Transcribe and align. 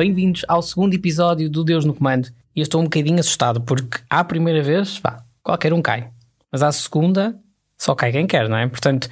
bem-vindos 0.00 0.46
ao 0.48 0.62
segundo 0.62 0.94
episódio 0.94 1.50
do 1.50 1.62
Deus 1.62 1.84
no 1.84 1.92
Comando. 1.92 2.28
E 2.56 2.60
eu 2.60 2.62
estou 2.62 2.80
um 2.80 2.84
bocadinho 2.84 3.20
assustado 3.20 3.60
porque 3.60 3.98
à 4.08 4.24
primeira 4.24 4.62
vez, 4.62 4.98
pá, 4.98 5.22
qualquer 5.42 5.74
um 5.74 5.82
cai. 5.82 6.08
Mas 6.50 6.62
à 6.62 6.72
segunda, 6.72 7.38
só 7.76 7.94
cai 7.94 8.10
quem 8.10 8.26
quer, 8.26 8.48
não 8.48 8.56
é? 8.56 8.66
Portanto, 8.66 9.10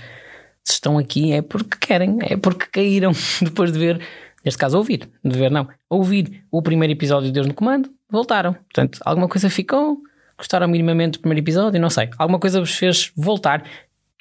se 0.65 0.73
estão 0.73 0.97
aqui 0.97 1.31
é 1.31 1.43
porque 1.43 1.77
querem, 1.79 2.17
é 2.23 2.39
porque 2.39 2.65
caíram 2.73 3.13
depois 3.43 3.71
de 3.71 3.79
ver, 3.79 4.01
neste 4.43 4.57
caso 4.59 4.79
ouvir, 4.79 5.07
de 5.23 5.39
ver 5.39 5.51
não, 5.51 5.69
ouvir 5.91 6.43
o 6.51 6.63
primeiro 6.63 6.95
episódio 6.95 7.27
de 7.27 7.33
Deus 7.35 7.47
no 7.47 7.53
Comando, 7.53 7.91
voltaram. 8.11 8.55
Portanto, 8.55 8.99
alguma 9.05 9.29
coisa 9.29 9.51
ficou, 9.51 9.99
gostaram 10.39 10.67
minimamente 10.69 11.19
do 11.19 11.21
primeiro 11.21 11.45
episódio, 11.45 11.79
não 11.79 11.91
sei, 11.91 12.09
alguma 12.17 12.39
coisa 12.39 12.61
vos 12.61 12.75
fez 12.75 13.13
voltar 13.15 13.63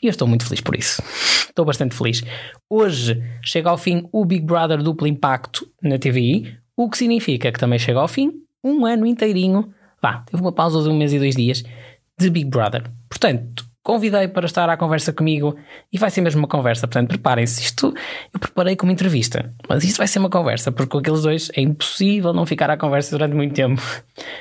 e 0.02 0.08
eu 0.08 0.12
estou 0.12 0.28
muito 0.28 0.46
feliz 0.46 0.62
por 0.62 0.76
isso. 0.76 1.02
Estou 1.48 1.66
bastante 1.66 1.96
feliz. 1.96 2.24
Hoje 2.70 3.22
chega 3.44 3.70
ao 3.70 3.78
fim 3.78 4.08
o 4.12 4.26
Big 4.26 4.46
Brother 4.46 4.82
duplo 4.82 5.08
impacto 5.08 5.68
na 5.82 5.98
TVI, 5.98 6.58
o 6.76 6.90
que 6.90 6.98
significa 6.98 7.52
que 7.52 7.60
também 7.60 7.80
chega 7.80 8.00
ao 8.00 8.08
fim 8.08 8.32
um 8.64 8.86
ano 8.86 9.06
inteirinho. 9.06 9.74
Vá, 10.02 10.24
teve 10.30 10.42
uma 10.42 10.52
pausa 10.52 10.84
de 10.84 10.90
um 10.90 10.98
mês 10.98 11.14
e 11.14 11.20
dois 11.20 11.36
dias 11.36 11.64
de 12.20 12.30
Big 12.30 12.50
Brother. 12.50 12.84
Portanto, 13.10 13.66
convidei 13.88 14.28
para 14.28 14.46
estar 14.46 14.70
à 14.70 14.76
conversa 14.76 15.14
comigo 15.14 15.56
e 15.92 15.98
vai 15.98 16.12
ser 16.12 16.22
mesmo 16.22 16.42
uma 16.42 16.48
conversa. 16.48 16.88
Portanto, 16.88 17.08
preparem-se. 17.08 17.62
Isto 17.62 17.94
eu 18.34 18.40
preparei 18.40 18.76
como 18.76 18.92
entrevista, 18.92 19.54
mas 19.68 19.84
isto 19.84 19.98
vai 19.98 20.08
ser 20.08 20.20
uma 20.20 20.30
conversa, 20.30 20.72
porque 20.72 20.92
com 20.92 20.98
aqueles 20.98 21.22
dois 21.22 21.50
é 21.56 21.62
impossível 21.62 22.34
não 22.34 22.46
ficar 22.46 22.70
à 22.70 22.78
conversa 22.78 23.18
durante 23.18 23.34
muito 23.34 23.56
tempo. 23.56 23.82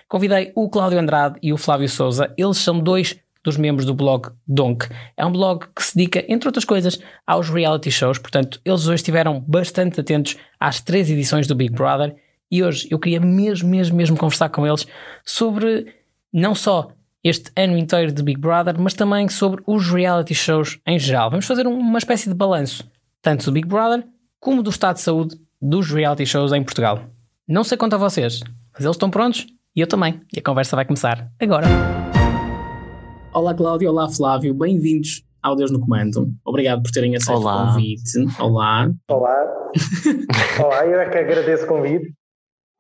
Convidei 0.08 0.52
o 0.54 0.68
Cláudio 0.68 0.98
Andrade 0.98 1.38
e 1.42 1.52
o 1.52 1.56
Flávio 1.56 1.88
Souza. 1.88 2.34
Eles 2.36 2.58
são 2.58 2.80
dois 2.80 3.16
dos 3.46 3.56
membros 3.56 3.86
do 3.86 3.94
blog 3.94 4.28
Donk. 4.46 4.88
É 5.16 5.24
um 5.24 5.30
blog 5.30 5.66
que 5.74 5.82
se 5.82 5.96
dedica, 5.96 6.24
entre 6.28 6.48
outras 6.48 6.64
coisas, 6.64 6.98
aos 7.24 7.48
reality 7.48 7.92
shows. 7.92 8.18
Portanto, 8.18 8.60
eles 8.64 8.86
hoje 8.86 8.96
estiveram 8.96 9.40
bastante 9.46 10.00
atentos 10.00 10.36
às 10.58 10.80
três 10.80 11.08
edições 11.08 11.46
do 11.46 11.54
Big 11.54 11.72
Brother 11.72 12.16
e 12.50 12.62
hoje 12.62 12.88
eu 12.90 12.98
queria 12.98 13.20
mesmo, 13.20 13.68
mesmo, 13.68 13.96
mesmo 13.96 14.16
conversar 14.16 14.48
com 14.48 14.66
eles 14.66 14.86
sobre 15.24 15.94
não 16.32 16.54
só 16.56 16.90
este 17.22 17.50
ano 17.56 17.78
inteiro 17.78 18.12
de 18.12 18.22
Big 18.22 18.40
Brother, 18.40 18.74
mas 18.78 18.94
também 18.94 19.28
sobre 19.28 19.62
os 19.64 19.88
reality 19.88 20.34
shows 20.34 20.78
em 20.84 20.98
geral. 20.98 21.30
Vamos 21.30 21.46
fazer 21.46 21.66
uma 21.66 21.98
espécie 21.98 22.28
de 22.28 22.34
balanço, 22.34 22.84
tanto 23.22 23.44
do 23.44 23.52
Big 23.52 23.66
Brother 23.66 24.04
como 24.40 24.62
do 24.62 24.70
estado 24.70 24.96
de 24.96 25.02
saúde 25.02 25.36
dos 25.62 25.90
reality 25.90 26.26
shows 26.26 26.52
em 26.52 26.64
Portugal. 26.64 27.04
Não 27.46 27.62
sei 27.62 27.78
quanto 27.78 27.94
a 27.94 27.98
vocês, 27.98 28.40
mas 28.72 28.84
eles 28.84 28.96
estão 28.96 29.08
prontos 29.08 29.46
e 29.74 29.80
eu 29.80 29.86
também. 29.86 30.20
E 30.34 30.40
a 30.40 30.42
conversa 30.42 30.74
vai 30.74 30.84
começar 30.84 31.30
agora. 31.40 32.05
Olá 33.36 33.52
Cláudio, 33.52 33.90
olá 33.90 34.08
Flávio, 34.08 34.54
bem-vindos 34.54 35.22
ao 35.42 35.54
Deus 35.54 35.70
no 35.70 35.78
Comando. 35.78 36.32
Obrigado 36.42 36.82
por 36.82 36.90
terem 36.90 37.14
aceito 37.16 37.38
olá. 37.38 37.64
o 37.64 37.66
convite. 37.74 38.18
Olá. 38.40 38.90
Olá. 39.10 39.70
olá, 40.64 40.86
eu 40.86 40.98
é 40.98 41.10
que 41.10 41.18
agradeço 41.18 41.64
o 41.64 41.66
convite. 41.66 42.14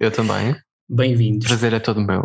Eu 0.00 0.10
também. 0.10 0.56
Bem-vindos. 0.88 1.44
O 1.44 1.48
prazer 1.50 1.74
é 1.74 1.78
todo 1.78 2.00
meu. 2.00 2.22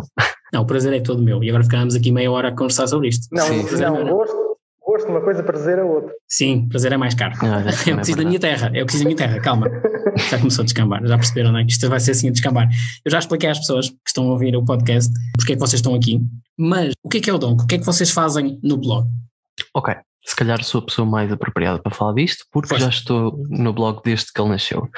Não, 0.50 0.62
o 0.62 0.66
prazer 0.66 0.94
é 0.94 1.00
todo 1.00 1.22
meu. 1.22 1.44
E 1.44 1.50
agora 1.50 1.62
ficámos 1.62 1.94
aqui 1.94 2.10
meia 2.10 2.30
hora 2.30 2.48
a 2.48 2.56
conversar 2.56 2.86
sobre 2.86 3.08
isto. 3.08 3.28
Não, 3.30 3.46
Sim, 3.46 3.76
não, 3.76 4.02
não, 4.02 4.16
gosto, 4.16 4.51
de 5.06 5.12
uma 5.12 5.20
coisa, 5.20 5.42
prazer 5.42 5.78
é 5.78 5.84
outra. 5.84 6.12
Sim, 6.28 6.68
prazer 6.68 6.92
é 6.92 6.96
mais 6.96 7.14
caro. 7.14 7.34
Não, 7.42 7.60
eu 7.86 7.96
preciso 7.96 8.18
é 8.18 8.22
da 8.22 8.28
minha 8.28 8.40
terra, 8.40 8.70
eu 8.74 8.84
preciso 8.84 9.04
da 9.04 9.08
minha 9.08 9.16
terra, 9.16 9.40
calma. 9.40 9.70
Já 10.30 10.38
começou 10.38 10.62
a 10.62 10.64
descambar, 10.64 11.06
já 11.06 11.16
perceberam, 11.16 11.52
não 11.52 11.58
é? 11.58 11.64
Que 11.64 11.72
isto 11.72 11.88
vai 11.88 12.00
ser 12.00 12.12
assim 12.12 12.28
a 12.28 12.32
descambar. 12.32 12.68
Eu 13.04 13.10
já 13.10 13.18
expliquei 13.18 13.50
às 13.50 13.58
pessoas 13.58 13.88
que 13.88 13.96
estão 14.06 14.28
a 14.28 14.32
ouvir 14.32 14.56
o 14.56 14.64
podcast 14.64 15.12
porque 15.36 15.52
é 15.52 15.56
que 15.56 15.60
vocês 15.60 15.78
estão 15.78 15.94
aqui, 15.94 16.20
mas 16.58 16.92
o 17.02 17.08
que 17.08 17.18
é 17.18 17.20
que 17.20 17.30
é 17.30 17.32
o 17.32 17.38
Donk? 17.38 17.64
O 17.64 17.66
que 17.66 17.76
é 17.76 17.78
que 17.78 17.86
vocês 17.86 18.10
fazem 18.10 18.58
no 18.62 18.76
blog? 18.76 19.08
Ok, 19.74 19.94
se 20.24 20.36
calhar 20.36 20.62
sou 20.62 20.80
a 20.80 20.84
pessoa 20.84 21.06
mais 21.06 21.32
apropriada 21.32 21.80
para 21.80 21.94
falar 21.94 22.14
disto, 22.14 22.44
porque 22.52 22.78
já 22.78 22.88
estou 22.88 23.42
no 23.48 23.72
blog 23.72 24.00
desde 24.04 24.32
que 24.32 24.40
ele 24.40 24.50
nasceu. 24.50 24.88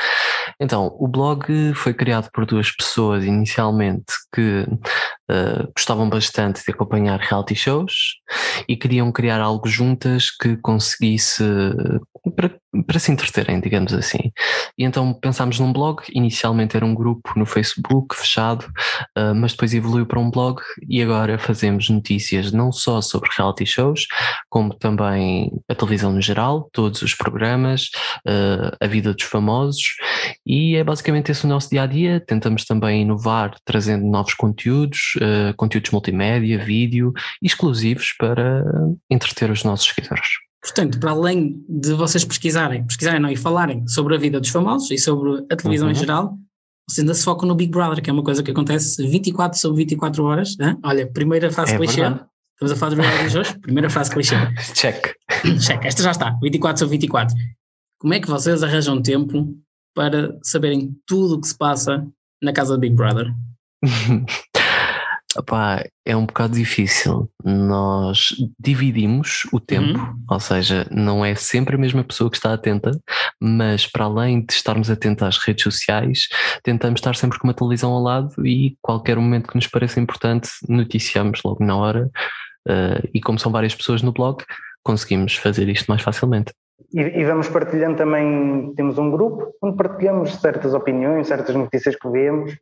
Então, 0.61 0.95
o 0.99 1.09
blog 1.09 1.73
foi 1.75 1.95
criado 1.95 2.29
por 2.33 2.45
duas 2.45 2.71
pessoas 2.71 3.25
inicialmente 3.25 4.13
que 4.35 4.67
uh, 5.31 5.71
gostavam 5.77 6.09
bastante 6.09 6.63
de 6.65 6.73
acompanhar 6.73 7.19
reality 7.19 7.55
shows 7.55 8.17
e 8.69 8.77
queriam 8.77 9.11
criar 9.13 9.41
algo 9.41 9.69
juntas 9.69 10.31
que 10.31 10.57
conseguisse 10.59 11.45
para, 12.33 12.51
para 12.87 12.99
se 12.99 13.13
entreterem, 13.13 13.61
digamos 13.61 13.93
assim. 13.93 14.33
E 14.79 14.85
então 14.85 15.13
pensámos 15.15 15.59
num 15.59 15.73
blog, 15.73 16.03
inicialmente 16.13 16.77
era 16.77 16.87
um 16.87 16.95
grupo 16.95 17.33
no 17.37 17.47
Facebook 17.47 18.15
fechado, 18.15 18.65
uh, 19.17 19.35
mas 19.35 19.53
depois 19.53 19.75
evoluiu 19.75 20.07
para 20.07 20.19
um 20.19 20.31
blog 20.31 20.61
e 20.89 21.03
agora 21.03 21.39
fazemos 21.39 21.89
notícias 21.89 22.53
não 22.53 22.73
só 22.73 23.01
sobre 23.01 23.31
reality 23.37 23.67
shows, 23.67 24.07
como 24.49 24.75
também 24.75 25.51
a 25.69 25.75
televisão 25.75 26.13
no 26.13 26.21
geral, 26.21 26.69
todos 26.73 27.03
os 27.03 27.15
programas, 27.15 27.91
uh, 28.27 28.77
a 28.81 28.87
vida 28.87 29.13
dos 29.13 29.25
famosos, 29.25 29.83
e 30.47 30.77
é 30.77 30.85
basicamente 30.85 31.31
esse 31.31 31.45
o 31.45 31.49
nosso 31.49 31.71
dia 31.71 31.83
a 31.83 31.87
dia. 31.87 32.21
Tentamos 32.21 32.65
também 32.65 33.03
inovar, 33.03 33.55
trazendo 33.65 34.07
novos 34.07 34.35
conteúdos, 34.35 35.14
uh, 35.17 35.55
conteúdos 35.57 35.91
multimédia, 35.91 36.59
vídeo, 36.59 37.13
exclusivos 37.43 38.15
para 38.19 38.65
entreter 39.11 39.51
os 39.51 39.65
nossos 39.65 39.87
seguidores. 39.87 40.29
Portanto, 40.63 40.99
para 40.99 41.11
além 41.11 41.63
de 41.69 41.93
vocês 41.93 42.25
pesquisarem, 42.25 42.87
pesquisarem 42.87 43.21
não, 43.21 43.31
e 43.31 43.37
falarem 43.37 43.87
sobre 43.87 44.15
a 44.15 44.19
vida 44.19 44.41
dos 44.41 44.49
famosos 44.49 44.91
e 44.91 44.97
sobre 44.97 45.45
a 45.51 45.57
televisão 45.57 45.89
uhum. 45.89 45.93
em 45.93 45.95
geral, 45.95 46.39
vocês 46.89 47.01
ainda 47.01 47.15
se 47.15 47.25
focam 47.25 47.47
no 47.47 47.55
Big 47.55 47.71
Brother, 47.71 48.03
que 48.03 48.09
é 48.09 48.13
uma 48.13 48.23
coisa 48.23 48.43
que 48.43 48.51
acontece 48.51 49.07
24 49.07 49.59
sobre 49.59 49.79
24 49.79 50.25
horas. 50.25 50.57
Né? 50.57 50.77
Olha, 50.83 51.07
primeira 51.07 51.51
frase 51.51 51.75
é 51.75 51.77
clichê. 51.77 52.01
Verdade. 52.01 52.25
Estamos 52.55 52.73
a 52.73 52.77
falar 52.77 52.95
de 52.95 53.01
reality 53.01 53.39
hoje? 53.39 53.59
Primeira 53.61 53.91
frase 53.91 54.11
clichê. 54.11 54.37
Check. 54.75 55.15
Check. 55.61 55.85
Esta 55.85 56.03
já 56.03 56.13
está. 56.13 56.39
24 56.43 56.79
sobre 56.79 56.93
24. 56.93 57.35
Como 57.99 58.15
é 58.15 58.21
que 58.21 58.29
vocês 58.29 58.63
arranjam 58.63 59.03
tempo 59.03 59.55
para 59.95 60.39
saberem 60.43 60.95
tudo 61.07 61.37
o 61.37 61.41
que 61.41 61.49
se 61.49 61.57
passa 61.57 62.07
na 62.43 62.53
casa 62.53 62.75
do 62.75 62.81
Big 62.81 62.95
Brother? 62.95 63.33
Opá, 65.37 65.85
é 66.05 66.17
um 66.17 66.27
bocado 66.27 66.55
difícil. 66.55 67.29
Nós 67.43 68.29
dividimos 68.59 69.43
o 69.53 69.59
tempo, 69.59 69.99
uhum. 69.99 70.25
ou 70.31 70.41
seja, 70.41 70.87
não 70.91 71.25
é 71.25 71.35
sempre 71.35 71.75
a 71.75 71.79
mesma 71.79 72.05
pessoa 72.05 72.31
que 72.31 72.37
está 72.37 72.53
atenta, 72.53 72.93
mas 73.41 73.87
para 73.87 74.05
além 74.05 74.45
de 74.45 74.53
estarmos 74.53 74.91
atentos 74.91 75.23
às 75.25 75.39
redes 75.39 75.65
sociais, 75.65 76.29
tentamos 76.63 76.99
estar 76.99 77.17
sempre 77.17 77.39
com 77.39 77.49
uma 77.49 77.55
televisão 77.55 77.93
ao 77.93 78.03
lado 78.03 78.47
e 78.47 78.77
qualquer 78.81 79.17
momento 79.17 79.49
que 79.49 79.57
nos 79.57 79.67
pareça 79.67 80.01
importante, 80.01 80.51
noticiamos 80.69 81.41
logo 81.45 81.65
na 81.65 81.77
hora. 81.77 82.11
Uh, 82.67 83.09
e 83.13 83.21
como 83.21 83.39
são 83.39 83.53
várias 83.53 83.75
pessoas 83.75 84.03
no 84.03 84.13
blog, 84.13 84.43
conseguimos 84.83 85.35
fazer 85.37 85.69
isto 85.69 85.87
mais 85.87 86.01
facilmente. 86.01 86.53
E, 86.93 87.01
e, 87.01 87.25
vamos 87.25 87.49
partilhando 87.49 87.97
também, 87.97 88.73
temos 88.75 88.99
um 88.99 89.11
grupo 89.11 89.53
onde 89.63 89.77
partilhamos 89.77 90.35
certas 90.37 90.75
opiniões, 90.75 91.27
certas 91.27 91.55
notícias 91.55 91.97
que 91.97 92.09
vemos 92.09 92.57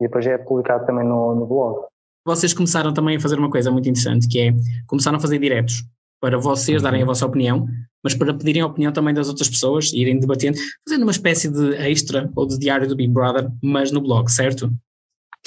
e 0.00 0.04
depois 0.04 0.26
é 0.26 0.38
publicado 0.38 0.86
também 0.86 1.06
no, 1.06 1.34
no 1.34 1.46
blog. 1.46 1.86
Vocês 2.24 2.52
começaram 2.52 2.92
também 2.92 3.16
a 3.16 3.20
fazer 3.20 3.38
uma 3.38 3.50
coisa 3.50 3.70
muito 3.70 3.88
interessante, 3.88 4.28
que 4.28 4.40
é 4.40 4.54
começaram 4.86 5.18
a 5.18 5.20
fazer 5.20 5.38
diretos 5.38 5.84
para 6.20 6.38
vocês 6.38 6.78
uhum. 6.78 6.82
darem 6.82 7.02
a 7.02 7.06
vossa 7.06 7.26
opinião, 7.26 7.66
mas 8.04 8.14
para 8.14 8.34
pedirem 8.34 8.62
a 8.62 8.66
opinião 8.66 8.92
também 8.92 9.14
das 9.14 9.28
outras 9.28 9.48
pessoas, 9.48 9.92
irem 9.92 10.18
debatendo, 10.18 10.58
fazendo 10.86 11.02
uma 11.02 11.10
espécie 11.10 11.48
de 11.48 11.74
extra 11.76 12.30
ou 12.36 12.46
de 12.46 12.58
diário 12.58 12.86
do 12.86 12.94
Big 12.94 13.12
Brother, 13.12 13.48
mas 13.62 13.90
no 13.90 14.00
blog, 14.00 14.30
certo? 14.30 14.70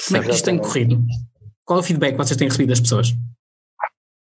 Como 0.06 0.20
é 0.20 0.24
que 0.24 0.30
isto 0.30 0.44
tem 0.44 0.58
corrido? 0.58 1.00
Qual 1.64 1.78
é 1.78 1.80
o 1.80 1.84
feedback 1.84 2.12
que 2.12 2.18
vocês 2.18 2.36
têm 2.36 2.48
recebido 2.48 2.70
das 2.70 2.80
pessoas? 2.80 3.14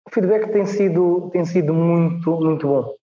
O 0.08 0.14
feedback 0.14 0.52
tem 0.52 0.64
sido, 0.64 1.28
tem 1.32 1.44
sido 1.44 1.74
muito, 1.74 2.30
muito 2.40 2.66
bom. 2.66 2.94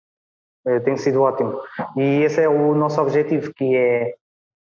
É, 0.64 0.78
tem 0.78 0.96
sido 0.96 1.22
ótimo. 1.22 1.60
E 1.96 2.22
esse 2.22 2.40
é 2.40 2.48
o 2.48 2.74
nosso 2.74 3.00
objetivo, 3.00 3.52
que 3.54 3.74
é 3.74 4.14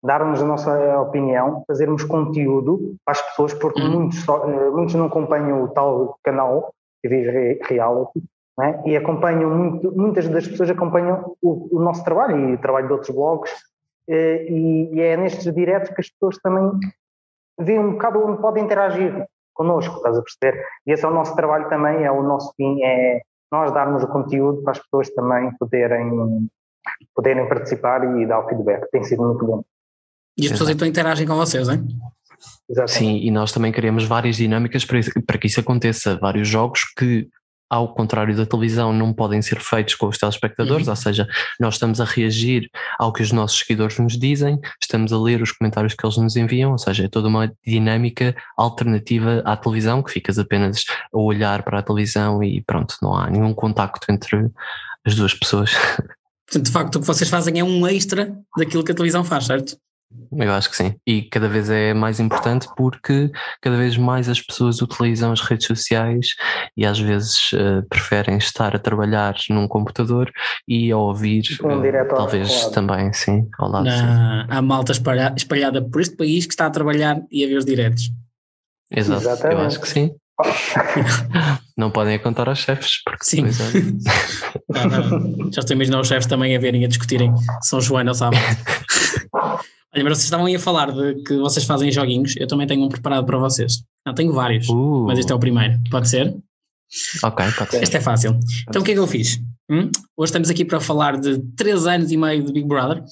darmos 0.03 0.41
a 0.41 0.45
nossa 0.45 0.99
opinião, 0.99 1.63
fazermos 1.65 2.03
conteúdo 2.03 2.95
para 3.05 3.13
as 3.13 3.21
pessoas, 3.21 3.53
porque 3.53 3.81
uhum. 3.81 4.01
muitos, 4.01 4.27
eh, 4.27 4.69
muitos 4.69 4.95
não 4.95 5.05
acompanham 5.05 5.63
o 5.63 5.69
tal 5.69 6.19
canal 6.21 6.73
TV 7.01 7.59
Reality, 7.63 8.21
é? 8.61 8.89
e 8.89 8.97
acompanham 8.97 9.49
muito, 9.49 9.91
muitas 9.93 10.27
das 10.27 10.47
pessoas 10.47 10.69
acompanham 10.69 11.35
o, 11.41 11.77
o, 11.77 11.79
nosso 11.79 12.03
trabalho 12.03 12.49
e 12.49 12.53
o 12.53 12.57
trabalho 12.57 12.87
de 12.87 12.93
outros 12.93 13.15
blogs, 13.15 13.51
eh, 14.09 14.45
e, 14.49 14.93
e, 14.93 15.01
é 15.01 15.15
nestes 15.15 15.51
diretos 15.53 15.89
que 15.89 16.01
as 16.01 16.09
pessoas 16.09 16.37
também 16.39 16.69
veem 17.59 17.79
um 17.79 17.91
bocado 17.93 18.25
onde 18.25 18.41
podem 18.41 18.65
interagir 18.65 19.25
connosco, 19.53 19.97
estás 19.97 20.17
a 20.17 20.21
perceber? 20.21 20.65
E 20.85 20.91
esse 20.91 21.05
é 21.05 21.07
o 21.07 21.13
nosso 21.13 21.35
trabalho 21.35 21.69
também, 21.69 22.03
é 22.03 22.11
o 22.11 22.21
nosso 22.21 22.53
fim, 22.57 22.83
é 22.83 23.21
nós 23.51 23.71
darmos 23.71 24.03
o 24.03 24.07
conteúdo 24.07 24.63
para 24.63 24.71
as 24.71 24.79
pessoas 24.79 25.09
também 25.11 25.55
poderem, 25.57 26.49
poderem 27.15 27.47
participar 27.47 28.19
e 28.19 28.25
dar 28.25 28.39
o 28.39 28.49
feedback. 28.49 28.89
Tem 28.91 29.03
sido 29.03 29.23
muito 29.23 29.45
bom. 29.45 29.63
E 30.37 30.45
as 30.45 30.51
pessoas 30.51 30.69
então 30.69 30.87
interagem 30.87 31.27
com 31.27 31.35
vocês, 31.35 31.67
não 31.67 31.75
é? 31.75 31.83
Exatamente. 32.69 32.97
Sim, 32.97 33.17
e 33.17 33.31
nós 33.31 33.51
também 33.51 33.71
queremos 33.71 34.05
várias 34.05 34.37
dinâmicas 34.37 34.85
para, 34.85 34.99
isso, 34.99 35.11
para 35.25 35.37
que 35.37 35.47
isso 35.47 35.59
aconteça, 35.59 36.17
vários 36.17 36.47
jogos 36.47 36.81
que 36.97 37.27
ao 37.73 37.91
contrário 37.91 38.35
da 38.37 38.45
televisão, 38.45 38.93
não 38.93 39.11
podem 39.11 39.41
ser 39.41 39.59
feitos 39.59 39.95
com 39.95 40.07
os 40.07 40.19
telespectadores, 40.19 40.85
uhum. 40.85 40.91
ou 40.91 40.95
seja, 40.95 41.27
nós 41.59 41.73
estamos 41.73 41.99
a 41.99 42.05
reagir 42.05 42.69
ao 42.99 43.11
que 43.11 43.23
os 43.23 43.31
nossos 43.31 43.57
seguidores 43.57 43.97
nos 43.97 44.15
dizem, 44.15 44.59
estamos 44.79 45.11
a 45.11 45.17
ler 45.17 45.41
os 45.41 45.51
comentários 45.51 45.95
que 45.95 46.05
eles 46.05 46.17
nos 46.17 46.35
enviam, 46.35 46.71
ou 46.71 46.77
seja, 46.77 47.05
é 47.05 47.07
toda 47.07 47.27
uma 47.27 47.51
dinâmica 47.65 48.35
alternativa 48.55 49.41
à 49.43 49.57
televisão, 49.57 50.03
que 50.03 50.11
ficas 50.11 50.37
apenas 50.37 50.83
a 51.11 51.17
olhar 51.17 51.63
para 51.63 51.79
a 51.79 51.81
televisão 51.81 52.43
e 52.43 52.61
pronto, 52.61 52.95
não 53.01 53.15
há 53.15 53.27
nenhum 53.27 53.55
contacto 53.55 54.05
entre 54.11 54.51
as 55.03 55.15
duas 55.15 55.33
pessoas. 55.33 55.71
Portanto, 56.45 56.65
de 56.69 56.71
facto, 56.71 56.95
o 56.97 56.99
que 56.99 57.07
vocês 57.07 57.29
fazem 57.29 57.59
é 57.59 57.63
um 57.63 57.87
extra 57.87 58.37
daquilo 58.55 58.83
que 58.83 58.91
a 58.91 58.95
televisão 58.95 59.23
faz, 59.23 59.45
certo? 59.45 59.75
Eu 60.31 60.51
acho 60.53 60.69
que 60.69 60.75
sim. 60.75 60.95
E 61.05 61.23
cada 61.23 61.47
vez 61.47 61.69
é 61.69 61.93
mais 61.93 62.19
importante 62.19 62.67
porque 62.75 63.31
cada 63.61 63.77
vez 63.77 63.97
mais 63.97 64.27
as 64.27 64.41
pessoas 64.41 64.81
utilizam 64.81 65.31
as 65.31 65.41
redes 65.41 65.67
sociais 65.67 66.29
e 66.75 66.85
às 66.85 66.99
vezes 66.99 67.53
uh, 67.53 67.87
preferem 67.89 68.37
estar 68.37 68.75
a 68.75 68.79
trabalhar 68.79 69.35
num 69.49 69.67
computador 69.67 70.31
e 70.67 70.91
a 70.91 70.97
ouvir, 70.97 71.43
um 71.63 71.79
uh, 71.79 72.07
talvez 72.09 72.67
também, 72.67 73.13
sim, 73.13 73.47
ao 73.59 73.69
lado. 73.69 73.85
Na, 73.85 74.47
há 74.49 74.61
malta 74.61 74.91
espalhada, 74.91 75.35
espalhada 75.37 75.81
por 75.81 76.01
este 76.01 76.15
país 76.15 76.45
que 76.45 76.53
está 76.53 76.65
a 76.65 76.71
trabalhar 76.71 77.21
e 77.31 77.43
a 77.43 77.47
ver 77.47 77.57
os 77.57 77.65
diretos. 77.65 78.11
Exato, 78.91 79.21
Exatamente. 79.21 79.59
eu 79.59 79.67
acho 79.67 79.81
que 79.81 79.87
sim. 79.87 80.11
não 81.77 81.91
podem 81.91 82.17
contar 82.19 82.49
aos 82.49 82.59
chefes, 82.59 83.03
porque 83.03 83.23
sim. 83.23 83.43
não, 84.67 84.85
não. 84.85 85.51
Já 85.51 85.59
estou 85.59 85.73
a 85.73 85.75
imaginar 85.75 85.99
os 86.01 86.07
chefes 86.07 86.25
também 86.25 86.55
a 86.55 86.59
verem, 86.59 86.83
a 86.83 86.87
discutirem 86.87 87.33
São 87.61 87.79
João 87.79 88.07
ou 88.07 88.13
sábado. 88.13 88.41
Olha, 89.95 90.03
mas 90.03 90.17
vocês 90.17 90.25
estavam 90.25 90.47
aí 90.47 90.55
a 90.55 90.59
falar 90.59 90.91
de 90.91 91.21
que 91.23 91.37
vocês 91.37 91.65
fazem 91.65 91.91
joguinhos, 91.91 92.35
eu 92.37 92.47
também 92.47 92.65
tenho 92.65 92.83
um 92.83 92.89
preparado 92.89 93.25
para 93.25 93.37
vocês. 93.37 93.83
Não, 94.05 94.13
tenho 94.13 94.33
vários, 94.33 94.67
uh. 94.67 95.05
mas 95.05 95.19
este 95.19 95.31
é 95.31 95.35
o 95.35 95.39
primeiro. 95.39 95.79
Pode 95.91 96.09
ser? 96.09 96.35
Ok, 97.23 97.45
pode 97.57 97.71
ser. 97.71 97.83
Este 97.83 97.97
é 97.97 98.01
fácil. 98.01 98.39
Então 98.67 98.81
o 98.81 98.85
que 98.85 98.91
é 98.91 98.93
que 98.95 98.99
eu 98.99 99.07
fiz? 99.07 99.39
Hum? 99.69 99.91
Hoje 100.17 100.29
estamos 100.29 100.49
aqui 100.49 100.65
para 100.65 100.79
falar 100.79 101.19
de 101.19 101.39
3 101.55 101.85
anos 101.85 102.11
e 102.11 102.17
meio 102.17 102.43
de 102.43 102.51
Big 102.51 102.67
Brother. 102.67 103.03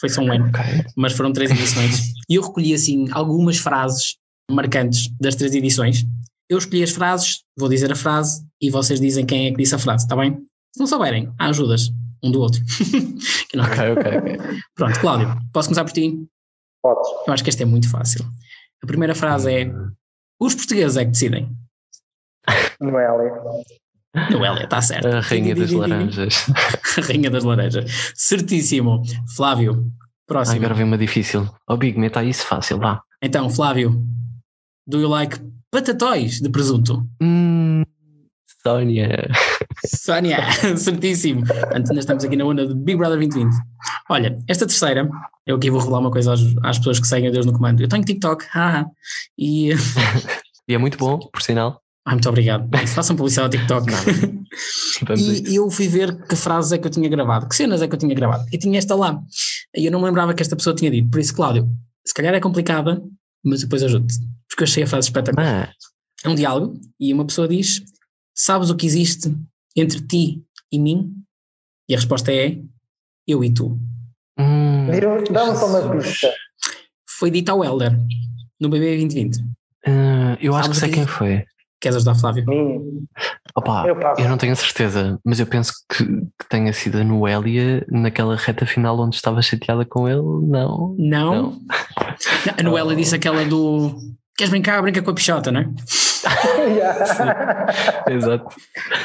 Foi 0.00 0.08
só 0.08 0.22
um 0.22 0.32
ano, 0.32 0.48
okay. 0.48 0.84
mas 0.96 1.12
foram 1.12 1.32
três 1.32 1.50
edições. 1.50 2.12
E 2.28 2.34
eu 2.34 2.42
recolhi 2.42 2.74
assim 2.74 3.06
algumas 3.12 3.58
frases 3.58 4.16
marcantes 4.50 5.10
das 5.20 5.36
três 5.36 5.54
edições. 5.54 6.04
Eu 6.48 6.58
escolhi 6.58 6.82
as 6.82 6.90
frases, 6.90 7.42
vou 7.58 7.68
dizer 7.68 7.92
a 7.92 7.94
frase 7.94 8.42
e 8.60 8.70
vocês 8.70 8.98
dizem 8.98 9.24
quem 9.24 9.46
é 9.46 9.50
que 9.50 9.58
disse 9.58 9.74
a 9.74 9.78
frase, 9.78 10.04
está 10.04 10.16
bem? 10.16 10.38
Se 10.74 10.80
não 10.80 10.86
souberem, 10.86 11.30
há 11.38 11.48
ajudas 11.48 11.90
um 12.22 12.30
do 12.30 12.40
outro. 12.40 12.60
ok, 13.58 13.92
ok, 13.92 14.18
ok. 14.18 14.60
Pronto, 14.74 15.00
Cláudio, 15.00 15.38
posso 15.52 15.68
começar 15.68 15.84
por 15.84 15.92
ti? 15.92 16.26
Podes. 16.82 17.08
Eu 17.26 17.32
acho 17.32 17.44
que 17.44 17.50
este 17.50 17.62
é 17.62 17.66
muito 17.66 17.90
fácil. 17.90 18.24
A 18.82 18.86
primeira 18.86 19.14
frase 19.14 19.52
é: 19.52 19.72
Os 20.40 20.54
portugueses 20.54 20.96
é 20.96 21.04
que 21.04 21.10
decidem. 21.12 21.48
Noélia. 22.80 23.32
Noélia, 24.30 24.64
está 24.64 24.82
certo. 24.82 25.06
A 25.06 25.20
rainha 25.20 25.54
das 25.54 25.70
laranjas. 25.70 26.46
A 26.98 27.00
rainha 27.00 27.30
das 27.30 27.44
laranjas. 27.44 28.12
Certíssimo. 28.14 29.02
Flávio, 29.36 29.90
próximo. 30.26 30.56
Agora 30.58 30.74
vem 30.74 30.84
uma 30.84 30.98
difícil. 30.98 31.48
Ó 31.68 31.74
oh, 31.74 31.76
Big, 31.76 31.98
meta 31.98 32.22
isso 32.22 32.44
fácil, 32.46 32.78
vá. 32.78 33.00
Então, 33.22 33.48
Flávio, 33.48 34.04
do 34.86 35.00
you 35.00 35.08
like 35.08 35.38
batatóis 35.72 36.40
de 36.40 36.48
presunto? 36.50 37.06
Hum, 37.22 37.84
Sónia. 38.62 39.28
Sónia, 39.86 40.38
certíssimo. 40.76 41.42
Ainda 41.74 41.98
estamos 41.98 42.24
aqui 42.24 42.36
na 42.36 42.44
onda 42.44 42.66
de 42.66 42.74
Big 42.74 42.96
Brother 42.96 43.18
2020. 43.18 43.54
Olha, 44.10 44.38
esta 44.48 44.66
terceira, 44.66 45.08
eu 45.46 45.56
aqui 45.56 45.70
vou 45.70 45.80
revelar 45.80 46.00
uma 46.00 46.10
coisa 46.10 46.32
às, 46.32 46.40
às 46.62 46.78
pessoas 46.78 47.00
que 47.00 47.06
seguem 47.06 47.28
a 47.28 47.32
Deus 47.32 47.46
no 47.46 47.52
comando. 47.52 47.80
Eu 47.80 47.88
tenho 47.88 48.04
TikTok, 48.04 48.44
haha, 48.50 48.86
e. 49.38 49.70
e 50.68 50.74
é 50.74 50.78
muito 50.78 50.98
bom, 50.98 51.18
por 51.18 51.42
sinal. 51.42 51.80
Ah, 52.04 52.12
muito 52.12 52.28
obrigado. 52.28 52.68
Façam 52.88 53.14
publicidade 53.14 53.56
ao 53.56 53.60
TikTok. 53.60 53.86
e 55.48 55.54
eu 55.54 55.70
fui 55.70 55.86
ver 55.86 56.26
que 56.26 56.34
frases 56.34 56.72
é 56.72 56.78
que 56.78 56.86
eu 56.86 56.90
tinha 56.90 57.08
gravado, 57.08 57.48
que 57.48 57.54
cenas 57.54 57.80
é 57.80 57.86
que 57.86 57.94
eu 57.94 57.98
tinha 57.98 58.14
gravado. 58.14 58.44
E 58.52 58.58
tinha 58.58 58.78
esta 58.78 58.94
lá. 58.94 59.20
E 59.74 59.86
eu 59.86 59.92
não 59.92 60.00
me 60.00 60.06
lembrava 60.06 60.34
que 60.34 60.42
esta 60.42 60.56
pessoa 60.56 60.74
tinha 60.74 60.90
dito. 60.90 61.08
Por 61.10 61.20
isso, 61.20 61.34
Cláudio, 61.34 61.68
se 62.04 62.12
calhar 62.12 62.34
é 62.34 62.40
complicada, 62.40 63.00
mas 63.44 63.60
depois 63.60 63.82
ajudo-te. 63.82 64.18
Porque 64.48 64.64
eu 64.64 64.64
achei 64.64 64.82
a 64.82 64.86
frase 64.86 65.08
espetacular. 65.08 65.72
É 66.24 66.28
um 66.28 66.34
diálogo 66.34 66.74
e 66.98 67.12
uma 67.12 67.24
pessoa 67.24 67.46
diz: 67.46 67.82
Sabes 68.34 68.68
o 68.70 68.76
que 68.76 68.86
existe 68.86 69.34
entre 69.76 70.00
ti 70.06 70.42
e 70.70 70.78
mim? 70.78 71.12
E 71.88 71.94
a 71.94 71.98
resposta 71.98 72.32
é: 72.32 72.58
Eu 73.26 73.42
e 73.44 73.52
tu. 73.52 73.78
Hum, 74.38 74.86
Dá-me 75.30 75.56
só 75.56 75.66
uma 75.66 75.96
pista. 75.96 76.32
Foi 77.18 77.30
dito 77.30 77.50
ao 77.50 77.64
Helder, 77.64 77.92
no 78.60 78.68
BB 78.68 78.96
2020. 78.98 79.36
Uh, 79.86 80.36
eu 80.40 80.54
acho 80.54 80.64
Sabes 80.64 80.68
que 80.68 80.80
sei 80.80 80.88
que 80.88 80.94
quem 80.94 81.06
foi. 81.06 81.44
Queres 81.80 81.96
ajudar, 81.96 82.14
Flávio? 82.14 82.44
Opa, 83.56 83.84
eu, 83.86 83.98
eu, 84.18 84.28
não 84.28 84.38
tenho 84.38 84.54
certeza, 84.54 85.18
mas 85.24 85.40
eu 85.40 85.46
penso 85.46 85.72
que, 85.90 86.04
que, 86.04 86.48
tenha 86.48 86.72
sido 86.72 86.98
a 86.98 87.04
Noélia 87.04 87.84
naquela 87.90 88.36
reta 88.36 88.64
final 88.64 88.98
onde 89.00 89.16
estava 89.16 89.42
chateada 89.42 89.84
com 89.84 90.08
ele. 90.08 90.22
Não. 90.22 90.94
Não. 90.96 91.34
não. 91.34 91.60
A 92.56 92.62
Noélia 92.62 92.94
disse 92.94 93.16
aquela 93.16 93.44
do 93.44 93.98
Queres 94.36 94.50
brincar? 94.50 94.80
Brinca 94.80 95.02
com 95.02 95.10
a 95.10 95.14
pichota, 95.14 95.52
não 95.52 95.60
é? 95.60 95.68
Exato. 98.08 98.56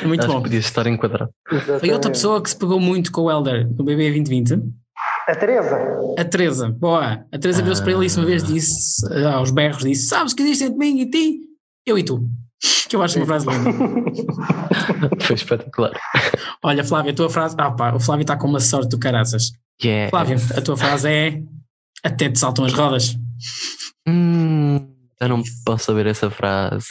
Muito 0.04 0.24
Acho 0.24 0.34
bom. 0.34 0.42
Podia 0.42 0.60
estar 0.60 0.88
enquadrado. 0.88 1.32
Foi 1.80 1.92
outra 1.92 2.12
pessoa 2.12 2.42
que 2.42 2.50
se 2.50 2.58
pegou 2.58 2.80
muito 2.80 3.12
com 3.12 3.22
o 3.22 3.32
Elder 3.32 3.68
no 3.68 3.84
BB 3.84 4.12
2020. 4.12 4.62
A 5.28 5.36
Teresa. 5.36 5.78
A 6.18 6.26
Teresa, 6.26 6.70
boa. 6.70 7.26
A 7.32 7.38
Teresa 7.38 7.62
virou-se 7.62 7.82
para 7.82 7.92
ele 7.92 8.08
e 8.08 8.18
uma 8.18 8.26
vez 8.26 8.44
disse, 8.44 9.06
aos 9.26 9.52
berros, 9.52 9.84
disse: 9.84 10.08
Sabes 10.08 10.34
que 10.34 10.42
existe 10.42 10.64
entre 10.66 10.78
mim 10.78 11.02
e 11.02 11.10
ti? 11.10 11.40
Eu 11.86 11.98
e 11.98 12.04
tu. 12.04 12.28
Que 12.88 12.96
eu 12.96 13.04
acho 13.04 13.20
uma 13.20 13.26
frase 13.26 13.46
linda. 13.48 13.72
Foi 15.22 15.36
espetacular. 15.36 15.92
Olha, 16.64 16.84
Flávio, 16.84 17.12
a 17.12 17.16
tua 17.16 17.30
frase. 17.30 17.56
Ah, 17.58 17.72
pá, 17.72 17.94
o 17.94 18.00
Flávio 18.00 18.24
está 18.24 18.36
com 18.36 18.48
uma 18.48 18.60
sorte 18.60 18.90
do 18.90 18.98
caraças. 18.98 19.52
Yeah. 19.84 20.10
Flávio, 20.10 20.38
a 20.56 20.62
tua 20.62 20.76
frase 20.76 21.10
é: 21.10 21.42
Até 22.04 22.30
te 22.30 22.40
saltam 22.40 22.66
as 22.66 22.74
rodas. 22.74 23.16
Hum. 24.08 24.97
Eu 25.20 25.30
não 25.30 25.42
posso 25.66 25.86
saber 25.86 26.06
essa 26.06 26.30
frase. 26.30 26.88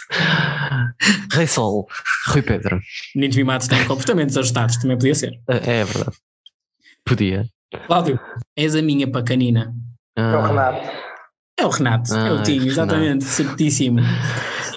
Rei 1.33 1.47
Sol, 1.47 1.87
Rui 2.29 2.43
Pedro. 2.43 2.81
Meninos 3.15 3.37
mimados 3.37 3.69
têm 3.69 3.87
comportamentos 3.87 4.37
ajustados, 4.37 4.77
também 4.77 4.97
podia 4.97 5.15
ser. 5.15 5.41
É, 5.49 5.81
é 5.81 5.85
verdade. 5.85 6.17
Podia. 7.05 7.47
Cláudio, 7.87 8.19
és 8.57 8.75
a 8.75 8.83
minha 8.83 9.09
pacanina. 9.11 9.73
Ah. 10.17 10.33
É 10.33 10.37
o 10.37 10.43
Renato. 10.43 10.91
É 11.59 11.67
o 11.67 11.69
Renato, 11.69 12.15
ah, 12.15 12.29
é 12.29 12.33
o 12.33 12.43
Tinho, 12.43 12.67
exatamente, 12.67 13.25
certíssimo. 13.25 14.01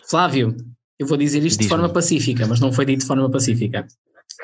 Flávio, 0.09 0.55
eu 0.99 1.07
vou 1.07 1.17
dizer 1.17 1.43
isto 1.43 1.61
de 1.61 1.67
forma 1.67 1.89
pacífica, 1.89 2.45
mas 2.47 2.59
não 2.59 2.71
foi 2.71 2.85
dito 2.85 3.01
de 3.01 3.07
forma 3.07 3.29
pacífica. 3.29 3.87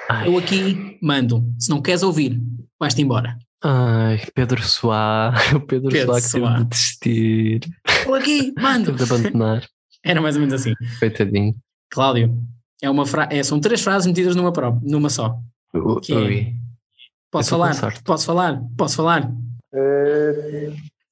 Ai. 0.10 0.28
Eu 0.28 0.38
aqui 0.38 0.98
mando, 1.02 1.44
se 1.60 1.70
não 1.70 1.82
queres 1.82 2.04
ouvir, 2.04 2.42
vais-te 2.80 3.02
embora. 3.02 3.38
Ai, 3.68 4.22
Pedro 4.36 4.62
Soá, 4.62 5.34
o 5.56 5.60
Pedro, 5.60 5.90
Pedro 5.90 6.06
Soá 6.06 6.22
que 6.22 6.28
Soá. 6.28 6.52
teve 6.52 6.64
de 6.64 6.70
desistir. 6.70 7.60
Estou 7.88 8.14
aqui, 8.14 8.54
mando. 8.60 8.86
teve 8.86 8.98
de 8.98 9.04
abandonar. 9.04 9.68
Era 10.04 10.22
mais 10.22 10.36
ou 10.36 10.42
menos 10.42 10.54
assim. 10.54 10.76
Coitadinho. 11.00 11.56
Cláudio, 11.90 12.38
é 12.80 12.88
uma 12.88 13.08
fra... 13.08 13.28
É, 13.32 13.42
são 13.42 13.60
três 13.60 13.82
frases 13.82 14.06
metidas 14.06 14.36
numa, 14.36 14.54
pró 14.54 14.78
numa 14.84 15.10
só. 15.10 15.40
Uh, 15.74 16.00
é... 16.12 16.54
Posso 17.32 17.50
falar? 17.50 17.76
Posso 18.04 18.26
falar? 18.28 18.62
Posso 18.78 18.96
falar? 18.98 19.32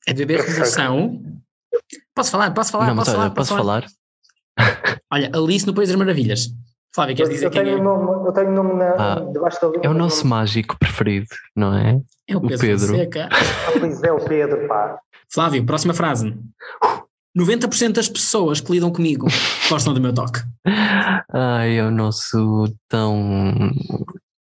É 0.05 0.13
de 0.13 0.23
beber 0.23 0.45
revolução. 0.45 1.23
Posso 2.13 2.29
falar? 2.29 2.51
Posso 2.51 2.71
falar? 2.71 2.87
Não, 2.87 2.95
posso, 2.97 3.09
olha, 3.09 3.17
falar? 3.17 3.29
posso 3.31 3.55
falar? 3.57 3.85
Olha, 5.11 5.31
Alice 5.33 5.65
no 5.65 5.73
País 5.73 5.89
das 5.89 5.97
Maravilhas. 5.97 6.53
Flávio, 6.93 7.15
queres 7.15 7.31
dizer 7.31 7.45
eu 7.47 7.51
tenho 7.51 7.65
quem 7.65 7.73
é? 7.73 7.81
Nome, 7.81 8.27
eu 8.27 8.31
tenho 8.31 8.49
o 8.49 8.53
nome 8.53 8.73
na, 8.75 8.91
ah, 8.91 9.19
debaixo 9.31 9.59
da 9.59 9.79
É 9.81 9.89
o 9.89 9.93
nosso 9.95 10.27
mágico 10.27 10.77
preferido, 10.77 11.27
não 11.55 11.75
é? 11.75 11.99
É 12.27 12.37
o 12.37 12.41
Pedro. 12.41 12.55
O 12.55 12.59
Pedro. 12.59 12.93
Ah, 13.33 13.79
pois 13.79 14.03
é, 14.03 14.11
o 14.11 14.23
Pedro, 14.23 14.67
pá. 14.67 14.99
Flávio, 15.33 15.65
próxima 15.65 15.93
frase. 15.93 16.37
90% 17.35 17.93
das 17.93 18.07
pessoas 18.07 18.61
que 18.61 18.71
lidam 18.71 18.91
comigo 18.91 19.25
gostam 19.67 19.93
do 19.93 19.99
meu 19.99 20.13
toque. 20.13 20.39
Ai, 21.33 21.77
é 21.77 21.83
o 21.83 21.89
nosso 21.89 22.71
tão 22.87 23.71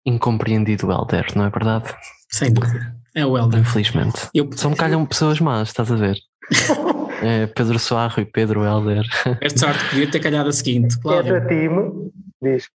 incompreendido 0.06 0.90
Helder, 0.90 1.26
não 1.36 1.44
é 1.44 1.50
verdade? 1.50 1.94
Sem 2.30 2.50
dúvida. 2.50 2.96
É 3.14 3.26
o 3.26 3.36
Helder. 3.36 3.60
Infelizmente. 3.60 4.28
Eu, 4.34 4.48
Só 4.54 4.70
me 4.70 4.76
calham 4.76 5.04
pessoas 5.04 5.38
más, 5.38 5.68
estás 5.68 5.92
a 5.92 5.96
ver? 5.96 6.16
é 7.22 7.46
Pedro 7.46 7.78
Soarro 7.78 8.22
e 8.22 8.24
Pedro 8.24 8.64
Helder. 8.64 9.04
Esta 9.42 9.66
sorte 9.66 9.84
podia 9.90 10.10
ter 10.10 10.20
calhado 10.20 10.48
a 10.48 10.52
seguinte. 10.52 10.98
Cláudio. 10.98 11.36
É 11.36 11.40
time, 11.46 12.10
diz. 12.42 12.68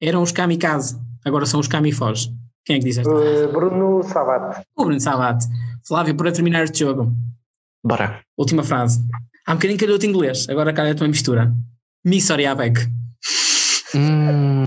Eram 0.00 0.22
os 0.22 0.32
kamikaze, 0.32 0.98
agora 1.24 1.46
são 1.46 1.60
os 1.60 1.68
kamifós. 1.68 2.30
Quem 2.64 2.76
é 2.76 2.78
que 2.78 2.84
diz 2.86 2.98
esta? 2.98 3.10
Uh, 3.10 3.52
Bruno 3.52 4.02
Sabat. 4.02 4.62
O 4.76 4.84
Bruno 4.84 5.00
Sabat. 5.00 5.44
Flávio, 5.86 6.16
para 6.16 6.32
terminar 6.32 6.64
este 6.64 6.80
jogo. 6.80 7.12
Bora. 7.84 8.20
Última 8.36 8.64
frase. 8.64 9.00
Há 9.46 9.52
um 9.52 9.54
bocadinho 9.54 9.78
calhou-te 9.78 10.06
inglês, 10.06 10.48
agora 10.48 10.72
calha-te 10.72 11.02
uma 11.02 11.08
mistura. 11.08 11.52
Me 12.04 12.20
sorry 12.20 12.44
back. 12.54 12.80
Hum, 13.94 14.64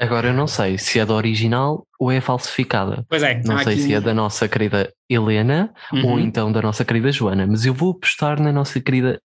agora 0.00 0.28
eu 0.28 0.32
não 0.32 0.46
sei 0.46 0.78
se 0.78 1.00
é 1.00 1.04
da 1.04 1.14
original 1.14 1.84
ou 1.98 2.12
é 2.12 2.20
falsificada. 2.20 3.04
Pois 3.08 3.22
é. 3.22 3.42
Não 3.44 3.58
sei 3.58 3.74
aqui... 3.74 3.82
se 3.82 3.94
é 3.94 4.00
da 4.00 4.14
nossa 4.14 4.48
querida 4.48 4.92
Helena 5.10 5.74
uhum. 5.92 6.06
ou 6.06 6.20
então 6.20 6.52
da 6.52 6.62
nossa 6.62 6.84
querida 6.84 7.10
Joana, 7.10 7.46
mas 7.46 7.66
eu 7.66 7.74
vou 7.74 7.90
apostar 7.90 8.40
na 8.40 8.52
nossa 8.52 8.80
querida 8.80 9.20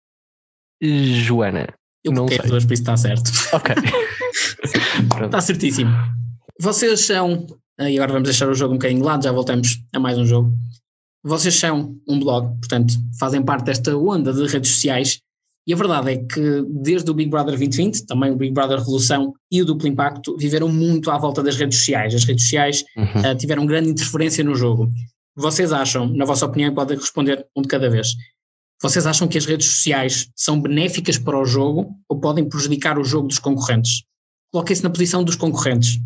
Joana. 0.81 1.67
Eu 2.03 2.11
não 2.11 2.27
sei. 2.27 2.39
duas, 2.39 2.65
por 2.65 2.73
isso 2.73 2.81
está 2.81 2.97
certo. 2.97 3.31
Ok. 3.53 3.75
está 5.25 5.41
certíssimo. 5.41 5.91
Vocês 6.59 7.01
são, 7.01 7.45
e 7.79 7.97
agora 7.97 8.13
vamos 8.13 8.29
deixar 8.29 8.49
o 8.49 8.53
jogo 8.53 8.73
um 8.73 8.77
bocadinho 8.77 9.01
de 9.01 9.05
lado, 9.05 9.23
já 9.23 9.31
voltamos 9.31 9.81
a 9.93 9.99
mais 9.99 10.17
um 10.17 10.25
jogo. 10.25 10.53
Vocês 11.23 11.55
são 11.55 11.95
um 12.07 12.19
blog, 12.19 12.57
portanto, 12.59 12.93
fazem 13.19 13.43
parte 13.43 13.65
desta 13.65 13.95
onda 13.95 14.33
de 14.33 14.45
redes 14.47 14.71
sociais 14.71 15.21
e 15.67 15.73
a 15.73 15.77
verdade 15.77 16.11
é 16.11 16.17
que 16.17 16.65
desde 16.67 17.11
o 17.11 17.13
Big 17.13 17.29
Brother 17.29 17.55
2020, 17.55 18.05
também 18.07 18.31
o 18.31 18.35
Big 18.35 18.51
Brother 18.51 18.79
Revolução 18.79 19.33
e 19.51 19.61
o 19.61 19.65
Duplo 19.65 19.87
Impacto 19.87 20.35
viveram 20.35 20.67
muito 20.67 21.11
à 21.11 21.17
volta 21.17 21.43
das 21.43 21.55
redes 21.55 21.77
sociais. 21.77 22.15
As 22.15 22.23
redes 22.23 22.45
sociais 22.45 22.83
uhum. 22.97 23.31
uh, 23.31 23.35
tiveram 23.37 23.65
grande 23.65 23.89
interferência 23.89 24.43
no 24.43 24.55
jogo. 24.55 24.91
vocês 25.35 25.71
acham, 25.71 26.07
na 26.07 26.25
vossa 26.25 26.45
opinião, 26.45 26.73
podem 26.73 26.97
responder 26.97 27.45
um 27.55 27.61
de 27.61 27.67
cada 27.67 27.89
vez, 27.89 28.15
vocês 28.81 29.05
acham 29.05 29.27
que 29.27 29.37
as 29.37 29.45
redes 29.45 29.67
sociais 29.67 30.27
são 30.35 30.59
benéficas 30.59 31.15
para 31.19 31.39
o 31.39 31.45
jogo 31.45 31.91
ou 32.09 32.19
podem 32.19 32.49
prejudicar 32.49 32.97
o 32.97 33.03
jogo 33.03 33.27
dos 33.27 33.37
concorrentes? 33.37 34.03
Coloquem-se 34.51 34.83
na 34.83 34.89
posição 34.89 35.23
dos 35.23 35.35
concorrentes. 35.35 35.99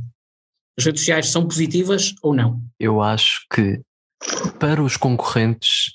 As 0.78 0.86
redes 0.86 1.02
sociais 1.02 1.30
são 1.30 1.48
positivas 1.48 2.14
ou 2.22 2.34
não? 2.34 2.62
Eu 2.80 3.02
acho 3.02 3.46
que 3.54 3.82
para 4.60 4.82
os 4.84 4.98
concorrentes, 4.98 5.94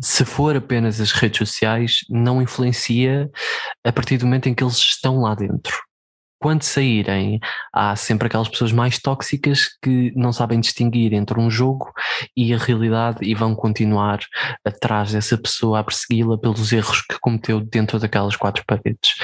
se 0.00 0.24
for 0.24 0.56
apenas 0.56 1.00
as 1.00 1.12
redes 1.12 1.38
sociais, 1.38 2.00
não 2.08 2.42
influencia 2.42 3.30
a 3.84 3.92
partir 3.92 4.18
do 4.18 4.26
momento 4.26 4.48
em 4.48 4.54
que 4.54 4.62
eles 4.62 4.76
estão 4.76 5.20
lá 5.20 5.34
dentro 5.34 5.76
quando 6.38 6.62
saírem, 6.62 7.40
há 7.72 7.96
sempre 7.96 8.28
aquelas 8.28 8.48
pessoas 8.48 8.72
mais 8.72 8.98
tóxicas 8.98 9.68
que 9.82 10.12
não 10.14 10.32
sabem 10.32 10.60
distinguir 10.60 11.12
entre 11.12 11.38
um 11.38 11.50
jogo 11.50 11.92
e 12.36 12.54
a 12.54 12.58
realidade 12.58 13.18
e 13.22 13.34
vão 13.34 13.54
continuar 13.54 14.20
atrás 14.64 15.12
dessa 15.12 15.36
pessoa 15.36 15.80
a 15.80 15.84
persegui-la 15.84 16.38
pelos 16.38 16.72
erros 16.72 17.02
que 17.02 17.18
cometeu 17.20 17.60
dentro 17.60 17.98
daquelas 17.98 18.36
quatro 18.36 18.62
paredes. 18.66 19.16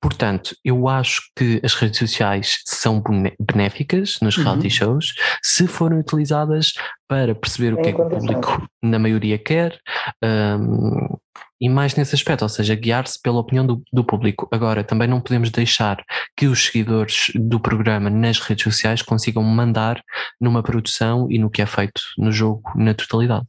Portanto, 0.00 0.56
eu 0.64 0.88
acho 0.88 1.20
que 1.36 1.60
as 1.62 1.74
redes 1.74 1.98
sociais 1.98 2.58
são 2.64 3.02
benéficas 3.38 4.14
nos 4.22 4.36
uhum. 4.36 4.44
reality 4.44 4.70
shows 4.70 5.14
se 5.42 5.66
forem 5.66 5.98
utilizadas 5.98 6.72
para 7.06 7.34
perceber 7.34 7.74
o 7.74 7.82
que 7.82 7.90
é 7.90 7.92
que 7.92 8.00
o 8.00 8.08
público, 8.08 8.66
na 8.82 8.98
maioria, 8.98 9.38
quer, 9.38 9.78
um, 10.24 11.18
e 11.60 11.68
mais 11.68 11.94
nesse 11.94 12.14
aspecto, 12.14 12.42
ou 12.42 12.48
seja, 12.48 12.74
guiar-se 12.74 13.20
pela 13.20 13.40
opinião 13.40 13.66
do, 13.66 13.82
do, 13.92 14.02
público. 14.02 14.48
Agora, 14.50 14.82
também 14.82 15.06
não 15.06 15.20
podemos 15.20 15.50
deixar 15.50 16.02
que 16.34 16.46
os 16.46 16.66
seguidores 16.66 17.26
do 17.34 17.60
programa 17.60 18.08
nas 18.08 18.38
redes 18.38 18.64
sociais 18.64 19.02
consigam 19.02 19.42
mandar 19.42 20.02
numa 20.40 20.62
produção 20.62 21.26
e 21.30 21.38
no 21.38 21.50
que 21.50 21.60
é 21.60 21.66
feito 21.66 22.00
no 22.16 22.32
jogo 22.32 22.62
na 22.74 22.94
totalidade. 22.94 23.44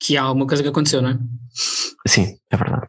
Que 0.00 0.16
há 0.16 0.22
alguma 0.22 0.46
coisa 0.46 0.62
que 0.62 0.68
aconteceu, 0.68 1.02
não 1.02 1.10
é? 1.10 1.18
Sim, 2.06 2.38
é 2.50 2.56
verdade. 2.56 2.86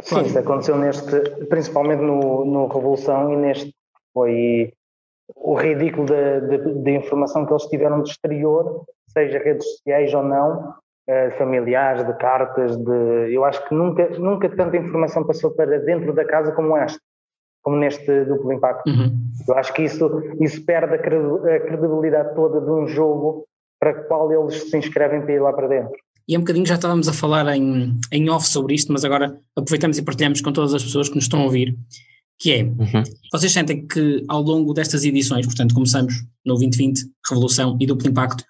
Sim, 0.00 0.22
isso 0.22 0.38
aconteceu 0.38 0.76
neste, 0.76 1.20
principalmente 1.46 2.00
no, 2.00 2.44
no 2.44 2.66
Revolução 2.66 3.32
e 3.32 3.36
neste 3.36 3.74
foi 4.12 4.72
o 5.36 5.54
ridículo 5.54 6.06
da 6.06 6.90
informação 6.90 7.46
que 7.46 7.52
eles 7.52 7.66
tiveram 7.66 8.00
do 8.00 8.08
exterior, 8.08 8.84
seja 9.08 9.38
redes 9.38 9.66
sociais 9.66 10.12
ou 10.12 10.22
não, 10.22 10.74
eh, 11.06 11.30
familiares, 11.32 12.04
de 12.06 12.12
cartas, 12.14 12.76
de. 12.76 13.32
Eu 13.32 13.44
acho 13.44 13.66
que 13.68 13.74
nunca, 13.74 14.08
nunca 14.10 14.48
tanta 14.48 14.76
informação 14.76 15.24
passou 15.24 15.50
para 15.52 15.78
dentro 15.78 16.12
da 16.12 16.24
casa 16.24 16.52
como 16.52 16.76
esta, 16.76 17.00
como 17.62 17.76
neste 17.76 18.24
duplo 18.24 18.52
impacto. 18.52 18.88
Uhum. 18.88 19.10
Eu 19.48 19.56
acho 19.56 19.72
que 19.72 19.82
isso, 19.82 20.22
isso 20.40 20.64
perde 20.64 20.94
a 20.94 20.98
credibilidade 20.98 22.34
toda 22.34 22.60
de 22.60 22.70
um 22.70 22.86
jogo 22.86 23.46
para 23.80 23.92
o 23.92 24.04
qual 24.04 24.32
eles 24.32 24.70
se 24.70 24.76
inscrevem 24.76 25.22
para 25.22 25.32
ir 25.32 25.40
lá 25.40 25.52
para 25.52 25.68
dentro. 25.68 25.96
E 26.28 26.34
há 26.34 26.38
um 26.38 26.42
bocadinho 26.42 26.66
já 26.66 26.76
estávamos 26.76 27.08
a 27.08 27.12
falar 27.12 27.46
em, 27.56 27.98
em 28.12 28.30
off 28.30 28.46
sobre 28.46 28.74
isto, 28.74 28.92
mas 28.92 29.04
agora 29.04 29.38
aproveitamos 29.56 29.98
e 29.98 30.02
partilhamos 30.02 30.40
com 30.40 30.52
todas 30.52 30.74
as 30.74 30.82
pessoas 30.82 31.08
que 31.08 31.14
nos 31.14 31.24
estão 31.24 31.40
a 31.40 31.44
ouvir, 31.44 31.76
que 32.38 32.52
é, 32.52 32.62
uhum. 32.62 33.02
vocês 33.32 33.52
sentem 33.52 33.86
que 33.86 34.24
ao 34.28 34.40
longo 34.40 34.72
destas 34.72 35.04
edições, 35.04 35.46
portanto 35.46 35.74
começamos 35.74 36.14
no 36.44 36.54
2020, 36.54 37.02
Revolução 37.28 37.76
e 37.80 37.86
Duplo 37.86 38.08
Impacto, 38.08 38.44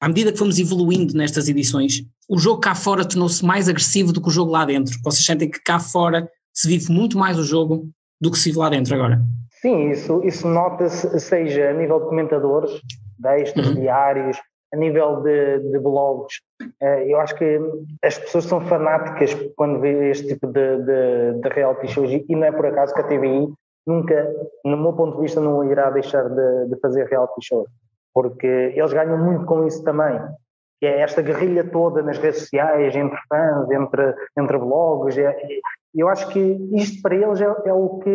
à 0.00 0.08
medida 0.08 0.32
que 0.32 0.38
fomos 0.38 0.58
evoluindo 0.58 1.16
nestas 1.16 1.48
edições, 1.48 2.02
o 2.28 2.38
jogo 2.38 2.60
cá 2.60 2.74
fora 2.74 3.04
tornou-se 3.04 3.44
mais 3.44 3.68
agressivo 3.68 4.12
do 4.12 4.20
que 4.20 4.28
o 4.28 4.32
jogo 4.32 4.50
lá 4.50 4.64
dentro. 4.64 4.98
Vocês 5.02 5.24
sentem 5.24 5.50
que 5.50 5.62
cá 5.62 5.78
fora 5.78 6.28
se 6.52 6.68
vive 6.68 6.92
muito 6.92 7.16
mais 7.16 7.38
o 7.38 7.44
jogo 7.44 7.88
do 8.20 8.30
que 8.30 8.38
se 8.38 8.50
vive 8.50 8.58
lá 8.58 8.68
dentro 8.68 8.94
agora? 8.94 9.22
Sim, 9.62 9.90
isso, 9.90 10.20
isso 10.24 10.46
nota-se, 10.46 11.18
seja 11.18 11.70
a 11.70 11.72
nível 11.72 12.00
de 12.00 12.06
comentadores, 12.06 12.70
de 13.18 13.40
extras 13.40 13.68
uhum. 13.68 13.74
diários, 13.74 14.36
a 14.72 14.76
nível 14.76 15.22
de, 15.22 15.60
de, 15.70 15.78
blogs. 15.78 16.40
Eh, 16.80 17.12
eu 17.12 17.20
acho 17.20 17.34
que 17.36 17.58
as 18.02 18.18
pessoas 18.18 18.44
são 18.44 18.60
fanáticas 18.60 19.34
quando 19.56 19.80
vê 19.80 20.10
este 20.10 20.28
tipo 20.28 20.46
de, 20.48 20.78
de, 20.78 21.40
de 21.40 21.48
reality 21.48 21.88
shows 21.88 22.10
e 22.10 22.36
não 22.36 22.44
é 22.44 22.52
por 22.52 22.66
acaso 22.66 22.94
que 22.94 23.00
a 23.00 23.04
TVI 23.04 23.48
nunca, 23.86 24.34
no 24.64 24.76
meu 24.76 24.92
ponto 24.92 25.16
de 25.16 25.22
vista, 25.22 25.40
não 25.40 25.70
irá 25.70 25.90
deixar 25.90 26.28
de, 26.28 26.68
de 26.68 26.80
fazer 26.80 27.06
reality 27.06 27.40
shows 27.42 27.68
porque 28.16 28.46
eles 28.46 28.94
ganham 28.94 29.18
muito 29.18 29.44
com 29.44 29.66
isso 29.66 29.84
também. 29.84 30.18
Que 30.80 30.86
é 30.86 31.00
esta 31.00 31.20
guerrilha 31.20 31.70
toda 31.70 32.02
nas 32.02 32.16
redes 32.16 32.40
sociais, 32.40 32.96
entre 32.96 33.18
fãs, 33.28 33.70
entre, 33.70 34.14
entre 34.38 34.56
blogs. 34.56 35.18
É, 35.18 35.36
eu 35.94 36.08
acho 36.08 36.26
que 36.30 36.40
isto 36.72 37.02
para 37.02 37.14
eles 37.14 37.42
é, 37.42 37.44
é 37.44 37.72
o 37.74 37.98
que, 37.98 38.10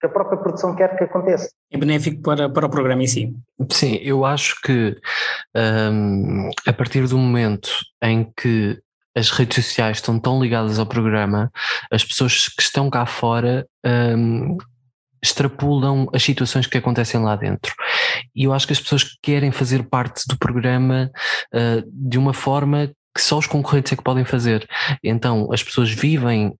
que 0.00 0.06
a 0.06 0.10
própria 0.10 0.38
produção 0.38 0.74
quer 0.74 0.96
que 0.96 1.04
aconteça. 1.04 1.50
É 1.70 1.78
benéfico 1.78 2.22
para, 2.22 2.48
para 2.48 2.66
o 2.66 2.70
programa 2.70 3.02
em 3.02 3.06
si. 3.06 3.34
Sim, 3.70 3.96
eu 3.96 4.24
acho 4.24 4.60
que 4.62 4.96
um, 5.54 6.50
a 6.66 6.72
partir 6.72 7.06
do 7.06 7.18
momento 7.18 7.70
em 8.02 8.30
que 8.36 8.80
as 9.16 9.30
redes 9.30 9.64
sociais 9.64 9.96
estão 9.96 10.18
tão 10.18 10.40
ligadas 10.40 10.78
ao 10.78 10.86
programa, 10.86 11.50
as 11.90 12.04
pessoas 12.04 12.48
que 12.48 12.62
estão 12.62 12.88
cá 12.88 13.04
fora 13.04 13.66
um, 13.84 14.56
extrapolam 15.20 16.08
as 16.12 16.22
situações 16.22 16.66
que 16.66 16.78
acontecem 16.78 17.20
lá 17.20 17.34
dentro. 17.34 17.74
E 18.34 18.44
eu 18.44 18.52
acho 18.52 18.66
que 18.66 18.72
as 18.72 18.80
pessoas 18.80 19.04
querem 19.20 19.50
fazer 19.50 19.82
parte 19.82 20.22
do 20.28 20.38
programa 20.38 21.10
uh, 21.52 21.82
de 21.92 22.18
uma 22.18 22.32
forma 22.32 22.92
que 23.14 23.20
só 23.20 23.38
os 23.38 23.48
concorrentes 23.48 23.92
é 23.92 23.96
que 23.96 24.04
podem 24.04 24.24
fazer. 24.24 24.64
Então 25.02 25.52
as 25.52 25.62
pessoas 25.62 25.90
vivem 25.90 26.54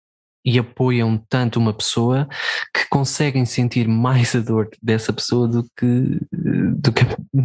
e 0.49 0.59
apoiam 0.59 1.23
tanto 1.29 1.59
uma 1.59 1.75
pessoa 1.75 2.27
que 2.75 2.89
conseguem 2.89 3.45
sentir 3.45 3.87
mais 3.87 4.35
a 4.35 4.41
dor 4.41 4.71
dessa 4.83 5.13
pessoa 5.13 5.47
do 5.47 5.63
que, 5.77 6.19
do 6.33 6.91
que, 6.91 7.05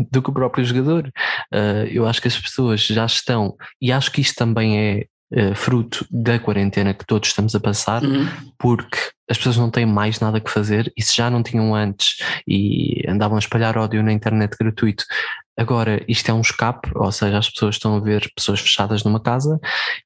do 0.10 0.22
que 0.22 0.30
o 0.30 0.34
próprio 0.34 0.64
jogador. 0.64 1.12
Uh, 1.54 1.86
eu 1.92 2.08
acho 2.08 2.22
que 2.22 2.30
as 2.30 2.40
pessoas 2.40 2.80
já 2.80 3.06
estão, 3.06 3.58
e 3.82 3.92
acho 3.92 4.10
que 4.10 4.22
isto 4.22 4.36
também 4.36 4.80
é 4.80 5.06
uh, 5.34 5.54
fruto 5.54 6.08
da 6.10 6.40
quarentena 6.40 6.94
que 6.94 7.06
todos 7.06 7.28
estamos 7.28 7.54
a 7.56 7.60
passar, 7.60 8.02
uhum. 8.02 8.26
porque 8.58 8.98
as 9.30 9.36
pessoas 9.36 9.58
não 9.58 9.70
têm 9.70 9.86
mais 9.86 10.22
nada 10.22 10.40
que 10.40 10.50
fazer 10.50 10.90
e 10.96 11.02
se 11.02 11.18
já 11.18 11.30
não 11.30 11.44
tinham 11.44 11.76
antes 11.76 12.20
e 12.48 13.04
andavam 13.06 13.36
a 13.36 13.40
espalhar 13.40 13.78
ódio 13.78 14.02
na 14.02 14.14
internet 14.14 14.56
gratuito, 14.58 15.04
agora 15.58 16.04
isto 16.08 16.30
é 16.30 16.34
um 16.34 16.42
escape, 16.42 16.90
ou 16.96 17.12
seja, 17.12 17.38
as 17.38 17.50
pessoas 17.50 17.76
estão 17.76 17.96
a 17.96 18.00
ver 18.00 18.32
pessoas 18.36 18.60
fechadas 18.60 19.04
numa 19.04 19.22
casa 19.22 19.60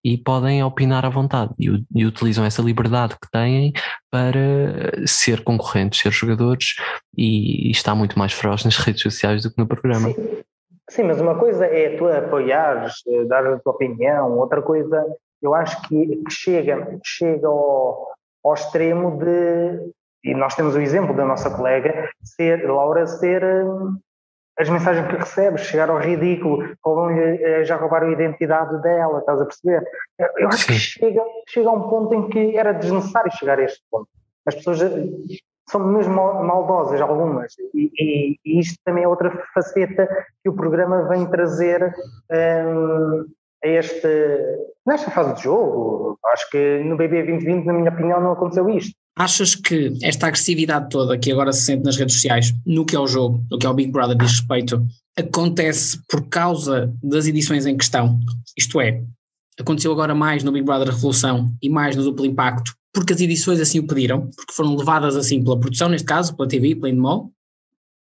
e 0.04 0.18
podem 0.18 0.63
opinar 0.63 1.06
à 1.06 1.10
vontade 1.10 1.54
e, 1.60 1.84
e 1.96 2.06
utilizam 2.06 2.46
essa 2.46 2.62
liberdade 2.62 3.16
que 3.22 3.30
têm 3.32 3.74
para 4.12 5.06
ser 5.06 5.44
concorrentes, 5.44 6.00
ser 6.00 6.12
jogadores 6.12 6.75
e, 7.16 7.68
e 7.68 7.72
está 7.72 7.94
muito 7.96 8.18
mais 8.18 8.34
feroz 8.34 8.63
nas 8.66 8.77
redes 8.77 9.01
sociais 9.01 9.44
do 9.44 9.51
que 9.51 9.58
no 9.58 9.68
programa. 9.68 10.10
Sim. 10.10 10.44
Sim, 10.89 11.04
mas 11.04 11.20
uma 11.20 11.38
coisa 11.38 11.66
é 11.66 11.98
tu 11.98 12.08
apoiares, 12.08 12.94
eh, 13.08 13.25
dar 13.25 13.46
a 13.46 13.60
tua 13.60 13.74
opinião, 13.74 14.38
outra 14.38 14.62
coisa 14.62 15.06
eu 15.42 15.54
acho 15.54 15.82
que, 15.84 16.24
chega, 16.30 16.98
chega 17.04 17.48
ao, 17.48 18.08
ao 18.44 18.54
extremo 18.54 19.18
de, 19.18 19.92
e 20.24 20.34
nós 20.34 20.56
temos 20.56 20.75
o 20.75 20.82
exemplo 20.82 21.16
da 21.16 21.25
nossa 21.25 21.50
colega, 21.56 22.10
ser, 22.24 22.70
Laura, 22.70 23.06
ser 23.06 23.44
hum, 23.44 23.98
as 24.60 24.70
mensagens 24.70 25.08
que 25.08 25.18
recebe, 25.18 25.58
chegar 25.60 25.90
ao 25.90 26.00
ridículo, 26.00 26.76
roubam-lhe, 26.84 27.64
já 27.66 27.76
roubaram 27.76 28.08
a 28.08 28.12
identidade 28.12 28.82
dela, 28.82 29.20
estás 29.20 29.42
a 29.42 29.46
perceber? 29.46 29.84
Eu 30.38 30.48
acho 30.48 30.66
Sim. 30.66 30.74
que 30.74 30.80
chega, 30.80 31.24
chega 31.48 31.70
a 31.70 31.74
um 31.74 31.90
ponto 31.90 32.14
em 32.14 32.30
que 32.30 32.58
era 32.58 32.74
desnecessário 32.74 33.32
chegar 33.32 33.60
a 33.60 33.64
este 33.64 33.82
ponto. 33.92 34.08
As 34.48 34.56
pessoas 34.56 34.80
são 35.70 35.86
mesmo 35.86 36.14
maldosas 36.14 37.02
algumas 37.02 37.54
e, 37.74 37.92
e, 38.00 38.40
e, 38.46 38.60
isto 38.60 38.80
também 38.86 39.04
é 39.04 39.08
outra 39.08 39.32
faceta 39.54 40.08
que 40.42 40.50
o 40.50 40.56
programa 40.56 41.08
vem 41.10 41.26
trazer 41.30 41.94
um, 42.32 43.26
a 43.64 43.68
este 43.68 44.08
nesta 44.86 45.12
fase 45.12 45.34
de 45.34 45.44
jogo 45.44 46.18
acho 46.28 46.50
que 46.50 46.84
no 46.86 46.96
BB 46.96 47.24
2020 47.24 47.66
na 47.66 47.74
minha 47.74 47.92
opinião 47.92 48.22
não 48.22 48.32
aconteceu 48.32 48.70
isto 48.70 48.96
Achas 49.17 49.55
que 49.55 49.93
esta 50.03 50.27
agressividade 50.27 50.89
toda 50.89 51.17
que 51.17 51.31
agora 51.31 51.51
se 51.51 51.63
sente 51.63 51.83
nas 51.83 51.97
redes 51.97 52.15
sociais, 52.15 52.53
no 52.65 52.86
que 52.86 52.95
é 52.95 53.00
o 53.00 53.07
jogo, 53.07 53.43
no 53.50 53.57
que 53.57 53.65
é 53.65 53.69
o 53.69 53.74
Big 53.74 53.91
Brother 53.91 54.15
diz 54.15 54.31
respeito, 54.31 54.86
acontece 55.17 56.00
por 56.07 56.27
causa 56.27 56.93
das 57.01 57.25
edições 57.25 57.65
em 57.65 57.75
questão? 57.75 58.19
Isto 58.55 58.79
é, 58.79 59.03
aconteceu 59.59 59.91
agora 59.91 60.13
mais 60.13 60.43
no 60.43 60.51
Big 60.51 60.63
Brother 60.63 60.89
Revolução 60.89 61.51
e 61.62 61.67
mais 61.67 61.95
no 61.95 62.03
Duplo 62.03 62.25
Impacto 62.25 62.77
porque 62.97 63.13
as 63.13 63.21
edições 63.21 63.59
assim 63.59 63.77
o 63.77 63.86
pediram, 63.86 64.27
porque 64.36 64.53
foram 64.53 64.75
levadas 64.75 65.15
assim 65.15 65.43
pela 65.43 65.59
produção, 65.59 65.88
neste 65.88 66.07
caso, 66.07 66.36
pela 66.36 66.50
TV, 66.50 66.75
pela 66.75 66.89
Endemol, 66.89 67.31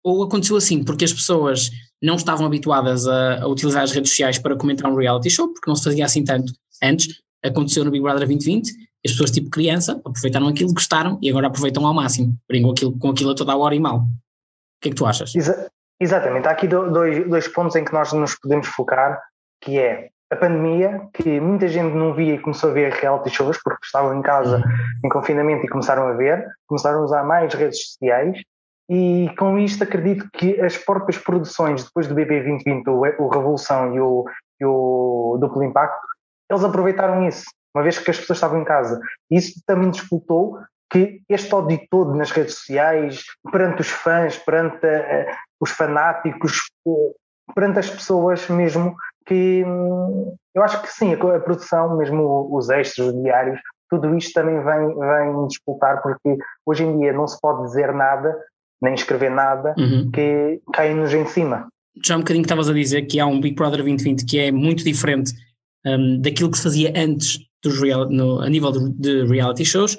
ou 0.04 0.22
aconteceu 0.22 0.56
assim 0.56 0.84
porque 0.84 1.04
as 1.04 1.12
pessoas 1.12 1.72
não 2.02 2.16
estavam 2.16 2.46
habituadas 2.46 3.08
a, 3.08 3.42
a, 3.42 3.48
utilizar 3.48 3.82
as 3.82 3.92
redes 3.92 4.12
sociais 4.12 4.38
para 4.38 4.56
comentar 4.56 4.92
um 4.92 4.96
reality 4.96 5.32
show, 5.32 5.52
porque 5.52 5.68
não 5.68 5.76
se 5.76 5.84
fazia 5.84 6.06
assim 6.06 6.24
tanto 6.24 6.54
antes, 6.84 7.22
aconteceu 7.44 7.84
no 7.84 7.90
Big 7.90 8.04
Brother 8.04 8.28
2020, 8.28 8.72
as 9.06 9.12
pessoas 9.12 9.32
tipo 9.32 9.50
criança 9.50 10.00
aproveitaram 10.06 10.48
aquilo, 10.48 10.74
gostaram 10.74 11.20
e 11.22 11.30
agora 11.30 11.48
aproveitam 11.48 11.86
ao 11.86 11.94
máximo, 11.94 12.36
brincam 12.48 12.72
aquilo, 12.72 12.98
com 12.98 13.10
aquilo 13.10 13.32
a 13.32 13.36
toda 13.36 13.52
a 13.52 13.58
hora 13.58 13.76
e 13.76 13.80
mal. 13.80 14.00
O 14.00 14.82
que 14.82 14.90
é 14.90 14.92
que 14.92 14.98
tu 14.98 15.06
achas? 15.06 15.36
Exa 15.36 15.70
exatamente, 16.00 16.48
há 16.48 16.52
aqui 16.52 16.68
dois, 16.68 17.28
dois 17.28 17.48
pontos 17.48 17.76
em 17.76 17.86
que 17.86 17.94
nós 17.94 18.12
nos 18.14 18.36
podemos 18.36 18.68
focar, 18.68 19.22
que 19.62 19.80
é 19.80 20.10
a 20.32 20.36
pandemia, 20.36 21.08
que 21.14 21.40
muita 21.40 21.68
gente 21.68 21.94
não 21.94 22.14
via 22.14 22.36
e 22.36 22.40
começou 22.40 22.72
a 22.72 22.74
ver 22.74 22.92
reality 22.92 23.30
shows 23.30 23.58
porque 23.64 23.86
estavam 23.86 24.18
em 24.18 24.22
casa 24.22 24.58
uhum. 24.58 24.64
em 25.06 25.10
confinamento 25.10 25.66
e 25.66 25.70
começaram 25.70 26.08
a 26.08 26.14
ver, 26.14 26.46
começaram 26.68 27.00
a 27.00 27.04
usar 27.04 27.24
mais 27.24 27.54
redes 27.54 27.84
sociais 27.86 28.42
e 28.90 29.30
com 29.38 29.58
isto 29.58 29.84
acredito 29.84 30.28
que 30.34 30.60
as 30.60 30.78
próprias 30.78 31.22
produções 31.22 31.86
depois 31.86 32.08
do 32.08 32.16
BB 32.16 32.42
2020, 32.42 32.88
o, 32.88 33.24
o 33.24 33.30
Revolução 33.30 33.96
e 33.96 34.00
o, 34.00 34.26
e 34.60 34.66
o 34.66 35.38
Duplo 35.40 35.64
Impacto, 35.64 36.06
eles 36.50 36.64
aproveitaram 36.64 37.28
isso, 37.28 37.46
uma 37.74 37.84
vez 37.84 37.98
que 37.98 38.12
as 38.12 38.18
pessoas 38.18 38.38
estavam 38.38 38.62
em 38.62 38.66
casa. 38.66 39.00
Isso 39.32 39.62
também 39.66 39.90
disputou 39.90 40.60
que 40.92 41.22
este 41.28 41.54
ódio 41.54 41.80
todo 41.90 42.14
nas 42.14 42.30
redes 42.30 42.56
sociais, 42.56 43.24
perante 43.52 43.82
os 43.82 43.90
fãs, 43.90 44.38
perante 44.38 44.86
uh, 44.86 45.26
os 45.60 45.72
fanáticos, 45.72 46.60
uh, 46.86 47.16
perante 47.56 47.80
as 47.80 47.90
pessoas 47.90 48.48
mesmo, 48.48 48.96
que 49.26 49.64
hum, 49.66 50.36
eu 50.54 50.62
acho 50.62 50.82
que 50.82 50.90
sim, 50.90 51.14
a, 51.14 51.36
a, 51.36 51.40
produção, 51.40 51.98
mesmo 51.98 52.48
os 52.56 52.70
extras, 52.70 53.08
os 53.08 53.24
diários, 53.24 53.60
tudo 53.90 54.16
isto 54.16 54.34
também 54.34 54.64
vem, 54.64 54.96
vem 54.96 55.48
disputar, 55.48 56.02
porque 56.02 56.38
hoje 56.66 56.84
em 56.84 57.00
dia 57.00 57.14
não 57.14 57.28
se 57.28 57.40
pode 57.42 57.64
dizer 57.64 57.92
nada, 57.94 58.36
nem 58.82 58.94
escrever 58.94 59.32
nada, 59.32 59.74
uhum. 59.78 60.12
que 60.12 60.62
cai-nos 60.74 61.14
em 61.14 61.26
cima. 61.26 61.68
Já 62.06 62.16
um 62.16 62.20
bocadinho 62.20 62.44
que 62.44 62.48
estavas 62.48 62.70
a 62.70 62.74
dizer 62.74 63.04
que 63.04 63.20
há 63.20 63.26
um 63.26 63.40
Big 63.40 63.56
Brother 63.56 63.84
2020 63.84 64.26
que 64.26 64.40
é 64.40 64.52
muito 64.52 64.84
diferente 64.84 65.34
um, 65.86 66.20
daquilo 66.22 66.52
que 66.52 66.58
se 66.58 66.64
fazia 66.64 66.94
antes 66.96 67.40
dos 67.64 67.80
real, 67.80 68.10
no, 68.10 68.42
a 68.42 68.50
nível 68.50 68.72
de, 68.72 69.26
reality 69.26 69.66
shows 69.66 69.98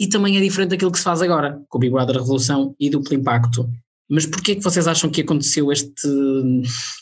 e 0.00 0.08
também 0.08 0.36
é 0.36 0.40
diferente 0.40 0.70
daquilo 0.70 0.90
que 0.90 0.98
se 0.98 1.04
faz 1.04 1.22
agora, 1.22 1.60
com 1.68 1.78
o 1.78 1.80
Big 1.80 1.92
Brother 1.92 2.16
Revolução 2.16 2.74
e 2.80 2.90
duplo 2.90 3.14
impacto. 3.14 3.68
Mas 4.10 4.26
porquê 4.26 4.52
é 4.52 4.54
que 4.56 4.62
vocês 4.62 4.86
acham 4.86 5.08
que 5.08 5.22
aconteceu 5.22 5.72
este, 5.72 6.08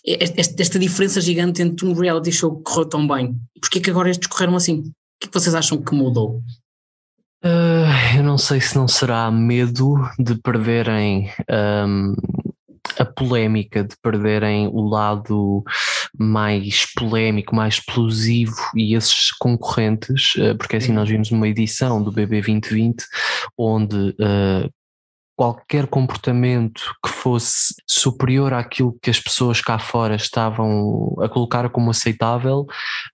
este, 0.05 0.63
esta 0.63 0.79
diferença 0.79 1.21
gigante 1.21 1.63
entre 1.63 1.87
um 1.87 1.95
reality 1.95 2.31
show 2.31 2.57
que 2.57 2.63
correu 2.63 2.85
tão 2.87 3.07
bem? 3.09 3.37
Porquê 3.61 3.79
é 3.79 3.83
que 3.83 3.91
agora 3.91 4.11
estes 4.11 4.29
correram 4.29 4.57
assim? 4.57 4.79
O 4.79 4.83
que 5.21 5.27
é 5.27 5.29
que 5.29 5.35
vocês 5.35 5.55
acham 5.55 5.83
que 5.83 5.95
mudou? 5.95 6.41
Uh, 7.45 8.17
eu 8.17 8.23
não 8.23 8.39
sei 8.39 8.61
se 8.61 8.77
não 8.77 8.87
será 8.87 9.29
medo 9.31 9.97
de 10.17 10.37
perderem 10.37 11.29
um, 11.51 12.15
a 12.99 13.05
polémica, 13.05 13.83
de 13.83 13.97
perderem 14.01 14.69
o 14.69 14.83
lado 14.83 15.65
mais 16.19 16.87
polémico, 16.95 17.55
mais 17.55 17.75
explosivo 17.75 18.57
e 18.77 18.95
esses 18.95 19.33
concorrentes, 19.33 20.35
eh, 20.37 20.55
porque 20.55 20.77
assim 20.77 20.93
nós 20.93 21.09
vimos 21.09 21.31
uma 21.31 21.49
edição 21.49 22.03
do 22.03 22.13
BB 22.13 22.41
2020 22.43 23.05
onde 23.57 24.11
uh, 24.11 24.71
qualquer 25.37 25.87
comportamento 25.87 26.83
que 27.05 27.11
fosse 27.11 27.75
superior 27.89 28.53
àquilo 28.53 28.97
que 29.03 29.11
as 29.11 29.19
pessoas 29.19 29.61
cá 29.61 29.79
fora 29.79 30.15
estavam 30.15 31.17
a 31.21 31.29
colocar 31.29 31.69
como 31.71 31.91
aceitável, 31.91 32.67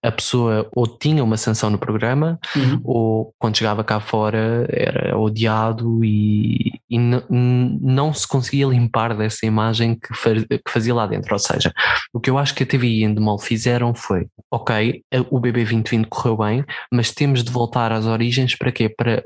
a 0.03 0.11
pessoa 0.11 0.69
ou 0.75 0.87
tinha 0.87 1.23
uma 1.23 1.37
sanção 1.37 1.71
no 1.71 1.79
programa, 1.79 2.39
uhum. 2.57 2.81
ou 2.85 3.35
quando 3.39 3.57
chegava 3.57 3.85
cá 3.85 4.01
fora 4.01 4.67
era 4.69 5.17
odiado 5.17 6.05
e, 6.05 6.73
e 6.91 6.99
não 6.99 8.13
se 8.13 8.27
conseguia 8.27 8.67
limpar 8.67 9.17
dessa 9.17 9.47
imagem 9.47 9.95
que, 9.95 10.09
que, 10.49 10.71
fazia 10.71 10.95
lá 10.95 11.07
dentro. 11.07 11.33
Ou 11.33 11.39
seja, 11.39 11.73
o 12.13 12.21
que 12.21 12.31
eu 12.31 12.39
acho 12.39 12.55
que 12.55 12.63
a 12.63 12.67
TV 12.67 12.89
e 12.89 13.05
Endemol 13.05 13.39
fizeram 13.39 13.95
foi: 13.95 14.27
ok, 14.51 15.03
o 15.31 15.39
BB 15.39 15.65
2020 15.65 16.07
correu 16.09 16.37
bem, 16.37 16.65
mas 16.93 17.13
temos 17.13 17.45
de 17.45 17.51
voltar 17.51 17.93
às 17.93 18.07
origens 18.07 18.57
para 18.57 18.73
quê? 18.73 18.89
Para 18.89 19.23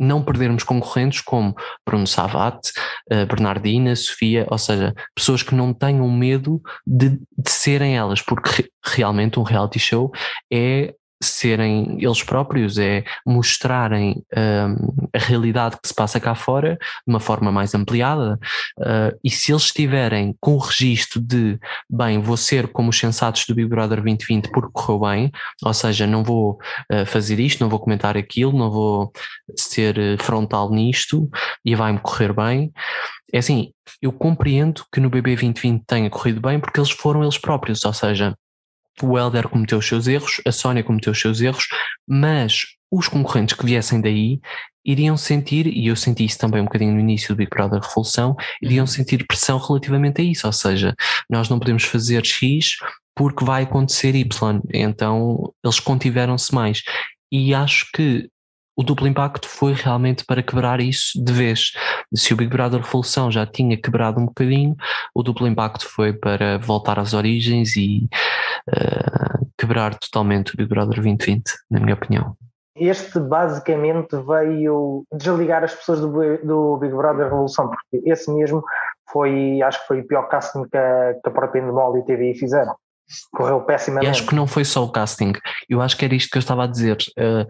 não 0.00 0.22
perdermos 0.22 0.64
concorrentes 0.64 1.20
como 1.20 1.54
Bruno 1.86 2.06
Savate, 2.06 2.72
uh, 3.12 3.26
Bernardina, 3.26 3.94
Sofia, 3.94 4.46
ou 4.50 4.58
seja, 4.58 4.94
pessoas 5.14 5.42
que 5.42 5.54
não 5.54 5.74
tenham 5.74 6.10
medo 6.10 6.60
de, 6.86 7.10
de 7.10 7.50
serem 7.50 7.96
elas, 7.96 8.22
porque 8.22 8.50
re, 8.50 8.70
realmente 8.84 9.38
um 9.38 9.42
reality 9.42 9.78
show 9.78 10.10
é 10.52 10.94
serem 11.22 11.96
eles 12.00 12.22
próprios, 12.22 12.78
é 12.78 13.04
mostrarem 13.26 14.24
um, 14.36 15.08
a 15.14 15.18
realidade 15.18 15.76
que 15.80 15.88
se 15.88 15.94
passa 15.94 16.18
cá 16.18 16.34
fora 16.34 16.76
de 16.76 17.12
uma 17.12 17.20
forma 17.20 17.52
mais 17.52 17.74
ampliada. 17.74 18.38
Uh, 18.78 19.16
e 19.22 19.30
se 19.30 19.52
eles 19.52 19.64
estiverem 19.64 20.34
com 20.40 20.54
o 20.54 20.58
registro 20.58 21.20
de, 21.20 21.58
bem, 21.88 22.20
vou 22.20 22.36
ser 22.36 22.68
como 22.68 22.90
os 22.90 22.98
sensatos 22.98 23.44
do 23.46 23.54
Big 23.54 23.68
Brother 23.68 24.00
2020 24.02 24.50
porque 24.50 24.70
correu 24.72 25.00
bem, 25.00 25.30
ou 25.62 25.74
seja, 25.74 26.06
não 26.06 26.24
vou 26.24 26.58
uh, 26.92 27.04
fazer 27.06 27.38
isto, 27.38 27.60
não 27.60 27.68
vou 27.68 27.78
comentar 27.78 28.16
aquilo, 28.16 28.56
não 28.56 28.70
vou 28.70 29.12
ser 29.56 29.98
uh, 29.98 30.22
frontal 30.22 30.70
nisto 30.70 31.28
e 31.64 31.74
vai-me 31.74 31.98
correr 31.98 32.32
bem. 32.32 32.72
É 33.32 33.38
assim, 33.38 33.72
eu 34.00 34.10
compreendo 34.12 34.84
que 34.92 35.00
no 35.00 35.10
BB 35.10 35.34
2020 35.36 35.84
tenha 35.86 36.10
corrido 36.10 36.40
bem 36.40 36.58
porque 36.58 36.80
eles 36.80 36.90
foram 36.90 37.22
eles 37.22 37.38
próprios, 37.38 37.84
ou 37.84 37.92
seja, 37.92 38.34
o 39.02 39.18
Helder 39.18 39.48
cometeu 39.48 39.78
os 39.78 39.86
seus 39.86 40.06
erros, 40.06 40.40
a 40.46 40.52
Sónia 40.52 40.82
cometeu 40.82 41.12
os 41.12 41.20
seus 41.20 41.40
erros, 41.40 41.68
mas 42.08 42.66
os 42.90 43.08
concorrentes 43.08 43.56
que 43.56 43.64
viessem 43.64 44.00
daí 44.00 44.40
iriam 44.84 45.16
sentir, 45.16 45.66
e 45.66 45.86
eu 45.86 45.96
senti 45.96 46.24
isso 46.24 46.38
também 46.38 46.60
um 46.60 46.64
bocadinho 46.64 46.94
no 46.94 47.00
início 47.00 47.34
do 47.34 47.36
Big 47.36 47.50
Brother 47.50 47.80
Revolução, 47.80 48.34
iriam 48.62 48.82
uhum. 48.82 48.86
sentir 48.86 49.26
pressão 49.26 49.58
relativamente 49.58 50.20
a 50.20 50.24
isso, 50.24 50.46
ou 50.46 50.52
seja, 50.52 50.94
nós 51.28 51.48
não 51.48 51.58
podemos 51.58 51.84
fazer 51.84 52.24
X 52.24 52.76
porque 53.14 53.44
vai 53.44 53.64
acontecer 53.64 54.14
Y, 54.14 54.60
então 54.72 55.52
eles 55.62 55.78
contiveram-se 55.78 56.54
mais. 56.54 56.82
E 57.30 57.54
acho 57.54 57.86
que 57.94 58.28
o 58.76 58.82
duplo 58.82 59.06
impacto 59.06 59.46
foi 59.46 59.74
realmente 59.74 60.24
para 60.24 60.42
quebrar 60.42 60.80
isso 60.80 61.22
de 61.22 61.32
vez. 61.32 61.72
Se 62.14 62.32
o 62.32 62.36
Big 62.36 62.50
Brother 62.50 62.80
Revolução 62.80 63.30
já 63.30 63.44
tinha 63.44 63.76
quebrado 63.76 64.18
um 64.18 64.24
bocadinho, 64.24 64.74
o 65.14 65.22
duplo 65.22 65.46
impacto 65.46 65.86
foi 65.86 66.14
para 66.14 66.56
voltar 66.56 66.98
às 66.98 67.12
origens 67.12 67.76
e 67.76 68.08
uh, 68.68 69.46
quebrar 69.58 69.98
totalmente 69.98 70.54
o 70.54 70.56
Big 70.56 70.68
Brother 70.68 70.94
2020, 70.94 71.42
na 71.70 71.80
minha 71.80 71.94
opinião. 71.94 72.36
Este 72.76 73.18
basicamente 73.18 74.16
veio 74.16 75.04
desligar 75.12 75.64
as 75.64 75.74
pessoas 75.74 76.00
do, 76.00 76.38
do 76.38 76.76
Big 76.78 76.94
Brother 76.94 77.24
Revolução, 77.24 77.68
porque 77.68 78.08
esse 78.08 78.30
mesmo 78.32 78.62
foi, 79.10 79.60
acho 79.62 79.80
que 79.80 79.86
foi 79.86 80.00
o 80.00 80.06
pior 80.06 80.28
casting 80.28 80.64
que 80.64 80.76
a, 80.76 81.14
que 81.14 81.28
a 81.28 81.30
própria 81.30 81.60
Endemol 81.60 81.98
e 81.98 82.04
TV 82.04 82.34
fizeram 82.34 82.74
correu 83.32 83.60
pessimamente. 83.62 84.06
E 84.06 84.10
acho 84.10 84.26
que 84.26 84.34
não 84.34 84.46
foi 84.46 84.64
só 84.64 84.84
o 84.84 84.90
casting, 84.90 85.32
eu 85.68 85.80
acho 85.80 85.96
que 85.96 86.04
era 86.04 86.14
isto 86.14 86.30
que 86.30 86.38
eu 86.38 86.40
estava 86.40 86.64
a 86.64 86.66
dizer. 86.66 86.96
Uh, 87.18 87.46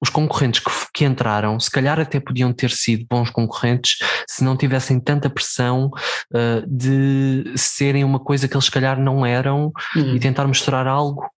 os 0.00 0.10
concorrentes 0.10 0.60
que, 0.60 0.70
que, 0.94 1.04
entraram, 1.04 1.58
se 1.58 1.70
calhar 1.70 1.98
até 1.98 2.20
podiam 2.20 2.52
ter 2.52 2.70
sido 2.70 3.06
bons 3.08 3.30
concorrentes 3.30 3.98
se 4.28 4.44
não 4.44 4.56
tivessem 4.56 5.00
tanta 5.00 5.28
pressão 5.28 5.90
uh, 6.32 6.66
de 6.66 7.52
serem 7.56 8.04
uma 8.04 8.20
coisa 8.20 8.46
que 8.46 8.54
eles 8.54 8.66
se 8.66 8.70
calhar 8.70 8.98
não 9.00 9.26
eram 9.26 9.72
uhum. 9.96 10.14
e 10.14 10.20
tentar 10.20 10.46
mostrar 10.46 10.86
algo 10.86 11.28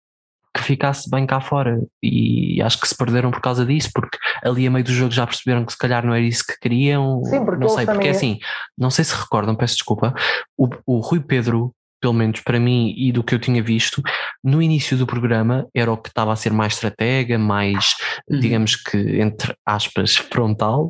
que 0.55 0.63
ficasse 0.63 1.09
bem 1.09 1.27
cá 1.27 1.41
fora. 1.41 1.81
E 2.03 2.61
acho 2.63 2.81
que 2.81 2.89
se 2.89 2.97
perderam 2.97 3.31
por 3.31 3.41
causa 3.41 3.65
disso, 3.65 3.91
porque 3.95 4.19
ali 4.43 4.67
a 4.67 4.71
meio 4.71 4.85
do 4.85 4.93
jogo 4.93 5.13
já 5.13 5.27
perceberam 5.27 5.65
que 5.65 5.73
se 5.73 5.79
calhar 5.79 6.05
não 6.05 6.13
era 6.13 6.25
isso 6.25 6.45
que 6.45 6.59
queriam. 6.59 7.23
Sim, 7.25 7.45
porque 7.45 7.61
não 7.61 7.69
sei, 7.69 7.87
porque 7.87 8.09
é 8.09 8.11
assim, 8.11 8.39
não 8.77 8.91
sei 8.91 9.05
se 9.05 9.15
recordam, 9.15 9.55
peço 9.55 9.75
desculpa, 9.77 10.13
o, 10.59 10.69
o 10.85 10.99
Rui 10.99 11.21
Pedro 11.21 11.73
pelo 12.01 12.15
menos 12.15 12.41
para 12.41 12.59
mim 12.59 12.95
e 12.97 13.13
do 13.13 13.23
que 13.23 13.35
eu 13.35 13.39
tinha 13.39 13.63
visto, 13.63 14.03
no 14.43 14.63
início 14.63 14.97
do 14.97 15.07
programa 15.07 15.67
era 15.75 15.93
o 15.93 15.97
que 15.97 16.09
estava 16.09 16.33
a 16.33 16.37
ser 16.37 16.53
mais 16.53 16.75
estratega, 16.75 17.39
mais, 17.39 17.95
uhum. 18.29 18.41
digamos 18.41 18.77
que, 18.77 18.97
entre 19.21 19.55
aspas, 19.67 20.17
frontal, 20.17 20.87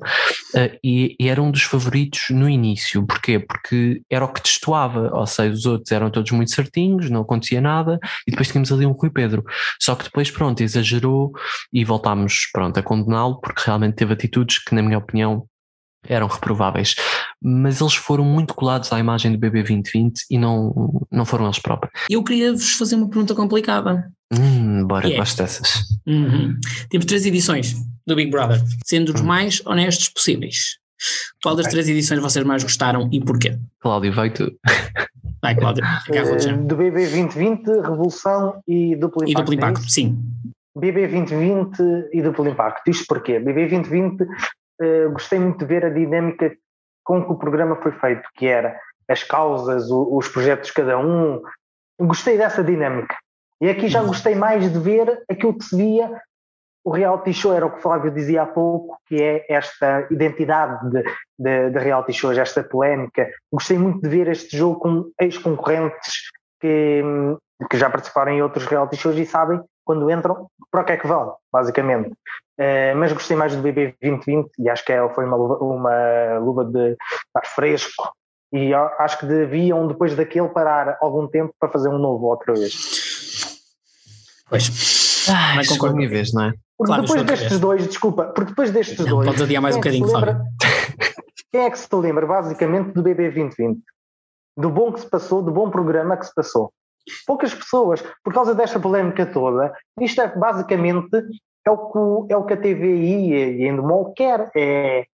uh, 0.55 0.79
e, 0.83 1.17
e, 1.19 1.29
era 1.29 1.43
um 1.43 1.51
dos 1.51 1.63
favoritos 1.63 2.27
no 2.31 2.49
início. 2.49 3.05
Porquê? 3.07 3.39
Porque 3.39 4.03
era 4.11 4.25
o 4.25 4.33
que 4.33 4.43
destoava, 4.43 5.11
ou 5.13 5.27
seja, 5.27 5.53
os 5.53 5.67
outros 5.67 5.91
eram 5.93 6.11
todos 6.11 6.31
muito 6.31 6.53
certinhos, 6.53 7.11
não 7.11 7.23
acontecia 7.23 7.61
nada, 7.61 7.99
e 8.27 8.31
depois 8.31 8.49
tínhamos 8.49 8.73
ali 8.73 8.87
um 8.87 8.93
Rui 8.93 9.11
Pedro. 9.11 9.45
Só 9.81 9.95
que 9.95 10.05
depois, 10.05 10.31
pronto, 10.31 10.63
exagerou 10.63 11.33
e 11.73 11.85
voltámos, 11.85 12.49
pronto, 12.53 12.79
a 12.79 12.83
condená-lo, 12.83 13.41
porque 13.41 13.63
realmente 13.65 13.97
teve 13.97 14.13
atitudes 14.13 14.59
que, 14.59 14.75
na 14.75 14.83
minha 14.83 14.99
opinião, 14.99 15.47
eram 16.09 16.27
reprováveis, 16.27 16.95
mas 17.43 17.81
eles 17.81 17.95
foram 17.95 18.25
muito 18.25 18.55
colados 18.55 18.93
à 18.93 18.99
imagem 18.99 19.33
do 19.33 19.39
BB 19.39 19.63
2020 19.63 20.27
e 20.31 20.39
não, 20.39 21.07
não 21.11 21.25
foram 21.25 21.47
eles 21.47 21.59
próprios. 21.59 21.93
Eu 22.11 22.23
queria 22.23 22.53
vos 22.53 22.73
fazer 22.73 22.97
uma 22.97 23.09
pergunta 23.09 23.35
complicada. 23.35 24.11
Hum, 24.33 24.87
bora, 24.87 25.07
yeah. 25.07 25.19
gosto 25.23 25.39
dessas. 25.39 25.85
Uhum. 26.07 26.57
Temos 26.89 27.07
três 27.07 27.27
edições 27.27 27.75
do 28.07 28.15
Big 28.15 28.31
Brother, 28.31 28.63
sendo 28.85 29.13
os 29.15 29.21
hum. 29.21 29.25
mais 29.25 29.65
honestos 29.67 30.09
possíveis. 30.09 30.79
Qual 31.43 31.57
das 31.57 31.69
três 31.69 31.89
edições 31.89 32.21
vocês 32.21 32.45
mais 32.45 32.63
gostaram 32.63 33.09
e 33.11 33.21
porquê? 33.25 33.59
Cláudio, 33.81 34.13
vai 34.13 34.31
tu. 34.31 34.53
Vai, 35.43 35.55
Cláudio. 35.57 35.83
Uh, 35.85 36.67
do 36.67 36.77
BB 36.77 37.09
2020, 37.09 37.67
Revolução 37.81 38.61
e 38.69 38.95
Duplo 38.97 39.23
Impacto. 39.23 39.31
E 39.31 39.35
Duplo 39.35 39.55
Impacto, 39.55 39.87
é 39.87 39.89
sim. 39.89 40.19
BB 40.77 41.09
2020 41.09 41.79
e 42.13 42.23
Duplo 42.23 42.49
Impacto. 42.49 42.91
Isto 42.91 43.07
porquê? 43.07 43.39
BB 43.39 43.69
2020 43.69 44.23
uh, 44.23 44.27
gostei 45.13 45.39
muito 45.39 45.59
de 45.59 45.65
ver 45.65 45.87
a 45.87 45.89
dinâmica 45.89 46.55
com 47.11 47.25
que 47.25 47.33
o 47.33 47.39
programa 47.39 47.75
foi 47.77 47.91
feito, 47.91 48.23
que 48.37 48.47
era 48.47 48.79
as 49.09 49.25
causas, 49.25 49.91
o, 49.91 50.17
os 50.17 50.29
projetos 50.29 50.69
de 50.69 50.75
cada 50.75 50.97
um. 50.97 51.43
Gostei 52.01 52.39
dessa 52.39 52.63
dinâmica. 52.63 53.17
E 53.61 53.69
aqui 53.69 53.89
já 53.89 54.03
gostei 54.03 54.37
mais 54.37 54.73
de 54.73 54.79
ver 54.79 55.23
aquilo 55.29 55.59
que 55.59 55.65
se 55.65 55.77
via. 55.77 56.11
O 56.85 56.91
reality 56.91 57.33
show 57.35 57.53
era 57.53 57.67
o 57.67 57.71
que 57.71 57.79
o 57.79 57.83
Flávio 57.83 58.11
dizia 58.11 58.43
há 58.43 58.47
pouco, 58.47 58.97
que 59.07 59.21
é 59.21 59.45
esta 59.51 60.07
identidade 60.11 60.89
de, 60.91 61.03
de, 61.39 61.71
de 61.71 61.79
reality 61.79 62.13
shows, 62.13 62.39
esta 62.39 62.63
polémica. 62.63 63.29
Gostei 63.53 63.77
muito 63.77 64.01
de 64.01 64.09
ver 64.09 64.29
este 64.29 64.57
jogo 64.57 64.79
com 64.79 65.11
ex-concorrentes 65.21 66.31
que, 66.61 67.03
que 67.71 67.79
já 67.79 67.89
participaram 67.89 68.33
em 68.33 68.43
outros 68.43 68.67
reality 68.67 68.97
shows 68.97 69.17
e 69.17 69.27
sabem 69.27 69.61
quando 69.85 70.11
entram, 70.11 70.47
para 70.71 70.83
o 70.83 70.85
que 70.85 70.93
é 70.93 70.97
que 70.97 71.07
vão, 71.07 71.35
basicamente. 71.53 72.11
Uh, 72.59 72.95
mas 72.97 73.13
gostei 73.13 73.37
mais 73.37 73.57
do 73.57 73.63
BB 73.63 73.97
2020 74.01 74.51
e 74.59 74.69
acho 74.69 74.85
que 74.85 74.93
ela 74.93 75.09
foi 75.09 75.25
uma 75.25 75.37
luva, 75.37 75.57
uma 75.65 76.39
luva 76.39 76.65
de 76.65 76.97
estar 77.27 77.47
fresco 77.47 78.13
e 78.53 78.75
acho 78.75 79.19
que 79.19 79.27
deviam 79.27 79.87
depois 79.89 80.15
daquele 80.15 80.49
parar 80.49 80.99
algum 81.01 81.27
tempo 81.27 81.55
para 81.59 81.71
fazer 81.71 81.89
um 81.89 81.99
novo 81.99 82.27
outra 82.27 82.53
vez. 82.53 82.75
Pois. 84.49 85.27
Ah, 85.29 85.57
não 85.57 85.65
concordo. 85.65 85.97
minha 85.97 86.09
vez, 86.09 86.33
não 86.33 86.45
é? 86.45 86.53
Porque 86.77 86.93
claro, 86.93 87.03
depois 87.03 87.23
destes 87.25 87.49
vez. 87.49 87.61
dois, 87.61 87.87
desculpa, 87.87 88.25
porque 88.25 88.51
depois 88.51 88.71
destes 88.71 88.99
não, 88.99 89.09
dois. 89.09 89.29
Pode 89.29 89.43
adiar 89.43 89.63
mais 89.63 89.77
um 89.77 89.79
é 89.79 89.81
bocadinho, 89.81 90.07
lembra, 90.07 90.43
Quem 91.53 91.63
é 91.63 91.71
que 91.71 91.79
se 91.79 91.89
lembra, 91.95 92.27
basicamente, 92.27 92.93
do 92.93 93.03
BB 93.03 93.31
2020? 93.31 93.81
Do 94.57 94.71
bom 94.71 94.93
que 94.93 95.01
se 95.01 95.09
passou, 95.09 95.43
do 95.43 95.53
bom 95.53 95.71
programa 95.71 96.17
que 96.17 96.27
se 96.27 96.35
passou. 96.35 96.73
Poucas 97.27 97.55
pessoas, 97.55 98.03
por 98.23 98.33
causa 98.33 98.55
desta 98.55 98.79
polémica 98.79 99.27
toda, 99.27 99.73
isto 100.01 100.21
é 100.21 100.29
basicamente 100.29 101.09
é 101.67 101.71
o 101.71 102.25
que, 102.25 102.33
é 102.33 102.37
o 102.37 102.45
que 102.45 102.55
a 102.55 102.57
TVI 102.57 103.33
e 103.33 103.65
a 103.65 103.69
Endemol 103.69 104.13
quer, 104.15 104.51
é 104.57 105.05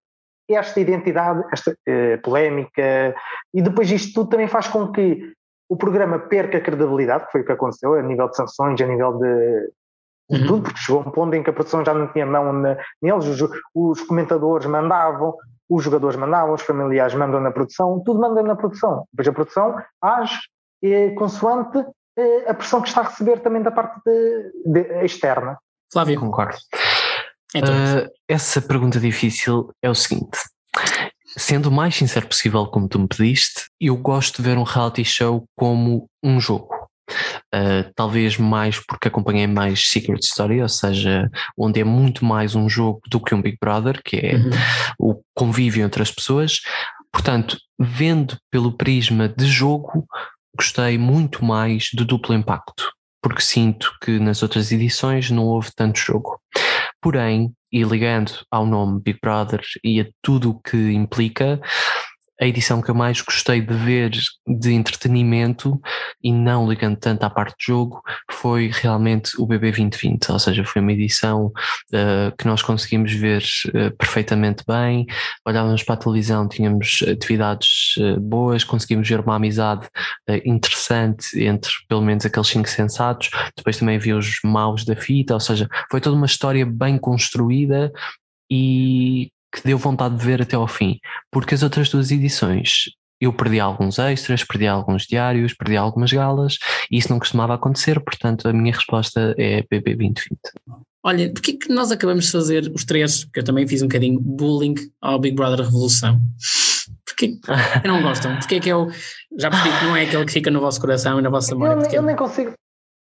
esta 0.49 0.81
identidade, 0.81 1.45
esta 1.53 1.73
uh, 1.73 2.23
polémica, 2.23 3.15
e 3.53 3.61
depois 3.61 3.91
isto 3.91 4.15
tudo 4.15 4.31
também 4.31 4.47
faz 4.47 4.69
com 4.69 4.93
que 4.93 5.33
o 5.69 5.77
programa 5.77 6.19
perca 6.19 6.59
a 6.59 6.61
credibilidade, 6.61 7.27
que 7.27 7.33
foi 7.33 7.41
o 7.41 7.45
que 7.45 7.53
aconteceu 7.53 7.95
a 7.95 8.03
nível 8.03 8.29
de 8.29 8.37
sanções, 8.37 8.81
a 8.81 8.87
nível 8.87 9.19
de, 9.19 9.73
de 10.31 10.41
uhum. 10.41 10.47
tudo, 10.47 10.63
porque 10.63 10.79
chegou 10.79 11.01
um 11.01 11.11
ponto 11.11 11.35
em 11.35 11.43
que 11.43 11.51
a 11.51 11.53
produção 11.53 11.85
já 11.85 11.93
não 11.93 12.13
tinha 12.13 12.25
mão 12.25 12.53
neles, 13.03 13.27
os, 13.27 13.51
os, 13.75 14.03
comentadores 14.03 14.67
mandavam, 14.67 15.35
os 15.69 15.83
jogadores 15.83 16.17
mandavam, 16.17 16.55
os 16.55 16.63
familiares 16.63 17.15
mandam 17.15 17.41
na 17.41 17.51
produção, 17.51 18.03
tudo 18.05 18.21
manda 18.21 18.43
na 18.43 18.55
produção. 18.55 19.05
Depois 19.13 19.29
a 19.29 19.33
produção 19.33 19.77
age 20.03 20.39
eh, 20.83 21.11
consoante 21.11 21.85
eh, 22.17 22.45
a 22.49 22.55
pressão 22.55 22.81
que 22.81 22.89
está 22.89 23.01
a 23.03 23.05
receber 23.05 23.41
também 23.41 23.63
da 23.63 23.71
parte 23.71 24.01
de, 24.05 24.53
de, 24.65 25.05
externa. 25.05 25.59
Flávio. 25.93 26.21
Concordo. 26.21 26.57
Uh, 27.55 28.11
essa 28.29 28.61
pergunta 28.61 29.01
difícil 29.01 29.71
é 29.83 29.89
o 29.89 29.95
seguinte: 29.95 30.39
sendo 31.37 31.69
o 31.69 31.73
mais 31.73 31.95
sincero 31.95 32.27
possível, 32.27 32.67
como 32.67 32.89
tu 32.89 32.99
me 32.99 33.09
pediste, 33.09 33.67
eu 33.81 33.97
gosto 33.97 34.43
de 34.43 34.49
ver 34.49 34.59
um 34.59 34.63
reality 34.63 35.05
show 35.05 35.45
como 35.57 36.09
um 36.23 36.41
jogo. 36.41 36.69
Uh, 37.55 37.91
talvez 37.95 38.37
mais 38.37 38.79
porque 38.87 39.09
acompanhei 39.09 39.47
mais 39.47 39.89
Secret 39.89 40.21
Story, 40.21 40.61
ou 40.61 40.69
seja, 40.69 41.31
onde 41.57 41.81
é 41.81 41.85
muito 41.85 42.25
mais 42.25 42.55
um 42.55 42.69
jogo 42.69 43.01
do 43.09 43.21
que 43.21 43.35
um 43.35 43.43
Big 43.43 43.57
Brother, 43.61 44.01
que 44.05 44.17
é 44.17 44.37
uhum. 44.37 44.51
o 44.99 45.23
convívio 45.35 45.85
entre 45.85 46.03
as 46.03 46.11
pessoas. 46.11 46.61
Portanto, 47.13 47.59
vendo 47.79 48.37
pelo 48.51 48.77
prisma 48.77 49.29
de 49.29 49.47
jogo, 49.47 50.07
gostei 50.57 50.99
muito 50.99 51.45
mais 51.45 51.89
do 51.95 52.05
duplo 52.05 52.35
impacto, 52.35 52.91
porque 53.23 53.43
sinto 53.43 53.93
que 54.03 54.19
nas 54.19 54.43
outras 54.43 54.73
edições 54.73 55.31
não 55.31 55.45
houve 55.45 55.71
tanto 55.75 55.99
jogo. 55.99 56.39
Porém, 57.01 57.53
e 57.73 57.83
ligando 57.83 58.33
ao 58.51 58.67
nome 58.67 59.01
Big 59.03 59.19
Brother 59.21 59.61
e 59.85 60.01
a 60.01 60.07
tudo 60.23 60.51
o 60.51 60.61
que 60.61 60.93
implica, 60.93 61.61
a 62.41 62.47
edição 62.47 62.83
que 62.83 62.91
eu 62.91 62.95
mais 62.95 63.21
gostei 63.21 63.61
de 63.61 63.75
ver 63.75 64.11
de 64.47 64.73
entretenimento 64.73 65.81
e 66.23 66.33
não 66.33 66.69
ligando 66.69 66.97
tanto 66.97 67.25
à 67.25 67.31
parte 67.31 67.57
de 67.59 67.67
jogo 67.67 68.03
foi 68.31 68.71
realmente 68.73 69.41
o 69.41 69.47
BB 69.47 69.71
2020, 69.71 70.33
ou 70.33 70.39
seja, 70.39 70.65
foi 70.65 70.83
uma 70.83 70.93
edição 70.93 71.47
uh, 71.47 72.37
que 72.39 72.47
nós 72.47 72.63
conseguimos 72.63 73.13
ver 73.13 73.43
uh, 73.69 73.97
perfeitamente 73.97 74.63
bem, 74.67 75.07
olhávamos 75.47 75.83
para 75.83 75.95
a 75.95 75.99
televisão, 75.99 76.49
tínhamos 76.49 77.03
atividades 77.09 77.97
uh, 77.99 78.21
boas, 78.21 78.65
conseguimos 78.65 79.09
ver 79.09 79.21
uma 79.21 79.37
amizade 79.37 79.89
interessante 80.45 81.43
entre 81.43 81.71
pelo 81.89 82.03
menos 82.03 82.27
aqueles 82.27 82.49
cinco 82.49 82.69
sensatos, 82.69 83.31
depois 83.57 83.79
também 83.79 83.97
havia 83.97 84.17
os 84.17 84.39
maus 84.45 84.85
da 84.85 84.97
fita, 84.97 85.35
ou 85.35 85.41
seja, 85.41 85.69
foi 85.91 86.01
toda 86.01 86.17
uma 86.17 86.27
história 86.27 86.67
bem 86.67 86.99
construída 86.99 87.93
e 88.51 89.31
que 89.57 89.67
deu 89.67 89.79
vontade 89.79 90.17
de 90.17 90.25
ver 90.25 90.43
até 90.43 90.55
ao 90.55 90.69
fim, 90.69 90.99
porque 91.31 91.55
as 91.55 91.63
outras 91.63 91.89
duas 91.89 92.11
edições 92.11 92.85
eu 93.19 93.33
perdi 93.33 93.59
alguns 93.59 93.99
extras, 93.99 94.45
perdi 94.45 94.67
alguns 94.67 95.07
diários, 95.07 95.55
perdi 95.55 95.75
algumas 95.77 96.13
galas 96.13 96.59
e 96.91 96.99
isso 96.99 97.11
não 97.11 97.19
costumava 97.19 97.55
acontecer, 97.55 97.99
portanto 98.01 98.47
a 98.47 98.53
minha 98.53 98.75
resposta 98.75 99.35
é 99.39 99.63
BB 99.71 99.97
2020. 99.97 100.39
Olha, 101.03 101.33
porquê 101.33 101.55
que 101.55 101.73
nós 101.73 101.91
acabamos 101.91 102.27
de 102.27 102.33
fazer 102.33 102.71
os 102.75 102.85
três, 102.85 103.25
que 103.25 103.41
eu 103.41 103.45
também 103.45 103.67
fiz 103.67 103.81
um 103.81 103.87
bocadinho 103.87 104.21
bullying 104.21 104.75
ao 105.01 105.19
Big 105.19 105.35
Brother 105.35 105.65
Revolução? 105.65 106.21
Porquê 107.07 107.29
que 107.29 107.89
não 107.89 108.03
gostam? 108.03 108.37
Porquê 108.37 108.61
que 108.61 108.69
eu 108.69 108.91
já 109.39 109.49
percebi 109.49 109.79
que 109.79 109.85
não 109.85 109.97
é 109.97 110.03
aquele 110.03 110.25
que 110.27 110.33
fica 110.33 110.51
no 110.51 110.61
vosso 110.61 110.81
coração 110.81 111.19
e 111.19 111.23
na 111.23 111.31
vossa 111.31 111.55
memória? 111.55 111.87
Eu, 111.87 111.93
eu 111.93 112.03
nem 112.03 112.17
consigo, 112.17 112.53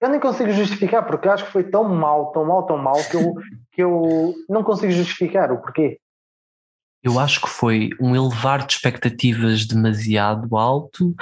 eu 0.02 0.10
nem 0.10 0.20
consigo 0.20 0.52
justificar, 0.52 1.06
porque 1.06 1.30
acho 1.30 1.46
que 1.46 1.52
foi 1.52 1.64
tão 1.64 1.84
mal, 1.84 2.32
tão 2.32 2.44
mal, 2.44 2.66
tão 2.66 2.78
mal, 2.78 2.96
que 3.10 3.16
eu, 3.16 3.36
que 3.72 3.84
eu 3.84 4.34
não 4.50 4.64
consigo 4.64 4.92
justificar 4.92 5.52
o 5.52 5.62
porquê 5.62 6.00
eu 7.04 7.20
acho 7.20 7.42
que 7.42 7.50
foi 7.50 7.90
um 8.00 8.16
elevar 8.16 8.66
de 8.66 8.74
expectativas 8.74 9.66
demasiado 9.66 10.56
alto 10.56 11.14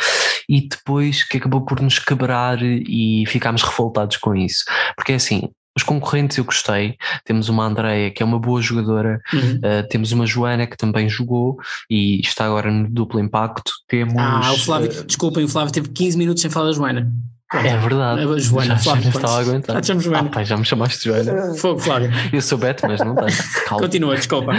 e 0.47 0.67
depois 0.67 1.23
que 1.23 1.37
acabou 1.37 1.61
por 1.61 1.81
nos 1.81 1.97
quebrar 1.97 2.61
e 2.61 3.23
ficámos 3.27 3.63
revoltados 3.63 4.17
com 4.17 4.35
isso. 4.35 4.63
Porque 4.95 5.13
é 5.13 5.15
assim, 5.15 5.49
os 5.75 5.83
concorrentes 5.83 6.37
eu 6.37 6.43
gostei. 6.43 6.97
Temos 7.25 7.49
uma 7.49 7.65
Andreia 7.65 8.11
que 8.11 8.21
é 8.21 8.25
uma 8.25 8.39
boa 8.39 8.61
jogadora, 8.61 9.19
uhum. 9.33 9.55
uh, 9.55 9.87
temos 9.89 10.11
uma 10.11 10.25
Joana 10.25 10.67
que 10.67 10.77
também 10.77 11.07
jogou 11.09 11.57
e 11.89 12.19
está 12.19 12.45
agora 12.45 12.69
no 12.69 12.89
duplo 12.89 13.19
impacto. 13.19 13.71
Temos. 13.87 14.15
Ah, 14.17 14.53
o 14.53 14.57
Flávio, 14.57 14.91
uh, 14.91 15.03
desculpem, 15.03 15.43
o 15.45 15.49
Flávio 15.49 15.73
teve 15.73 15.89
15 15.89 16.17
minutos 16.17 16.41
sem 16.41 16.51
falar 16.51 16.67
da 16.67 16.73
Joana. 16.73 17.11
É 17.53 17.77
verdade. 17.77 18.21
A 18.21 18.37
Joana, 18.37 18.65
já, 18.65 18.77
Flávio, 18.77 19.03
já 19.03 19.09
estava 19.09 19.33
a 19.33 19.39
aguentar. 19.39 19.75
Já 19.75 19.81
te 19.81 19.87
chamo 19.87 19.99
Joana. 19.99 20.29
Ah, 20.29 20.31
pai, 20.31 20.45
já 20.45 20.55
me 20.55 20.63
chamaste 20.63 21.03
Joana. 21.03 21.53
Fogo, 21.55 21.79
Flávio. 21.79 22.09
Eu 22.31 22.41
sou 22.41 22.57
Beto, 22.57 22.87
mas 22.87 22.99
não 23.01 23.13
tenho. 23.13 23.27
Calma. 23.67 23.83
Continua, 23.83 24.15
desculpa. 24.15 24.53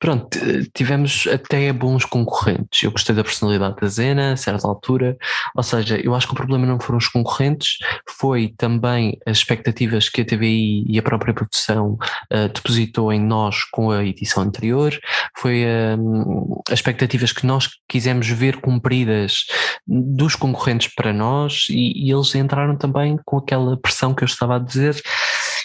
Pronto, 0.00 0.38
tivemos 0.74 1.28
até 1.32 1.72
bons 1.72 2.04
concorrentes. 2.04 2.82
Eu 2.82 2.90
gostei 2.90 3.14
da 3.14 3.22
personalidade 3.22 3.76
da 3.80 3.86
Zena, 3.86 4.32
a 4.32 4.36
certa 4.36 4.66
altura. 4.66 5.16
Ou 5.56 5.62
seja, 5.62 5.96
eu 6.02 6.14
acho 6.14 6.26
que 6.26 6.32
o 6.32 6.36
problema 6.36 6.66
não 6.66 6.80
foram 6.80 6.98
os 6.98 7.06
concorrentes, 7.08 7.78
foi 8.18 8.54
também 8.56 9.18
as 9.26 9.38
expectativas 9.38 10.08
que 10.08 10.22
a 10.22 10.24
TVI 10.24 10.84
e 10.86 10.98
a 10.98 11.02
própria 11.02 11.34
produção 11.34 11.98
uh, 12.32 12.48
depositou 12.52 13.12
em 13.12 13.20
nós 13.20 13.64
com 13.70 13.90
a 13.90 14.04
edição 14.04 14.42
anterior. 14.42 14.98
Foi 15.36 15.64
uh, 15.64 16.62
as 16.68 16.78
expectativas 16.78 17.32
que 17.32 17.46
nós 17.46 17.68
quisemos 17.88 18.28
ver 18.28 18.60
cumpridas 18.60 19.44
dos 19.86 20.34
concorrentes 20.34 20.92
para 20.94 21.12
nós 21.12 21.66
e, 21.70 22.06
e 22.06 22.12
eles 22.12 22.34
entraram 22.34 22.76
também 22.76 23.18
com 23.24 23.38
aquela 23.38 23.76
pressão 23.76 24.14
que 24.14 24.22
eu 24.22 24.26
estava 24.26 24.56
a 24.56 24.58
dizer, 24.58 25.00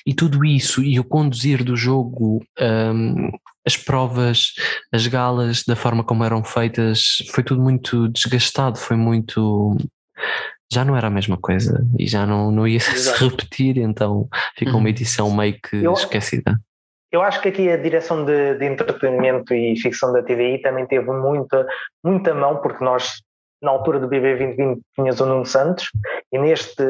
e 0.06 0.14
tudo 0.14 0.44
isso, 0.44 0.84
e 0.84 1.00
o 1.00 1.04
conduzir 1.04 1.64
do 1.64 1.76
jogo, 1.76 2.44
um, 2.60 3.32
as 3.66 3.78
provas, 3.78 4.54
as 4.92 5.08
galas, 5.08 5.64
da 5.64 5.76
forma 5.76 6.04
como 6.04 6.24
eram 6.24 6.44
feitas, 6.44 7.24
foi 7.32 7.44
tudo 7.44 7.62
muito 7.62 8.10
desgastado, 8.10 8.78
foi 8.78 8.98
muito. 8.98 9.78
Já 10.74 10.84
não 10.84 10.96
era 10.98 11.08
a 11.08 11.12
mesma 11.12 11.38
coisa 11.38 11.86
e 11.98 12.08
já 12.08 12.26
não, 12.26 12.52
não 12.52 12.68
ia 12.68 12.80
se 12.82 13.24
repetir, 13.24 13.78
então 13.78 14.28
ficou 14.58 14.76
uma 14.76 14.84
uhum. 14.84 14.88
edição 14.88 15.34
meio 15.34 15.60
que 15.62 15.84
eu, 15.84 15.94
esquecida. 15.94 16.60
Eu 17.12 17.22
acho 17.22 17.42
que 17.42 17.50
aqui 17.50 17.70
a 17.70 17.78
direção 17.78 18.26
de, 18.26 18.56
de 18.56 18.66
entretenimento 18.66 19.54
e 19.54 19.80
ficção 19.80 20.12
da 20.12 20.24
TVI 20.24 20.62
também 20.62 20.86
teve 20.88 21.12
muita, 21.12 21.68
muita 22.04 22.34
mão, 22.34 22.58
porque 22.58 22.84
nós 22.84 23.22
na 23.62 23.72
altura 23.72 24.00
do 24.00 24.08
BB 24.08 24.36
2020 24.36 24.82
tinhas 24.94 25.22
o 25.22 25.26
Nuno 25.26 25.46
Santos 25.46 25.90
e 26.32 26.38
neste 26.38 26.84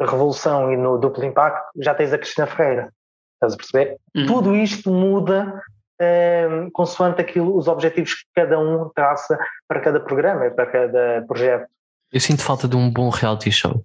Revolução 0.00 0.72
e 0.72 0.76
no 0.76 0.96
Duplo 0.96 1.24
Impacto 1.24 1.66
já 1.80 1.92
tens 1.92 2.12
a 2.12 2.18
Cristina 2.18 2.46
Ferreira. 2.46 2.92
Estás 3.34 3.54
a 3.54 3.56
perceber? 3.56 3.96
Uhum. 4.14 4.26
Tudo 4.26 4.54
isto 4.54 4.92
muda 4.92 5.60
um, 6.00 6.70
consoante 6.70 7.20
aquilo, 7.20 7.56
os 7.56 7.68
objetivos 7.68 8.14
que 8.14 8.24
cada 8.34 8.58
um 8.58 8.88
traça 8.94 9.38
para 9.66 9.80
cada 9.80 9.98
programa 9.98 10.46
e 10.46 10.50
para 10.50 10.66
cada 10.66 11.24
projeto. 11.26 11.66
Eu 12.12 12.20
sinto 12.20 12.42
falta 12.42 12.66
de 12.66 12.76
um 12.76 12.90
bom 12.90 13.08
reality 13.08 13.50
show. 13.50 13.84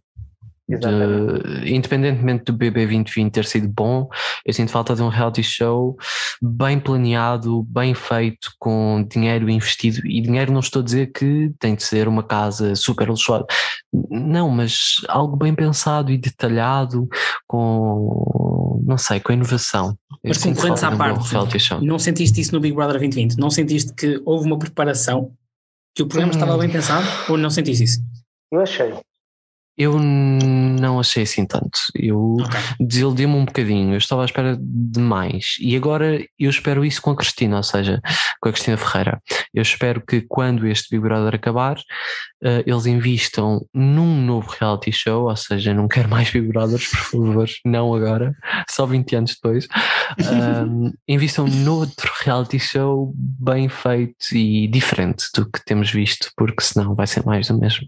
De, 0.67 1.71
independentemente 1.71 2.45
do 2.45 2.53
BB 2.53 2.87
2020 2.87 3.31
ter 3.31 3.45
sido 3.45 3.67
bom, 3.67 4.09
eu 4.43 4.51
sinto 4.51 4.71
falta 4.71 4.95
de 4.95 5.03
um 5.03 5.09
reality 5.09 5.43
show 5.43 5.95
bem 6.41 6.79
planeado, 6.79 7.61
bem 7.69 7.93
feito, 7.93 8.51
com 8.57 9.05
dinheiro 9.07 9.47
investido. 9.47 9.99
E 10.07 10.21
dinheiro 10.21 10.51
não 10.51 10.61
estou 10.61 10.81
a 10.81 10.85
dizer 10.85 11.11
que 11.11 11.51
tem 11.59 11.75
de 11.75 11.83
ser 11.83 12.07
uma 12.07 12.23
casa 12.23 12.75
super 12.75 13.07
luxuosa, 13.07 13.45
não, 14.09 14.49
mas 14.49 14.95
algo 15.07 15.37
bem 15.37 15.53
pensado 15.53 16.11
e 16.11 16.17
detalhado, 16.17 17.07
com 17.47 18.81
não 18.85 18.97
sei, 18.97 19.19
com 19.19 19.33
inovação. 19.33 19.95
Mas 20.23 20.43
concorrentes 20.43 20.83
à 20.83 20.95
parte, 20.95 21.33
não 21.81 21.99
sentiste 21.99 22.41
isso 22.41 22.53
no 22.53 22.59
Big 22.59 22.75
Brother 22.75 22.97
2020? 22.97 23.37
Não 23.37 23.49
sentiste 23.49 23.93
que 23.93 24.21
houve 24.25 24.47
uma 24.47 24.57
preparação, 24.57 25.31
que 25.95 26.03
o 26.03 26.07
programa 26.07 26.33
hum. 26.33 26.35
estava 26.35 26.57
bem 26.57 26.69
pensado, 26.69 27.05
ou 27.29 27.37
não 27.37 27.49
sentiste 27.49 27.83
isso? 27.83 28.14
Eu 28.55 28.61
achei. 28.61 28.93
Eu 29.77 29.99
não 29.99 30.99
achei 30.99 31.23
assim 31.23 31.45
tanto. 31.45 31.79
Eu 31.93 32.35
okay. 32.39 32.59
desiludi-me 32.79 33.33
um 33.33 33.45
bocadinho. 33.45 33.93
Eu 33.93 33.97
estava 33.97 34.21
à 34.21 34.25
espera 34.25 34.57
de 34.59 34.99
mais. 34.99 35.55
E 35.59 35.75
agora 35.75 36.23
eu 36.39 36.49
espero 36.49 36.85
isso 36.85 37.01
com 37.01 37.11
a 37.11 37.15
Cristina, 37.15 37.57
ou 37.57 37.63
seja, 37.63 38.01
com 38.39 38.49
a 38.49 38.51
Cristina 38.51 38.77
Ferreira. 38.77 39.21
Eu 39.53 39.61
espero 39.61 40.01
que 40.01 40.21
quando 40.21 40.67
este 40.67 40.89
Big 40.89 41.01
Brother 41.01 41.35
acabar, 41.35 41.77
uh, 41.77 42.63
eles 42.65 42.85
invistam 42.85 43.65
num 43.73 44.25
novo 44.25 44.49
reality 44.59 44.91
show, 44.91 45.29
ou 45.29 45.35
seja, 45.35 45.73
não 45.73 45.87
quero 45.87 46.09
mais 46.09 46.29
Big 46.29 46.47
Brothers, 46.47 46.87
por 46.87 46.97
favor, 46.97 47.49
não 47.65 47.93
agora, 47.93 48.35
só 48.69 48.85
20 48.85 49.15
anos 49.15 49.35
depois. 49.35 49.67
Um, 50.19 50.93
invistam 51.07 51.47
noutro 51.47 52.11
reality 52.23 52.59
show 52.59 53.13
bem 53.15 53.69
feito 53.69 54.33
e 54.33 54.67
diferente 54.67 55.25
do 55.35 55.49
que 55.49 55.63
temos 55.65 55.91
visto, 55.91 56.29
porque 56.37 56.63
senão 56.63 56.95
vai 56.95 57.07
ser 57.07 57.25
mais 57.25 57.47
do 57.47 57.59
mesmo. 57.59 57.87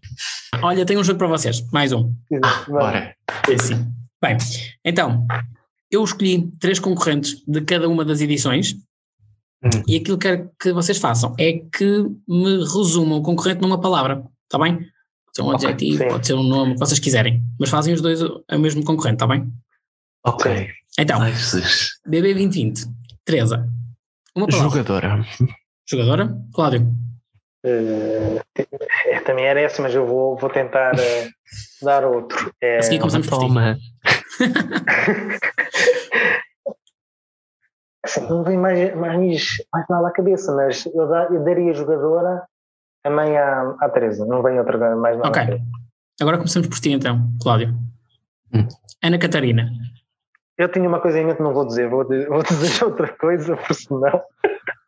Olha, 0.62 0.86
tenho 0.86 1.00
um 1.00 1.04
jogo 1.04 1.19
para 1.19 1.28
vocês, 1.28 1.62
mais 1.77 1.93
um. 1.93 2.11
Ah, 2.43 2.65
bora. 2.67 3.15
É 3.47 3.53
assim. 3.53 3.75
Bem, 4.19 4.35
então, 4.83 5.27
eu 5.91 6.03
escolhi 6.03 6.51
três 6.59 6.79
concorrentes 6.79 7.43
de 7.47 7.61
cada 7.61 7.87
uma 7.87 8.03
das 8.03 8.19
edições 8.19 8.73
hum. 9.63 9.83
e 9.87 9.97
aquilo 9.97 10.17
que 10.17 10.27
quero 10.27 10.51
que 10.59 10.73
vocês 10.73 10.97
façam 10.97 11.35
é 11.37 11.53
que 11.53 12.03
me 12.27 12.57
resumam 12.57 13.19
o 13.19 13.21
concorrente 13.21 13.61
numa 13.61 13.79
palavra, 13.79 14.25
está 14.45 14.57
bem? 14.57 14.77
Pode 14.77 15.35
ser 15.35 15.41
um 15.43 15.53
okay, 15.53 15.67
adjetivo, 15.67 16.03
sim. 16.03 16.09
pode 16.09 16.25
ser 16.25 16.33
um 16.33 16.41
nome, 16.41 16.71
o 16.71 16.73
que 16.73 16.79
vocês 16.79 16.99
quiserem, 16.99 17.43
mas 17.59 17.69
fazem 17.69 17.93
os 17.93 18.01
dois 18.01 18.23
o 18.23 18.43
mesmo 18.57 18.83
concorrente, 18.83 19.17
está 19.17 19.27
bem? 19.27 19.47
Ok. 20.25 20.69
Então, 20.97 21.21
Ai, 21.21 21.31
BB 22.07 22.33
2020, 22.33 22.85
Teresa, 23.23 23.69
uma 24.35 24.47
palavra. 24.47 24.69
Jogadora. 24.71 25.25
Jogadora? 25.87 26.41
Cláudio. 26.55 26.91
Uh, 27.67 28.39
também 29.25 29.45
era 29.45 29.60
essa, 29.60 29.82
mas 29.82 29.93
eu 29.93 30.06
vou, 30.06 30.38
vou 30.38 30.49
tentar 30.49 30.93
uh, 30.95 31.30
dar 31.84 32.06
outro. 32.06 32.53
É, 32.62 32.77
a 32.77 32.82
seguir 32.82 32.99
começamos 32.99 33.27
por 33.27 33.39
Toma. 33.39 33.77
assim, 38.03 38.21
não 38.30 38.43
vem 38.43 38.58
mais, 38.58 38.95
mais, 38.95 39.47
mais 39.71 39.86
nada 39.89 40.08
à 40.08 40.12
cabeça, 40.12 40.56
mas 40.56 40.86
eu, 40.86 41.08
da, 41.08 41.25
eu 41.25 41.43
daria 41.43 41.73
jogadora 41.73 42.43
também 43.03 43.38
à, 43.38 43.75
à 43.82 43.89
Teresa, 43.89 44.25
não 44.25 44.41
vem 44.41 44.58
outra 44.60 44.95
mais 44.95 45.17
nada. 45.17 45.30
Ok. 45.30 45.60
Agora 46.19 46.38
começamos 46.38 46.67
por 46.67 46.80
ti 46.80 46.91
então, 46.91 47.21
Cláudio. 47.41 47.75
Hum. 48.53 48.67
Ana 49.03 49.19
Catarina. 49.19 49.69
Eu 50.58 50.71
tinha 50.71 50.89
uma 50.89 50.99
coisa 50.99 51.19
em 51.19 51.25
mente, 51.25 51.41
não 51.41 51.53
vou 51.53 51.67
dizer, 51.67 51.88
vou, 51.88 52.03
vou 52.27 52.43
dizer 52.43 52.84
outra 52.84 53.08
coisa, 53.15 53.56
porque 53.56 53.73
senão. 53.75 54.21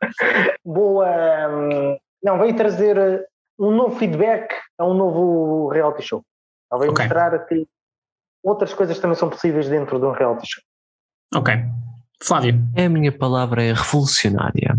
Boa. 0.66 1.08
Um, 1.50 1.98
não, 2.24 2.38
veio 2.40 2.56
trazer 2.56 2.98
uh, 2.98 3.24
um 3.60 3.72
novo 3.72 3.98
feedback 3.98 4.54
a 4.78 4.86
um 4.86 4.94
novo 4.94 5.70
reality 5.70 6.02
show. 6.02 6.24
Ela 6.72 6.82
veio 6.82 6.92
okay. 6.92 7.06
mostrar 7.06 7.46
que 7.46 7.68
outras 8.44 8.74
coisas 8.74 9.00
também 9.00 9.16
são 9.16 9.30
possíveis 9.30 9.68
dentro 9.68 10.00
de 10.00 10.06
um 10.06 10.12
reality 10.12 10.48
show. 10.48 10.64
Ok. 11.36 11.54
Flávio. 12.22 12.60
É 12.76 12.86
a 12.86 12.90
minha 12.90 13.12
palavra 13.12 13.64
é 13.64 13.74
revolucionária. 13.74 14.78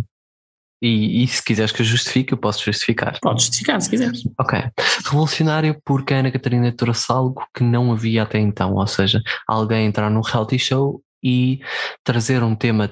E, 0.83 1.23
e, 1.23 1.29
se 1.29 1.45
quiseres 1.45 1.73
que 1.73 1.83
eu 1.83 1.87
justifique, 1.87 2.33
eu 2.33 2.39
posso 2.39 2.65
justificar. 2.65 3.19
Podes 3.21 3.45
justificar, 3.45 3.81
se 3.83 3.91
quiseres. 3.91 4.23
Ok. 4.39 4.59
Revolucionário 5.05 5.79
porque 5.85 6.15
a 6.15 6.19
Ana 6.19 6.31
Catarina 6.31 6.73
trouxe 6.73 7.13
algo 7.13 7.47
que 7.55 7.63
não 7.63 7.93
havia 7.93 8.23
até 8.23 8.39
então, 8.39 8.75
ou 8.75 8.87
seja, 8.87 9.21
alguém 9.47 9.87
entrar 9.87 10.09
num 10.09 10.23
reality 10.23 10.59
show 10.59 11.03
e 11.23 11.61
trazer 12.03 12.43
um 12.43 12.57
tema, 12.57 12.91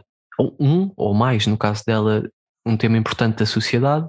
um 0.61 0.93
ou 0.97 1.15
mais, 1.15 1.47
no 1.47 1.57
caso 1.57 1.83
dela, 1.87 2.29
um 2.67 2.77
tema 2.77 2.97
importante 2.97 3.39
da 3.39 3.47
sociedade 3.47 4.07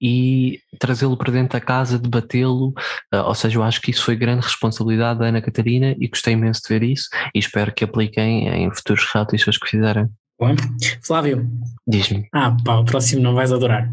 e 0.00 0.60
trazê-lo 0.78 1.16
para 1.16 1.32
dentro 1.32 1.58
da 1.58 1.64
casa, 1.64 1.98
debatê-lo, 1.98 2.68
uh, 3.14 3.26
ou 3.26 3.34
seja, 3.34 3.58
eu 3.58 3.62
acho 3.62 3.80
que 3.80 3.90
isso 3.90 4.04
foi 4.04 4.16
grande 4.16 4.42
responsabilidade 4.42 5.18
da 5.18 5.26
Ana 5.26 5.42
Catarina 5.42 5.94
e 5.98 6.08
gostei 6.08 6.34
imenso 6.34 6.62
de 6.62 6.68
ver 6.68 6.82
isso 6.82 7.08
e 7.34 7.38
espero 7.38 7.72
que 7.72 7.84
apliquem 7.84 8.48
em 8.48 8.74
futuros 8.74 9.04
reality 9.12 9.38
shows 9.38 9.58
que 9.58 9.68
fizerem. 9.68 10.08
Bom. 10.38 10.54
Flávio. 11.02 11.48
Diz-me. 11.86 12.28
Ah, 12.32 12.56
pá, 12.64 12.76
o 12.76 12.84
próximo 12.84 13.22
não 13.22 13.34
vais 13.34 13.52
adorar. 13.52 13.92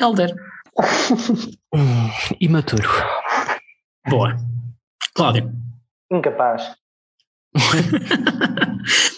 Elder. 0.00 0.34
hum, 1.74 2.10
imaturo. 2.40 2.88
Boa. 4.08 4.36
Cláudio. 5.14 5.52
Incapaz. 6.10 6.74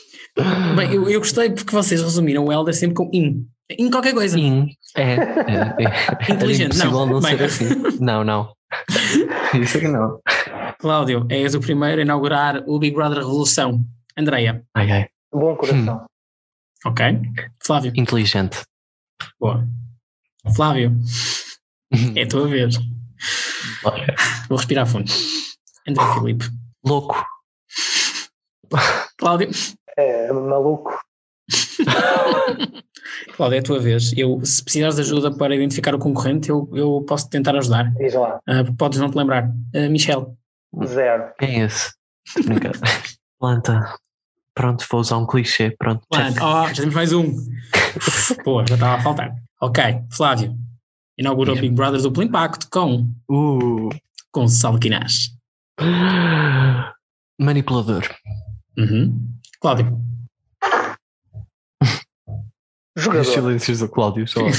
Bem, 0.76 0.92
eu, 0.92 1.08
eu 1.08 1.20
gostei 1.20 1.50
porque 1.50 1.70
vocês 1.70 2.02
resumiram 2.02 2.46
o 2.46 2.52
Elder 2.52 2.74
sempre 2.74 2.96
com 2.96 3.08
in. 3.12 3.46
Em 3.70 3.90
qualquer 3.90 4.12
coisa. 4.12 4.38
In. 4.38 4.68
É, 4.96 5.14
é, 5.14 5.76
é. 5.78 6.32
Inteligente. 6.32 6.80
É 6.80 6.84
não, 6.84 7.06
não 7.06 7.22
ser 7.22 7.42
assim. 7.42 7.68
Não, 8.00 8.22
não. 8.22 8.52
Isso 9.60 9.78
é 9.78 9.80
que 9.80 9.88
não. 9.88 10.20
Cláudio, 10.78 11.26
és 11.30 11.54
o 11.54 11.60
primeiro 11.60 12.00
a 12.00 12.04
inaugurar 12.04 12.62
o 12.66 12.78
Big 12.78 12.94
Brother 12.94 13.18
Revolução. 13.18 13.84
Andreia. 14.16 14.64
Ai, 14.74 14.90
ai. 14.90 15.08
Bom 15.32 15.56
coração. 15.56 15.96
Hum. 15.96 16.06
Ok. 16.86 17.04
Flávio. 17.64 17.92
Inteligente. 17.96 18.62
Boa. 19.40 19.66
Flávio. 20.54 20.92
é 22.14 22.22
a 22.22 22.28
tua 22.28 22.46
vez. 22.46 22.78
Bora. 23.82 24.14
Vou 24.48 24.58
respirar 24.58 24.86
fundo. 24.86 25.10
André 25.88 26.04
Filipe. 26.14 26.44
Louco. 26.84 27.24
Cláudio. 29.16 29.50
É, 29.96 30.32
maluco. 30.32 31.03
Cláudio, 33.36 33.56
é 33.56 33.58
a 33.58 33.62
tua 33.62 33.80
vez. 33.80 34.12
Eu, 34.16 34.40
se 34.44 34.62
precisares 34.62 34.96
de 34.96 35.02
ajuda 35.02 35.34
para 35.36 35.54
identificar 35.54 35.94
o 35.94 35.98
concorrente, 35.98 36.48
eu, 36.48 36.68
eu 36.72 37.04
posso 37.06 37.28
tentar 37.28 37.56
ajudar. 37.56 37.92
Diz 37.94 38.14
lá. 38.14 38.40
Uh, 38.48 38.74
podes 38.76 38.98
não 38.98 39.10
te 39.10 39.16
lembrar. 39.16 39.48
Uh, 39.74 39.90
Michel. 39.90 40.36
Zero. 40.84 41.32
Quem 41.38 41.62
é 41.62 41.66
esse? 41.66 41.92
Planta. 43.38 43.94
Pronto, 44.54 44.86
vou 44.90 45.00
usar 45.00 45.18
um 45.18 45.26
clichê. 45.26 45.70
Pronto. 45.72 46.02
Oh, 46.12 46.68
já 46.68 46.74
temos 46.74 46.94
mais 46.94 47.12
um. 47.12 47.34
Pô, 48.44 48.64
já 48.66 48.74
estava 48.74 48.94
a 48.94 49.02
faltar. 49.02 49.34
Ok, 49.60 49.82
Flávio. 50.12 50.56
Inaugura 51.18 51.52
o 51.52 51.56
Big 51.56 51.74
Brother 51.74 52.00
duplo 52.00 52.22
impacto 52.22 52.68
com. 52.70 53.08
Uh. 53.28 53.88
Com 54.30 54.48
Salquinás. 54.48 55.30
Manipulador. 57.38 58.02
Uhum. 58.78 59.28
Cláudio. 59.60 60.00
Jogador. 62.96 63.22
Os 63.22 63.28
silêncios 63.28 63.78
do 63.80 63.88
Cláudio 63.88 64.26
são 64.28 64.46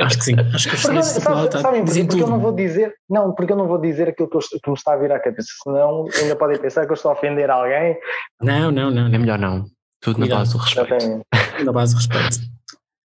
Acho 0.00 0.18
que 0.18 0.24
sim. 0.24 0.36
Acho 0.54 0.68
que 0.68 0.74
o 0.74 0.78
silêncio 0.78 1.20
do 1.20 1.26
Cláudio 1.26 1.46
está 1.46 1.60
sabem, 1.60 1.84
porque, 1.84 2.04
porque 2.04 2.22
eu 2.22 2.28
não 2.28 2.38
vou 2.38 2.52
dizer, 2.52 2.94
não, 3.10 3.34
porque 3.34 3.52
eu 3.52 3.56
não 3.56 3.66
vou 3.66 3.80
dizer 3.80 4.08
aquilo 4.08 4.28
que, 4.28 4.36
eu, 4.36 4.40
que 4.40 4.70
me 4.70 4.76
está 4.76 4.92
a 4.92 4.96
vir 4.96 5.10
à 5.10 5.18
cabeça, 5.18 5.48
senão 5.62 6.06
ainda 6.20 6.36
podem 6.36 6.58
pensar 6.58 6.86
que 6.86 6.92
eu 6.92 6.94
estou 6.94 7.10
a 7.10 7.14
ofender 7.14 7.50
alguém. 7.50 7.98
Não, 8.40 8.70
não, 8.70 8.90
não. 8.90 9.06
É 9.06 9.18
melhor 9.18 9.38
não. 9.38 9.64
Tudo 10.00 10.20
Cuidado. 10.20 10.38
na 10.38 10.44
base 10.44 10.52
do 10.52 10.58
respeito. 10.58 10.94
Exatamente. 10.94 11.64
Na 11.64 11.72
base 11.72 11.94
do 11.94 11.98
respeito. 11.98 12.38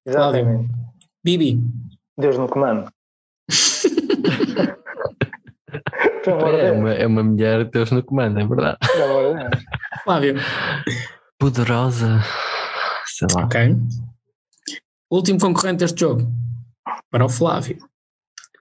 Exatamente. 0.05 0.45
Cláudio. 0.45 0.69
Bibi. 1.23 1.59
Deus 2.17 2.37
no 2.37 2.47
comando. 2.47 2.91
é, 6.27 6.71
uma, 6.71 6.93
é 6.93 7.07
uma 7.07 7.23
mulher 7.23 7.65
Deus 7.65 7.91
no 7.91 8.03
comando, 8.03 8.39
é 8.39 8.45
verdade. 8.45 8.77
Flávio. 10.03 10.35
Poderosa. 11.39 12.21
Sei 13.13 13.27
lá. 13.35 13.45
Ok. 13.45 13.77
Último 15.11 15.39
concorrente 15.39 15.77
deste 15.77 15.99
jogo. 15.99 16.23
Para 17.11 17.25
o 17.25 17.29
Flávio. 17.29 17.77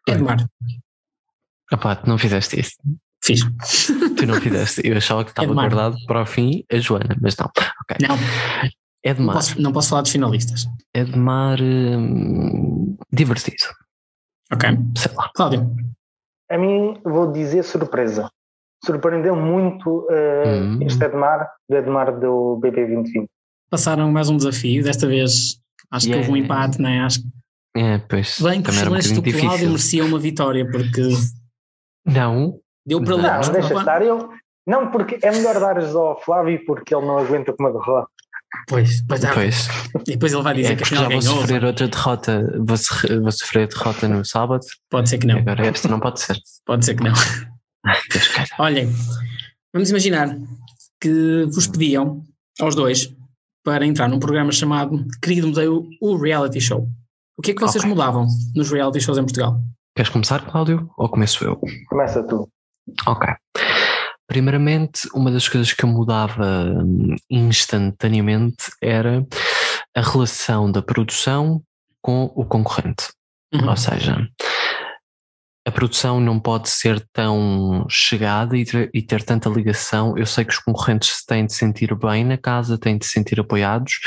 Edmar. 0.07 0.47
Epá, 1.73 1.97
tu 1.97 2.07
não 2.07 2.19
fizeste 2.19 2.61
isso. 2.61 2.77
Fiz. 3.25 3.41
Tu 4.17 4.27
não 4.27 4.35
fizeste. 4.35 4.83
Eu 4.85 4.99
achava 4.99 5.25
que 5.25 5.31
estava 5.31 5.49
Edmar. 5.49 5.71
guardado 5.71 5.97
para 6.07 6.23
o 6.23 6.27
fim 6.27 6.65
a 6.71 6.77
Joana, 6.77 7.17
mas 7.21 7.35
não. 7.37 7.47
Okay. 7.47 8.07
Não. 8.07 8.17
Edmar. 9.03 9.27
Não 9.27 9.41
posso, 9.41 9.63
não 9.63 9.73
posso 9.73 9.89
falar 9.89 10.03
dos 10.03 10.13
finalistas. 10.13 10.67
Edmar. 10.93 11.59
Hum, 11.63 12.95
divertido. 13.11 13.65
Ok. 14.53 14.69
Sei 14.99 15.15
lá. 15.15 15.31
Cláudio. 15.35 15.75
A 16.51 16.59
mim 16.59 17.01
vou 17.03 17.33
dizer 17.33 17.63
surpresa. 17.63 18.31
Surpreendeu 18.85 19.35
muito 19.35 20.01
uh, 20.11 20.47
hum. 20.47 20.79
este 20.83 21.03
Edmar, 21.03 21.51
do 21.71 21.77
Edmar 21.77 22.19
do 22.21 22.61
BP2020 22.63 23.27
passaram 23.73 24.13
mais 24.13 24.29
um 24.29 24.37
desafio, 24.37 24.85
desta 24.85 25.07
vez 25.07 25.59
acho 25.91 26.07
yeah. 26.07 26.23
que 26.23 26.31
houve 26.31 26.31
um 26.31 26.45
empate, 26.45 26.79
não 26.79 26.91
é? 26.91 27.01
Acho 27.01 27.21
é, 27.75 27.97
pois, 27.97 28.39
Bem 28.39 28.61
que 28.61 28.69
os 28.69 28.77
silêncios 28.77 29.19
um 29.19 29.23
do 29.23 29.33
Cláudio 29.33 29.69
mereciam 29.69 30.07
uma 30.07 30.19
vitória, 30.19 30.71
porque. 30.71 31.01
Não. 32.07 32.61
Deu 32.85 33.03
para 33.03 33.15
ler. 33.15 33.23
Não, 33.23 33.41
não 33.41 33.53
deixa 33.53 33.75
estar. 33.75 34.03
Eu, 34.03 34.29
não, 34.67 34.91
porque 34.91 35.19
é 35.23 35.31
melhor 35.31 35.59
dar 35.59 35.79
ao 35.79 36.21
Flávio 36.21 36.63
porque 36.67 36.95
ele 36.95 37.07
não 37.07 37.19
aguenta 37.19 37.55
com 37.55 37.63
uma 37.63 37.73
derrota. 37.73 38.09
Pois, 38.69 39.03
pois, 39.09 39.25
é. 39.25 39.33
pois. 39.33 39.69
E 40.07 40.13
depois 40.13 40.35
ele 40.35 40.43
vai 40.43 40.55
dizer 40.55 40.73
é, 40.75 40.77
que 40.77 40.83
afinal 40.83 41.05
já 41.05 41.09
ganhou. 41.09 41.23
vou 41.23 41.41
sofrer 41.41 41.65
outra 41.65 41.89
derrota, 41.89 42.61
vou, 42.63 42.77
sofrer, 42.77 43.21
vou 43.21 43.33
sofrer 43.33 43.69
derrota 43.69 44.09
no 44.09 44.25
sábado. 44.27 44.67
Pode 44.91 45.09
ser 45.09 45.17
que 45.17 45.27
não. 45.27 45.39
Agora 45.39 45.67
esta 45.67 45.89
não 45.89 45.99
pode 45.99 46.21
ser. 46.21 46.37
Pode 46.67 46.85
ser 46.85 46.95
que 46.95 47.05
não. 47.05 47.15
Ai, 47.87 47.99
Deus 48.13 48.29
Olhem, 48.59 48.93
vamos 49.73 49.89
imaginar 49.89 50.37
que 51.01 51.47
vos 51.47 51.67
pediam 51.67 52.23
aos 52.61 52.75
dois 52.75 53.17
para 53.65 53.87
entrar 53.87 54.09
num 54.09 54.19
programa 54.19 54.53
chamado 54.53 55.05
Querido 55.23 55.49
Museu, 55.49 55.89
o 56.01 56.17
Reality 56.17 56.61
Show. 56.61 56.89
O 57.37 57.43
que 57.43 57.53
é 57.53 57.55
que 57.55 57.61
vocês 57.61 57.83
okay. 57.83 57.91
mudavam 57.91 58.27
nos 58.55 58.71
reality 58.71 59.01
shows 59.01 59.19
em 59.19 59.23
Portugal? 59.23 59.61
Queres 59.97 60.11
começar, 60.11 60.45
Cláudio, 60.45 60.91
ou 60.97 61.09
começo 61.09 61.45
eu? 61.45 61.61
Começa 61.89 62.23
tu. 62.23 62.49
Ok. 63.07 63.29
Primeiramente, 64.27 65.09
uma 65.15 65.31
das 65.31 65.49
coisas 65.49 65.73
que 65.73 65.85
eu 65.85 65.89
mudava 65.89 66.65
hum, 66.65 67.17
instantaneamente 67.31 68.71
era 68.81 69.27
a 69.95 70.01
relação 70.01 70.71
da 70.71 70.81
produção 70.81 71.63
com 72.01 72.33
o 72.35 72.45
concorrente. 72.45 73.09
Uhum. 73.53 73.69
Ou 73.69 73.77
seja, 73.77 74.27
a 75.65 75.71
produção 75.71 76.21
não 76.21 76.41
pode 76.41 76.69
ser 76.69 77.01
tão 77.13 77.87
chegada 77.89 78.57
e 78.57 78.65
ter, 78.65 78.91
e 78.93 79.01
ter, 79.01 79.23
tanta 79.23 79.49
ligação. 79.49 80.19
Eu 80.19 80.27
sei 80.27 80.45
que 80.45 80.53
os 80.53 80.59
concorrentes 80.59 81.25
têm 81.25 81.47
de 81.47 81.55
sentir 81.55 81.95
bem 81.95 82.25
na 82.25 82.37
casa, 82.37 82.79
têm 82.79 82.99
de 82.99 83.07
se 83.07 83.13
sentir 83.13 83.39
apoiados, 83.39 84.01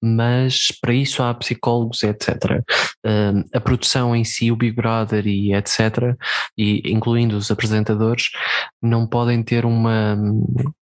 mas 0.00 0.68
para 0.80 0.94
isso 0.94 1.22
há 1.22 1.34
psicólogos, 1.34 2.04
etc. 2.04 2.62
Uh, 3.04 3.44
a 3.52 3.60
produção 3.60 4.14
em 4.14 4.22
si, 4.22 4.52
o 4.52 4.56
Big 4.56 4.74
Brother 4.76 5.26
e 5.26 5.52
etc., 5.52 6.16
e 6.56 6.82
incluindo 6.92 7.36
os 7.36 7.50
apresentadores, 7.50 8.30
não 8.80 9.06
podem 9.06 9.42
ter 9.42 9.64
uma 9.64 10.16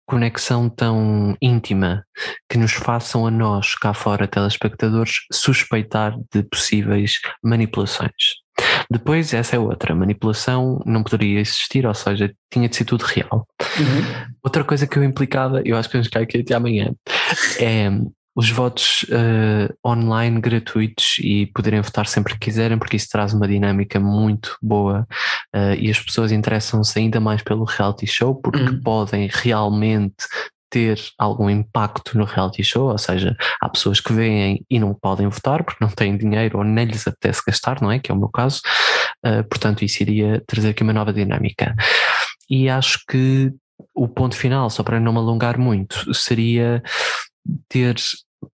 conexão 0.06 0.70
tão 0.70 1.36
íntima 1.42 2.04
que 2.48 2.56
nos 2.56 2.72
façam 2.72 3.26
a 3.26 3.30
nós, 3.30 3.74
cá 3.74 3.92
fora, 3.92 4.26
telespectadores, 4.26 5.26
suspeitar 5.30 6.16
de 6.32 6.42
possíveis 6.44 7.20
manipulações. 7.42 8.45
Depois, 8.90 9.32
essa 9.34 9.56
é 9.56 9.58
outra. 9.58 9.94
manipulação 9.94 10.82
não 10.86 11.02
poderia 11.02 11.40
existir, 11.40 11.86
ou 11.86 11.94
seja, 11.94 12.32
tinha 12.52 12.68
de 12.68 12.76
ser 12.76 12.84
tudo 12.84 13.02
real. 13.02 13.46
Uhum. 13.78 14.34
Outra 14.42 14.64
coisa 14.64 14.86
que 14.86 14.98
eu 14.98 15.04
implicava, 15.04 15.62
eu 15.64 15.76
acho 15.76 15.88
que 15.88 15.94
vamos 15.94 16.06
ficar 16.06 16.20
aqui 16.20 16.38
até 16.38 16.54
amanhã, 16.54 16.92
é 17.60 17.90
os 18.36 18.50
votos 18.50 19.04
uh, 19.04 19.74
online 19.88 20.38
gratuitos 20.38 21.16
e 21.20 21.46
poderem 21.46 21.80
votar 21.80 22.06
sempre 22.06 22.34
que 22.34 22.40
quiserem, 22.40 22.78
porque 22.78 22.96
isso 22.96 23.08
traz 23.10 23.32
uma 23.32 23.48
dinâmica 23.48 23.98
muito 23.98 24.58
boa 24.60 25.06
uh, 25.54 25.74
e 25.78 25.90
as 25.90 25.98
pessoas 25.98 26.30
interessam-se 26.30 26.98
ainda 26.98 27.18
mais 27.18 27.42
pelo 27.42 27.64
reality 27.64 28.06
show 28.06 28.34
porque 28.34 28.60
uhum. 28.60 28.80
podem 28.82 29.30
realmente 29.32 30.16
ter 30.76 31.00
algum 31.18 31.48
impacto 31.48 32.18
no 32.18 32.24
reality 32.24 32.62
show, 32.62 32.90
ou 32.90 32.98
seja, 32.98 33.34
há 33.62 33.66
pessoas 33.66 33.98
que 33.98 34.12
veem 34.12 34.62
e 34.68 34.78
não 34.78 34.92
podem 34.92 35.26
votar 35.26 35.64
porque 35.64 35.82
não 35.82 35.90
têm 35.90 36.18
dinheiro 36.18 36.58
ou 36.58 36.64
nem 36.64 36.84
lhes 36.84 37.08
apetece 37.08 37.40
gastar, 37.46 37.80
não 37.80 37.90
é? 37.90 37.98
Que 37.98 38.12
é 38.12 38.14
o 38.14 38.18
meu 38.18 38.28
caso. 38.28 38.60
Uh, 39.24 39.42
portanto, 39.48 39.86
isso 39.86 40.02
iria 40.02 40.42
trazer 40.46 40.68
aqui 40.68 40.82
uma 40.82 40.92
nova 40.92 41.14
dinâmica. 41.14 41.74
E 42.50 42.68
acho 42.68 42.98
que 43.08 43.50
o 43.94 44.06
ponto 44.06 44.36
final, 44.36 44.68
só 44.68 44.82
para 44.82 45.00
não 45.00 45.14
me 45.14 45.18
alongar 45.18 45.56
muito, 45.56 46.12
seria 46.12 46.82
ter 47.70 47.96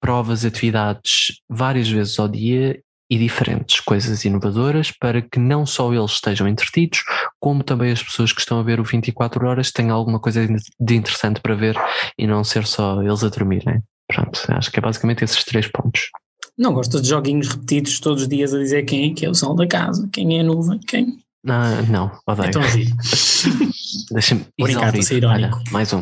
provas, 0.02 0.44
atividades 0.44 1.40
várias 1.48 1.90
vezes 1.90 2.20
ao 2.20 2.28
dia 2.28 2.78
e 3.10 3.18
diferentes, 3.18 3.80
coisas 3.80 4.24
inovadoras 4.24 4.92
para 4.92 5.22
que 5.22 5.40
não 5.40 5.66
só 5.66 5.92
eles 5.94 6.12
estejam 6.12 6.48
entretidos, 6.48 7.04
como 7.40 7.64
também 7.64 7.92
as 7.92 8.04
pessoas 8.04 8.32
que 8.32 8.40
estão 8.40 8.60
a 8.60 8.64
ver 8.64 8.80
o 8.80 8.84
24 8.84 9.48
horas 9.48 9.72
tenham 9.72 9.96
alguma 9.96 10.20
coisa 10.20 10.48
de 10.48 10.96
interessante 10.96 11.42
para 11.42 11.56
ver 11.56 11.76
e 12.18 12.28
não 12.28 12.44
ser 12.44 12.66
só 12.68 13.02
eles 13.02 13.24
a 13.24 13.30
dormirem. 13.30 13.82
Pronto, 14.08 14.40
acho 14.50 14.72
que 14.72 14.80
é 14.80 14.82
basicamente 14.82 15.24
esses 15.24 15.44
três 15.44 15.68
pontos. 15.68 16.10
Não 16.58 16.74
gosta 16.74 17.02
de 17.02 17.08
joguinhos 17.08 17.48
repetidos 17.48 18.00
todos 18.00 18.24
os 18.24 18.28
dias 18.28 18.54
a 18.54 18.60
dizer 18.60 18.84
quem 18.84 19.12
é 19.12 19.14
que 19.14 19.26
é 19.26 19.30
o 19.30 19.36
sol 19.36 19.56
da 19.56 19.66
casa, 19.66 20.08
quem 20.12 20.38
é 20.38 20.42
a 20.42 20.44
nuvem, 20.44 20.80
quem? 20.80 21.20
Ah, 21.48 21.82
não, 21.90 22.12
odeio. 22.28 22.50
Então, 22.50 22.62
Deixa-me 24.12 24.46
exaurir. 24.58 25.26
Olha, 25.26 25.52
mais 25.72 25.94
um. 25.94 26.02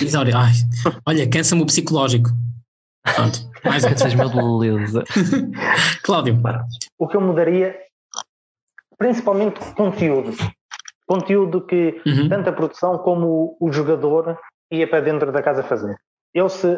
Exaurir. 0.00 0.36
Ai, 0.36 0.52
olha, 1.04 1.28
cansa-me 1.28 1.62
o 1.62 1.66
psicológico. 1.66 2.30
Pronto, 3.02 3.38
mais 3.64 3.84
um. 3.84 4.16
Meu 4.16 4.58
beleza. 4.58 5.04
Cláudio. 6.02 6.40
O 6.98 7.08
que 7.08 7.16
eu 7.16 7.20
mudaria, 7.20 7.78
principalmente 8.96 9.60
conteúdo. 9.74 10.32
Conteúdo 11.06 11.64
que 11.64 12.00
uhum. 12.06 12.28
tanto 12.28 12.50
a 12.50 12.52
produção 12.52 12.98
como 12.98 13.56
o, 13.60 13.68
o 13.68 13.72
jogador 13.72 14.38
ia 14.70 14.88
para 14.88 15.00
dentro 15.00 15.32
da 15.32 15.42
casa 15.42 15.62
fazer. 15.62 15.96
Eu, 16.34 16.48
se, 16.48 16.68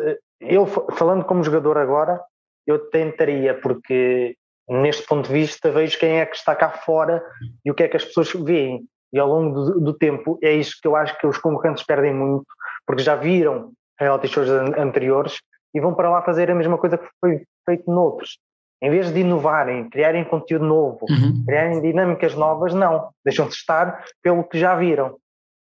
eu 0.40 0.66
falando 0.66 1.24
como 1.24 1.42
jogador 1.42 1.76
agora, 1.76 2.20
eu 2.66 2.78
tentaria, 2.90 3.54
porque 3.54 4.36
neste 4.68 5.04
ponto 5.06 5.26
de 5.26 5.32
vista 5.32 5.70
vejo 5.72 5.98
quem 5.98 6.20
é 6.20 6.26
que 6.26 6.36
está 6.36 6.54
cá 6.54 6.70
fora 6.70 7.22
e 7.64 7.70
o 7.70 7.74
que 7.74 7.82
é 7.82 7.88
que 7.88 7.96
as 7.96 8.04
pessoas 8.04 8.32
veem. 8.32 8.84
E 9.12 9.18
ao 9.18 9.28
longo 9.28 9.60
do, 9.60 9.80
do 9.80 9.92
tempo 9.94 10.38
é 10.40 10.52
isso 10.52 10.76
que 10.80 10.86
eu 10.86 10.94
acho 10.94 11.18
que 11.18 11.26
os 11.26 11.36
concorrentes 11.38 11.82
perdem 11.82 12.14
muito, 12.14 12.46
porque 12.86 13.02
já 13.02 13.16
viram 13.16 13.72
reality 13.98 14.28
shows 14.28 14.48
anteriores 14.48 15.40
e 15.74 15.80
vão 15.80 15.94
para 15.94 16.10
lá 16.10 16.22
fazer 16.22 16.50
a 16.50 16.54
mesma 16.54 16.78
coisa 16.78 16.98
que 16.98 17.08
foi 17.20 17.44
feito 17.64 17.90
noutros. 17.90 18.38
Em 18.82 18.90
vez 18.90 19.12
de 19.12 19.20
inovarem, 19.20 19.90
criarem 19.90 20.24
conteúdo 20.24 20.64
novo, 20.64 21.04
uhum. 21.08 21.44
criarem 21.46 21.82
dinâmicas 21.82 22.34
novas, 22.34 22.72
não. 22.72 23.10
Deixam-se 23.24 23.56
estar 23.56 24.04
pelo 24.22 24.42
que 24.44 24.58
já 24.58 24.74
viram. 24.74 25.16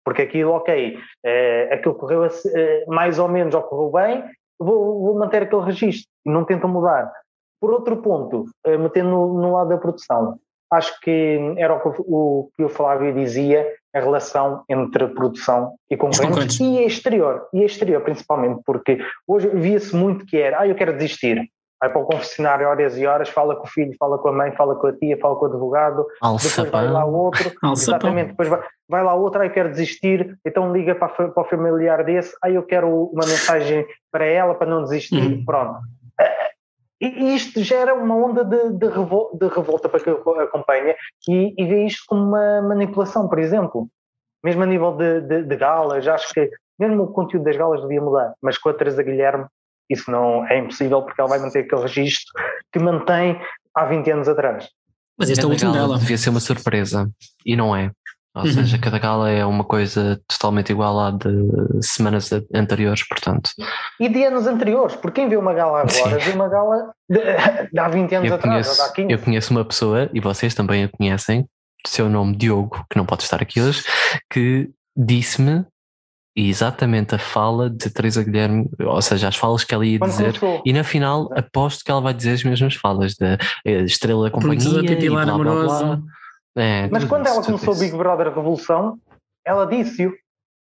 Porque 0.04 0.22
aquilo, 0.22 0.52
ok, 0.52 0.98
é, 1.24 1.74
aquilo 1.74 1.94
correu 1.94 2.24
é, 2.24 2.84
mais 2.86 3.18
ou 3.18 3.28
menos 3.28 3.54
ou 3.54 3.62
correu 3.62 3.90
bem, 3.90 4.24
vou, 4.58 5.00
vou 5.00 5.18
manter 5.18 5.42
aquele 5.42 5.62
registro. 5.62 6.08
Não 6.24 6.44
tentam 6.44 6.70
mudar. 6.70 7.12
Por 7.60 7.72
outro 7.72 7.96
ponto, 7.96 8.46
é, 8.64 8.76
metendo 8.76 9.10
no, 9.10 9.40
no 9.40 9.52
lado 9.52 9.68
da 9.68 9.78
produção, 9.78 10.38
acho 10.72 10.98
que 11.00 11.38
era 11.58 11.74
o 11.74 11.80
que 11.80 12.02
o, 12.06 12.50
que 12.56 12.64
o 12.64 12.68
Flávio 12.68 13.14
dizia, 13.14 13.66
a 13.94 14.00
relação 14.00 14.64
entre 14.68 15.06
produção 15.08 15.74
e 15.90 15.96
concorrentes 15.96 16.58
e 16.60 16.84
exterior, 16.84 17.46
e 17.52 17.62
exterior 17.62 18.02
principalmente, 18.02 18.62
porque 18.64 18.98
hoje 19.26 19.48
via-se 19.48 19.94
muito 19.94 20.24
que 20.24 20.38
era, 20.38 20.60
ah, 20.60 20.66
eu 20.66 20.74
quero 20.74 20.94
desistir, 20.94 21.46
vai 21.78 21.90
para 21.90 22.00
o 22.00 22.06
confessionário 22.06 22.66
horas 22.66 22.96
e 22.96 23.04
horas, 23.04 23.28
fala 23.28 23.54
com 23.54 23.64
o 23.64 23.70
filho, 23.70 23.94
fala 23.98 24.16
com 24.16 24.28
a 24.28 24.32
mãe, 24.32 24.52
fala 24.52 24.74
com 24.76 24.86
a 24.86 24.92
tia, 24.92 25.18
fala 25.18 25.36
com 25.36 25.44
o 25.44 25.48
advogado, 25.48 26.06
Alça 26.22 26.64
depois 26.64 26.70
vai 26.70 26.90
lá 26.90 27.04
outro, 27.04 27.52
exatamente, 27.72 28.28
depois 28.28 28.48
vai, 28.48 28.60
vai 28.88 29.04
lá 29.04 29.14
outro, 29.14 29.44
eu 29.44 29.50
quero 29.50 29.70
desistir, 29.70 30.38
então 30.46 30.72
liga 30.72 30.94
para, 30.94 31.08
para 31.08 31.42
o 31.42 31.44
familiar 31.44 32.02
desse, 32.02 32.34
ah, 32.42 32.50
eu 32.50 32.62
quero 32.62 33.10
uma 33.12 33.26
mensagem 33.26 33.86
para 34.10 34.24
ela 34.24 34.54
para 34.54 34.70
não 34.70 34.84
desistir, 34.84 35.20
uhum. 35.20 35.44
pronto. 35.44 35.80
E 37.02 37.34
isto 37.34 37.60
gera 37.64 37.94
uma 37.94 38.14
onda 38.14 38.44
de, 38.44 38.70
de, 38.78 38.86
revolta, 38.86 39.36
de 39.36 39.52
revolta 39.52 39.88
para 39.88 39.98
quem 39.98 40.12
acompanha 40.12 40.94
e, 41.28 41.52
e 41.58 41.66
vê 41.66 41.84
isto 41.84 42.04
como 42.06 42.22
uma 42.22 42.62
manipulação, 42.62 43.28
por 43.28 43.40
exemplo. 43.40 43.88
Mesmo 44.44 44.62
a 44.62 44.66
nível 44.66 44.96
de, 44.96 45.20
de, 45.22 45.42
de 45.42 45.56
galas, 45.56 46.06
acho 46.06 46.32
que 46.32 46.48
mesmo 46.78 47.02
o 47.02 47.12
conteúdo 47.12 47.44
das 47.44 47.56
galas 47.56 47.82
devia 47.82 48.00
mudar, 48.00 48.32
mas 48.40 48.56
com 48.56 48.68
a 48.68 48.74
Teresa 48.74 49.02
Guilherme 49.02 49.46
isso 49.90 50.10
não 50.10 50.46
é 50.46 50.58
impossível 50.58 51.02
porque 51.02 51.20
ela 51.20 51.28
vai 51.28 51.40
manter 51.40 51.60
aquele 51.60 51.82
registro 51.82 52.32
que 52.72 52.78
mantém 52.78 53.40
há 53.74 53.84
20 53.84 54.10
anos 54.12 54.28
atrás. 54.28 54.68
Mas 55.18 55.28
este 55.28 55.44
é 55.44 55.46
o 55.46 55.50
último 55.50 55.72
dela. 55.72 55.98
Devia 55.98 56.16
ser 56.16 56.30
uma 56.30 56.40
surpresa 56.40 57.10
e 57.44 57.56
não 57.56 57.74
é. 57.76 57.90
Ou 58.34 58.44
uhum. 58.44 58.52
seja, 58.52 58.78
cada 58.78 58.98
gala 58.98 59.30
é 59.30 59.44
uma 59.44 59.62
coisa 59.62 60.18
totalmente 60.26 60.70
igual 60.70 60.98
à 60.98 61.10
de 61.10 61.82
semanas 61.82 62.30
anteriores, 62.54 63.06
portanto. 63.06 63.50
E 64.00 64.08
de 64.08 64.24
anos 64.24 64.46
anteriores, 64.46 64.96
porque 64.96 65.20
quem 65.20 65.28
vê 65.28 65.36
uma 65.36 65.52
gala 65.52 65.80
agora 65.80 66.18
vê 66.18 66.30
uma 66.30 66.48
gala 66.48 66.94
de, 67.08 67.20
de 67.70 67.78
há 67.78 67.88
20 67.88 68.14
anos 68.14 68.28
eu 68.30 68.34
atrás, 68.36 68.66
conheço, 68.66 68.82
há 68.82 68.92
15. 68.92 69.12
Eu 69.12 69.18
conheço 69.18 69.50
uma 69.50 69.64
pessoa, 69.64 70.08
e 70.14 70.20
vocês 70.20 70.54
também 70.54 70.84
a 70.84 70.88
conhecem, 70.88 71.46
seu 71.86 72.08
nome 72.08 72.34
Diogo, 72.34 72.86
que 72.90 72.96
não 72.96 73.04
pode 73.04 73.22
estar 73.22 73.42
aqui 73.42 73.60
hoje, 73.60 73.84
que 74.30 74.70
disse-me 74.96 75.66
exatamente 76.34 77.14
a 77.14 77.18
fala 77.18 77.68
de 77.68 77.90
Teresa 77.90 78.24
Guilherme, 78.24 78.66
ou 78.80 79.02
seja, 79.02 79.28
as 79.28 79.36
falas 79.36 79.64
que 79.64 79.74
ela 79.74 79.84
ia 79.84 79.98
Quando 79.98 80.10
dizer, 80.10 80.38
começou. 80.38 80.62
e 80.64 80.72
na 80.72 80.82
final 80.82 81.28
aposto 81.36 81.84
que 81.84 81.90
ela 81.90 82.00
vai 82.00 82.14
dizer 82.14 82.32
as 82.32 82.44
mesmas 82.44 82.74
falas 82.76 83.14
da 83.14 83.36
Estrela 83.64 84.24
da 84.24 84.30
Companhia. 84.30 84.80
E 84.80 85.10
blá, 85.10 85.26
blá, 85.26 85.36
blá. 85.36 86.02
É, 86.56 86.88
Mas 86.90 87.04
quando 87.04 87.26
ela 87.26 87.42
começou 87.42 87.74
o 87.74 87.78
Big 87.78 87.96
Brother 87.96 88.28
Revolução, 88.34 88.98
ela 89.44 89.66
disse-o. 89.66 90.12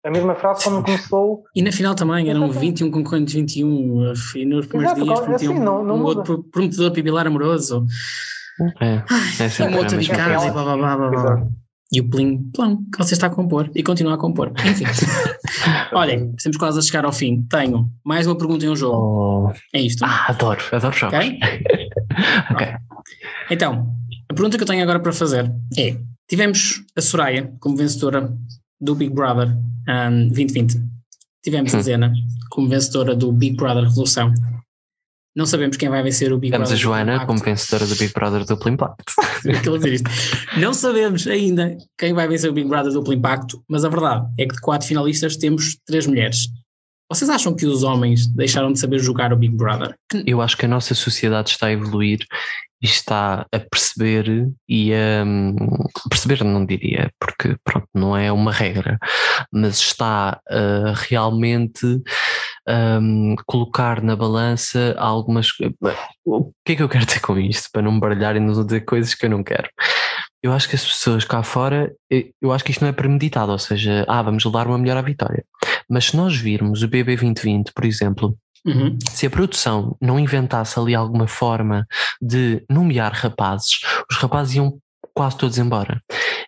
A 0.05 0.11
mesma 0.11 0.35
frase 0.37 0.65
quando 0.65 0.85
começou. 0.85 1.45
E 1.55 1.61
na 1.61 1.73
final 1.73 1.95
também, 1.95 2.31
eram 2.31 2.51
21 2.51 2.91
concorrentes 2.91 3.35
21. 3.35 4.15
E 4.37 4.45
nos 4.45 4.67
primeiros 4.67 4.97
Exato, 4.97 5.05
dias 5.05 5.21
prometiam 5.21 5.53
assim, 5.53 5.63
não, 5.63 5.85
não 5.85 5.97
um 5.97 6.05
outro 6.05 6.45
prometedor 6.45 6.93
pipilar 6.93 7.27
amoroso. 7.27 7.85
É, 8.81 9.03
é 9.41 9.45
assim, 9.45 9.65
e 9.65 9.67
um 9.67 9.77
outro 9.77 9.99
de 9.99 10.09
casa 10.09 10.47
e 10.47 10.51
blá 10.51 10.63
blá 10.63 10.77
blá 10.77 10.97
blá. 10.97 11.11
blá. 11.11 11.49
E 11.91 12.01
o 12.01 12.09
plim, 12.09 12.51
plão, 12.55 12.85
que 12.93 12.99
você 12.99 13.15
está 13.15 13.29
a 13.29 13.31
compor 13.31 13.71
e 13.75 13.83
continua 13.83 14.15
a 14.15 14.19
compor. 14.19 14.53
Enfim. 14.65 14.85
Olhem, 15.93 16.35
estamos 16.37 16.59
quase 16.59 16.79
a 16.79 16.83
chegar 16.83 17.05
ao 17.07 17.13
fim. 17.13 17.47
Tenho 17.51 17.91
mais 18.05 18.27
uma 18.27 18.37
pergunta 18.37 18.67
em 18.67 18.69
um 18.69 18.77
jogo. 18.77 19.49
Oh. 19.49 19.53
É 19.75 19.81
isto. 19.81 20.05
Ah, 20.05 20.27
adoro, 20.29 20.61
adoro 20.71 20.95
jogos. 20.95 21.17
Ok. 21.17 21.39
okay. 22.53 22.75
Então, 23.51 23.98
a 24.29 24.35
pergunta 24.35 24.57
que 24.57 24.63
eu 24.63 24.67
tenho 24.67 24.83
agora 24.83 25.01
para 25.01 25.13
fazer 25.13 25.51
é: 25.77 25.97
tivemos 26.29 26.83
a 26.97 27.01
Soraya 27.01 27.53
como 27.61 27.77
vencedora 27.77 28.33
do 28.81 28.95
Big 28.95 29.13
Brother 29.13 29.49
um, 29.49 30.29
2020. 30.29 30.77
Tivemos 31.43 31.75
a 31.75 31.79
hum. 31.79 31.83
Zena 31.83 32.13
como 32.51 32.69
vencedora 32.69 33.15
do 33.15 33.33
Big 33.33 33.57
Brother 33.57 33.85
Revolução. 33.85 34.33
Não 35.37 35.47
sabemos 35.47 35.77
quem 35.77 35.89
vai 35.89 36.03
vencer 36.03 36.33
o 36.33 36.39
Big 36.39 36.51
Temos 36.51 36.69
Brother. 36.69 36.81
Temos 36.83 36.97
a 36.97 36.99
Joana 36.99 37.27
como 37.27 37.39
vencedora 37.39 37.87
do 37.87 37.95
Big 37.97 38.13
Brother 38.13 38.45
Duplo 38.45 38.71
Impacto. 38.71 39.13
Não 40.59 40.75
sabemos 40.75 41.27
ainda 41.29 41.79
quem 41.97 42.13
vai 42.13 42.27
vencer 42.27 42.51
o 42.51 42.53
Big 42.53 42.69
Brother 42.69 42.93
Duplo 42.93 43.13
Impacto, 43.13 43.63
mas 43.69 43.85
a 43.85 43.89
verdade 43.89 44.27
é 44.37 44.47
que 44.47 44.55
de 44.55 44.61
quatro 44.61 44.89
finalistas 44.89 45.37
temos 45.37 45.77
três 45.87 46.09
mulheres. 46.09 46.49
Vocês 47.09 47.31
acham 47.31 47.55
que 47.55 47.67
os 47.67 47.85
homens 47.85 48.27
deixaram 48.27 48.73
de 48.73 48.81
saber 48.81 48.99
jogar 48.99 49.33
o 49.33 49.37
Big 49.37 49.55
Brother? 49.55 49.95
Eu 50.27 50.43
acho 50.43 50.57
que 50.57 50.67
a 50.67 50.69
nossa 50.69 50.95
sociedade 50.95 51.51
está 51.51 51.69
a 51.69 51.73
evoluir 51.73 52.19
está 52.87 53.47
a 53.53 53.59
perceber 53.59 54.49
e 54.69 54.93
a 54.95 55.25
perceber 56.09 56.45
não 56.45 56.65
diria, 56.65 57.11
porque 57.19 57.57
pronto, 57.65 57.89
não 57.95 58.17
é 58.17 58.31
uma 58.31 58.53
regra, 58.53 58.99
mas 59.53 59.79
está 59.79 60.41
a 60.49 60.93
realmente 60.95 61.85
um, 62.69 63.35
colocar 63.47 64.03
na 64.03 64.15
balança 64.15 64.95
algumas. 64.99 65.49
O 66.25 66.53
que 66.65 66.73
é 66.73 66.77
que 66.77 66.83
eu 66.83 66.89
quero 66.89 67.07
dizer 67.07 67.21
com 67.21 67.39
isto? 67.39 67.69
Para 67.73 67.83
não 67.83 67.93
me 67.93 68.01
baralhar 68.01 68.37
e 68.37 68.41
não 68.41 68.65
dizer 68.65 68.83
coisas 68.83 69.15
que 69.15 69.27
eu 69.27 69.31
não 69.31 69.43
quero. 69.43 69.69
Eu 70.41 70.53
acho 70.53 70.69
que 70.69 70.77
as 70.77 70.85
pessoas 70.85 71.25
cá 71.25 71.43
fora, 71.43 71.93
eu 72.41 72.53
acho 72.53 72.63
que 72.63 72.71
isto 72.71 72.81
não 72.81 72.89
é 72.89 72.93
premeditado, 72.93 73.51
ou 73.51 73.59
seja, 73.59 74.05
ah, 74.07 74.23
vamos 74.23 74.45
levar 74.45 74.69
uma 74.69 74.79
melhor 74.79 74.97
à 74.97 75.03
vitória. 75.03 75.45
Mas 75.91 76.07
se 76.07 76.17
nós 76.17 76.37
virmos 76.37 76.83
o 76.83 76.89
BB 76.89 77.17
2020, 77.17 77.73
por 77.73 77.85
exemplo, 77.85 78.39
Uhum. 78.67 78.99
Se 79.11 79.27
a 79.27 79.31
produção 79.31 79.97
não 80.01 80.19
inventasse 80.19 80.79
ali 80.79 80.95
alguma 80.95 81.27
forma 81.27 81.87
de 82.21 82.65
nomear 82.69 83.13
rapazes, 83.13 83.81
os 84.11 84.17
rapazes 84.17 84.57
iam 84.57 84.79
quase 85.15 85.37
todos 85.37 85.59
embora. 85.59 86.03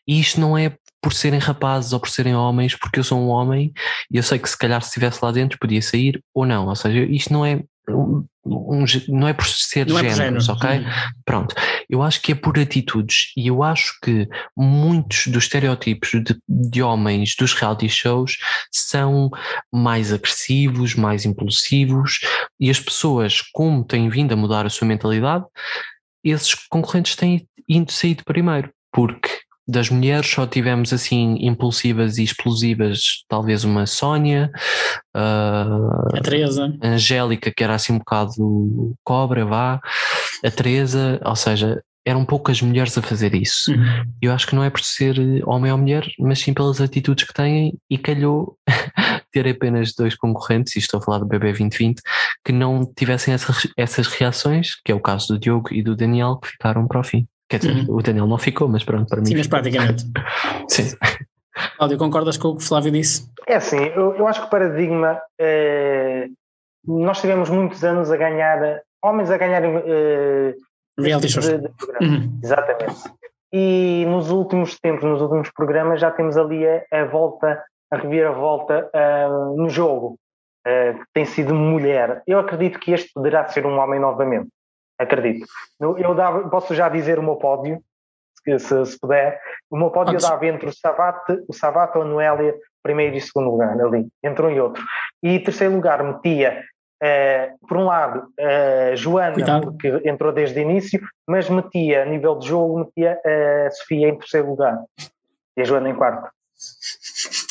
E 0.07 0.21
isto 0.21 0.41
não 0.41 0.57
é 0.57 0.77
por 1.03 1.13
serem 1.13 1.41
rapazes 1.41 1.93
ou 1.93 2.01
por 2.01 2.11
serem 2.11 2.35
homens, 2.35 2.77
porque 2.77 3.01
eu 3.01 3.05
sou 3.05 3.19
um 3.19 3.29
homem 3.29 3.73
e 4.11 4.17
eu 4.17 4.23
sei 4.23 4.39
que 4.39 4.49
se 4.49 4.59
calhar 4.59 4.83
se 4.83 4.89
estivesse 4.89 5.25
lá 5.25 5.33
dentro 5.33 5.59
podia 5.59 5.81
sair 5.81 6.23
ou 6.35 6.45
não. 6.45 6.67
Ou 6.67 6.77
seja, 6.77 7.01
isto 7.05 7.33
não 7.33 7.45
é 7.45 7.63
um, 7.95 8.25
um, 8.45 8.85
não 9.09 9.29
é 9.29 9.33
por 9.33 9.47
ser 9.47 9.87
não 9.87 9.99
géneros, 9.99 10.49
é 10.49 10.53
ok? 10.53 10.71
Hum. 10.71 10.85
Pronto. 11.25 11.55
Eu 11.89 12.03
acho 12.03 12.23
que 12.23 12.33
é 12.33 12.35
por 12.35 12.59
atitudes 12.59 13.33
e 13.37 13.49
eu 13.49 13.63
acho 13.63 13.99
que 14.03 14.29
muitos 14.57 15.27
dos 15.27 15.45
estereótipos 15.45 16.11
de, 16.11 16.39
de 16.49 16.83
homens 16.83 17.35
dos 17.37 17.53
reality 17.53 17.89
shows 17.89 18.39
são 18.73 19.31
mais 19.73 20.13
agressivos, 20.13 20.95
mais 20.95 21.25
impulsivos 21.25 22.21
e 22.59 22.71
as 22.71 22.81
pessoas, 22.81 23.43
como 23.53 23.85
têm 23.85 24.09
vindo 24.09 24.33
a 24.33 24.37
mudar 24.37 24.65
a 24.65 24.71
sua 24.71 24.87
mentalidade, 24.87 25.45
esses 26.25 26.55
concorrentes 26.69 27.17
têm 27.17 27.47
ido 27.69 27.93
saído 27.93 28.25
primeiro, 28.25 28.71
porque 28.93 29.40
das 29.67 29.89
mulheres 29.89 30.29
só 30.29 30.47
tivemos 30.47 30.93
assim 30.93 31.37
impulsivas 31.41 32.19
e 32.19 32.25
explosivas, 32.25 33.25
talvez 33.29 33.65
uma 33.65 33.87
Sónia, 33.87 34.51
uh, 35.17 36.17
a 36.17 36.21
Teresa, 36.23 36.77
a 36.83 36.89
Angélica, 36.89 37.53
que 37.55 37.63
era 37.63 37.75
assim 37.75 37.93
um 37.93 37.99
bocado 37.99 38.95
cobra, 39.05 39.45
vá, 39.45 39.81
a 40.45 40.51
Teresa, 40.51 41.21
ou 41.25 41.37
seja, 41.37 41.81
eram 42.05 42.25
poucas 42.25 42.61
mulheres 42.63 42.97
a 42.97 43.03
fazer 43.03 43.35
isso. 43.35 43.71
Uhum. 43.73 44.05
Eu 44.21 44.33
acho 44.33 44.47
que 44.47 44.55
não 44.55 44.65
é 44.65 44.71
por 44.71 44.81
ser 44.81 45.17
homem 45.47 45.71
ou 45.71 45.79
mulher, 45.79 46.07
mas 46.19 46.41
sim 46.41 46.53
pelas 46.55 46.81
atitudes 46.81 47.25
que 47.25 47.35
têm 47.35 47.79
e 47.89 47.99
calhou 47.99 48.57
ter 49.33 49.47
apenas 49.47 49.95
dois 49.95 50.17
concorrentes, 50.17 50.75
e 50.77 50.79
estou 50.79 50.99
a 50.99 51.03
falar 51.03 51.19
do 51.19 51.27
BB 51.27 51.53
2020, 51.53 52.01
que 52.45 52.53
não 52.53 52.91
tivessem 52.97 53.35
essas, 53.35 53.69
essas 53.77 54.07
reações, 54.09 54.81
que 54.85 54.91
é 54.91 54.95
o 54.95 55.01
caso 55.01 55.29
do 55.29 55.39
Diogo 55.39 55.73
e 55.73 55.83
do 55.83 55.95
Daniel, 55.95 56.39
que 56.39 56.49
ficaram 56.49 56.87
para 56.89 57.01
o 57.01 57.05
fim. 57.05 57.27
Quer 57.51 57.59
dizer, 57.59 57.89
uhum. 57.89 57.97
o 57.97 58.01
Daniel 58.01 58.29
não 58.29 58.39
ficou, 58.39 58.69
mas 58.69 58.85
pronto, 58.85 59.09
para 59.09 59.21
mim. 59.21 59.27
Sim, 59.27 59.37
mas 59.37 59.49
praticamente. 59.49 60.05
Sim. 60.71 60.97
Cláudio, 61.77 61.99
concordas 61.99 62.37
com 62.37 62.49
o 62.49 62.57
que 62.57 62.63
o 62.63 62.67
Flávio 62.67 62.93
disse? 62.93 63.29
É 63.45 63.57
assim, 63.57 63.77
eu, 63.77 64.15
eu 64.15 64.29
acho 64.29 64.41
que 64.41 64.47
o 64.47 64.51
paradigma. 64.51 65.21
É, 65.37 66.29
nós 66.87 67.21
tivemos 67.21 67.51
muitos 67.51 67.83
anos 67.83 68.09
a 68.09 68.17
ganhar, 68.17 68.81
homens 69.03 69.33
a 69.33 69.37
ganhar. 69.37 69.65
É, 69.65 70.55
Reality 70.97 71.29
shows. 71.29 71.49
Uhum. 71.49 72.39
Exatamente. 72.41 73.11
E 73.53 74.05
nos 74.07 74.31
últimos 74.31 74.79
tempos, 74.79 75.03
nos 75.03 75.21
últimos 75.21 75.51
programas, 75.51 76.01
já 76.01 76.13
temos 76.13 76.37
ali 76.37 76.65
a, 76.65 76.85
a 76.93 77.05
volta, 77.05 77.61
a 77.91 77.97
reviravolta 77.97 78.89
uh, 78.95 79.57
no 79.57 79.69
jogo, 79.69 80.17
uh, 80.69 80.99
que 81.01 81.05
tem 81.13 81.25
sido 81.25 81.53
mulher. 81.53 82.23
Eu 82.29 82.39
acredito 82.39 82.79
que 82.79 82.93
este 82.93 83.11
poderá 83.13 83.49
ser 83.49 83.67
um 83.67 83.77
homem 83.77 83.99
novamente 83.99 84.51
acredito. 85.01 85.47
Eu 85.81 86.15
dava, 86.15 86.49
posso 86.49 86.75
já 86.75 86.89
dizer 86.89 87.19
o 87.19 87.23
meu 87.23 87.37
pódio, 87.37 87.83
se, 88.45 88.87
se 88.87 88.99
puder. 88.99 89.41
O 89.71 89.77
meu 89.77 89.91
pódio 89.91 90.17
eu 90.17 90.21
dava 90.21 90.47
entre 90.47 90.69
o 90.69 90.73
Savate, 90.73 91.43
o 91.49 91.53
Savate 91.53 91.97
ou 91.99 92.05
a 92.05 92.07
Noélia, 92.07 92.55
primeiro 92.83 93.17
e 93.17 93.21
segundo 93.21 93.51
lugar, 93.51 93.79
ali, 93.81 94.09
entre 94.23 94.47
um 94.47 94.51
e 94.51 94.61
outro. 94.61 94.83
E 95.23 95.39
terceiro 95.39 95.75
lugar 95.75 96.03
metia, 96.03 96.63
uh, 97.03 97.67
por 97.67 97.77
um 97.77 97.85
lado, 97.85 98.29
uh, 98.39 98.97
Joana, 98.97 99.35
Cuidado. 99.35 99.73
porque 99.73 100.09
entrou 100.09 100.33
desde 100.33 100.59
o 100.61 100.63
início, 100.63 101.01
mas 101.27 101.49
metia, 101.49 102.03
a 102.03 102.07
nível 102.07 102.39
de 102.39 102.49
jogo, 102.49 102.79
metia 102.81 103.21
a 103.25 103.71
Sofia 103.71 104.09
em 104.09 104.19
terceiro 104.19 104.49
lugar 104.49 104.79
e 105.57 105.63
a 105.63 105.65
Joana 105.65 105.91
em 105.91 105.95
quarto. 105.95 106.31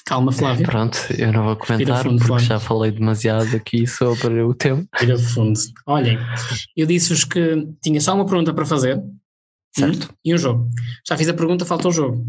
Calma, 0.10 0.32
Flávio. 0.32 0.66
Pronto, 0.66 0.98
eu 1.20 1.32
não 1.32 1.44
vou 1.44 1.56
comentar 1.56 2.02
fundo, 2.02 2.16
porque 2.16 2.26
Flávio. 2.26 2.48
já 2.48 2.60
falei 2.60 2.92
demasiado 2.92 3.56
aqui 3.56 3.86
sobre 3.86 4.42
o 4.42 4.56
tema. 4.56 4.84
Tira 4.98 5.20
fundo. 5.20 5.60
Olhem, 5.86 6.18
eu 6.76 6.88
disse-vos 6.88 7.26
que 7.26 7.68
tinha 7.80 8.02
só 8.02 8.16
uma 8.16 8.26
pergunta 8.26 8.52
para 8.52 8.66
fazer. 8.66 8.98
Hum, 8.98 9.14
certo. 9.78 10.12
e 10.26 10.34
um 10.34 10.38
jogo. 10.40 10.68
Já 11.08 11.16
fiz 11.16 11.30
a 11.30 11.34
pergunta, 11.36 11.64
falta 11.64 11.88
o 11.88 11.92
jogo. 11.92 12.26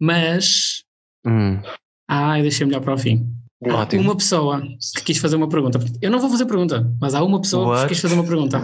Mas. 0.00 0.84
Hum. 1.26 1.60
Ah, 2.08 2.38
eu 2.38 2.42
deixei 2.42 2.64
melhor 2.64 2.80
para 2.80 2.94
o 2.94 2.98
fim. 2.98 3.28
Ótimo. 3.60 4.02
Uma 4.02 4.16
pessoa 4.16 4.62
que 4.94 5.02
quis 5.02 5.18
fazer 5.18 5.34
uma 5.34 5.48
pergunta. 5.48 5.80
Eu 6.00 6.12
não 6.12 6.20
vou 6.20 6.30
fazer 6.30 6.46
pergunta, 6.46 6.88
mas 7.00 7.12
há 7.12 7.24
uma 7.24 7.40
pessoa 7.40 7.70
What? 7.70 7.82
que 7.82 7.88
quis 7.88 8.00
fazer 8.02 8.14
uma 8.14 8.24
pergunta. 8.24 8.58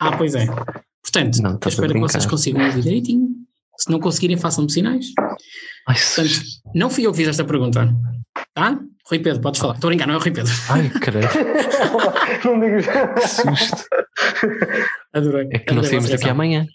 Ah, 0.00 0.16
pois 0.16 0.34
é. 0.34 0.46
Portanto, 1.02 1.42
não, 1.42 1.58
eu 1.62 1.68
espero 1.68 1.92
que 1.92 2.00
vocês 2.00 2.24
consigam 2.24 2.64
ouvir 2.64 2.80
direitinho. 2.80 3.28
Se 3.76 3.90
não 3.90 4.00
conseguirem, 4.00 4.38
façam-me 4.38 4.72
sinais. 4.72 5.12
Ai, 5.88 5.96
Portanto, 5.96 6.40
não 6.74 6.90
fui 6.90 7.06
eu 7.06 7.10
que 7.10 7.18
fiz 7.18 7.28
esta 7.28 7.44
pergunta. 7.44 7.88
Tá? 8.54 8.78
Rui 9.06 9.18
Pedro, 9.18 9.40
podes 9.40 9.60
falar. 9.60 9.74
Estou 9.74 9.88
a 9.88 9.90
brincar, 9.90 10.06
não 10.06 10.14
é 10.14 10.16
o 10.16 10.20
Rui 10.20 10.30
Pedro. 10.30 10.52
Ai, 10.68 10.88
caralho. 10.90 11.28
não 12.44 12.60
digo 12.60 12.80
já. 12.80 13.08
Que 13.08 13.28
susto. 13.28 13.84
Adorei. 15.12 15.48
É 15.50 15.58
que 15.58 15.74
não 15.74 15.82
saímos 15.82 16.08
daqui 16.08 16.28
amanhã. 16.28 16.66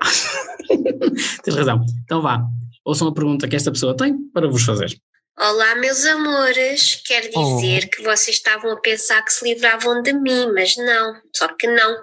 Tens 1.44 1.56
razão. 1.56 1.84
Então 2.04 2.22
vá. 2.22 2.42
Ouçam 2.84 3.08
a 3.08 3.14
pergunta 3.14 3.48
que 3.48 3.56
esta 3.56 3.70
pessoa 3.70 3.96
tem 3.96 4.16
para 4.32 4.48
vos 4.48 4.64
fazer. 4.64 4.94
Olá, 5.38 5.74
meus 5.74 6.04
amores. 6.06 7.02
Quero 7.04 7.28
dizer 7.28 7.84
oh. 7.84 7.90
que 7.90 8.02
vocês 8.02 8.36
estavam 8.36 8.70
a 8.70 8.80
pensar 8.80 9.22
que 9.22 9.32
se 9.32 9.44
livravam 9.44 10.00
de 10.00 10.12
mim, 10.12 10.52
mas 10.54 10.76
não, 10.76 11.20
só 11.34 11.48
que 11.48 11.66
não. 11.66 11.96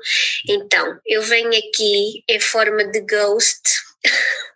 Então, 0.49 0.99
eu 1.05 1.21
venho 1.23 1.49
aqui 1.49 2.23
em 2.27 2.39
forma 2.39 2.83
de 2.85 2.99
ghost 3.01 3.61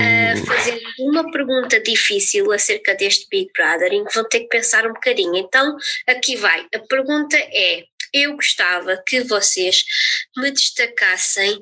a 0.00 0.36
fazer 0.46 0.80
uma 0.98 1.30
pergunta 1.30 1.80
difícil 1.80 2.50
acerca 2.52 2.94
deste 2.94 3.26
Big 3.28 3.50
Brother 3.52 3.92
em 3.92 4.04
que 4.04 4.14
vão 4.14 4.28
ter 4.28 4.40
que 4.40 4.48
pensar 4.48 4.86
um 4.86 4.92
bocadinho. 4.92 5.36
Então, 5.36 5.76
aqui 6.06 6.36
vai. 6.36 6.66
A 6.74 6.78
pergunta 6.80 7.36
é: 7.36 7.84
eu 8.12 8.34
gostava 8.34 9.02
que 9.06 9.22
vocês 9.22 9.84
me 10.36 10.50
destacassem 10.50 11.58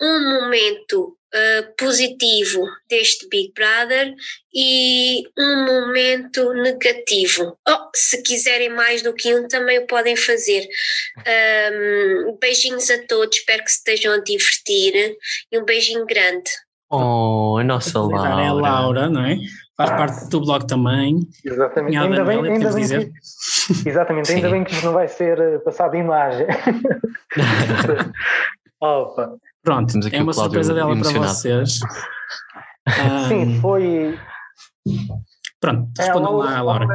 um 0.00 0.40
momento 0.40 1.16
uh, 1.34 1.74
positivo 1.78 2.66
deste 2.88 3.28
Big 3.28 3.52
Brother 3.54 4.12
e 4.52 5.22
um 5.38 5.64
momento 5.64 6.52
negativo. 6.52 7.58
Oh, 7.66 7.90
se 7.94 8.22
quiserem 8.22 8.68
mais 8.68 9.02
do 9.02 9.14
que 9.14 9.34
um, 9.34 9.48
também 9.48 9.78
o 9.78 9.86
podem 9.86 10.16
fazer. 10.16 10.68
Um, 11.26 12.36
beijinhos 12.38 12.90
a 12.90 13.06
todos, 13.06 13.38
espero 13.38 13.64
que 13.64 13.70
se 13.70 13.78
estejam 13.78 14.12
a 14.12 14.18
divertir 14.18 15.16
e 15.50 15.58
um 15.58 15.64
beijinho 15.64 16.04
grande. 16.04 16.50
Oh, 16.90 17.56
a 17.58 17.64
nossa 17.64 18.00
Laura. 18.00 18.42
É 18.42 18.48
a 18.48 18.52
Laura, 18.52 19.08
não 19.08 19.24
é? 19.24 19.36
Faz 19.76 19.90
ah. 19.90 19.96
parte 19.96 20.28
do 20.28 20.40
blog 20.40 20.66
também. 20.66 21.20
Exatamente. 21.44 21.96
Ainda 21.96 22.24
bem, 22.24 22.38
ainda 22.38 22.72
bem 22.72 22.88
que, 22.88 23.88
exatamente, 23.88 24.32
ainda 24.32 24.50
bem 24.50 24.64
que 24.64 24.72
isto 24.72 24.86
não 24.86 24.92
vai 24.92 25.08
ser 25.08 25.40
eh, 25.40 25.58
passado 25.58 25.96
imagem. 25.96 26.46
Opa. 28.80 29.36
Pronto, 29.62 29.94
é 30.12 30.22
uma 30.22 30.32
surpresa 30.32 30.74
dela 30.74 30.96
para 30.96 31.10
vocês. 31.10 31.80
Sim, 33.28 33.60
foi. 33.60 34.18
Pronto, 35.58 35.90
é, 35.98 36.02
respondam 36.02 36.42
é, 36.42 36.44
lá, 36.44 36.62
Laura. 36.62 36.86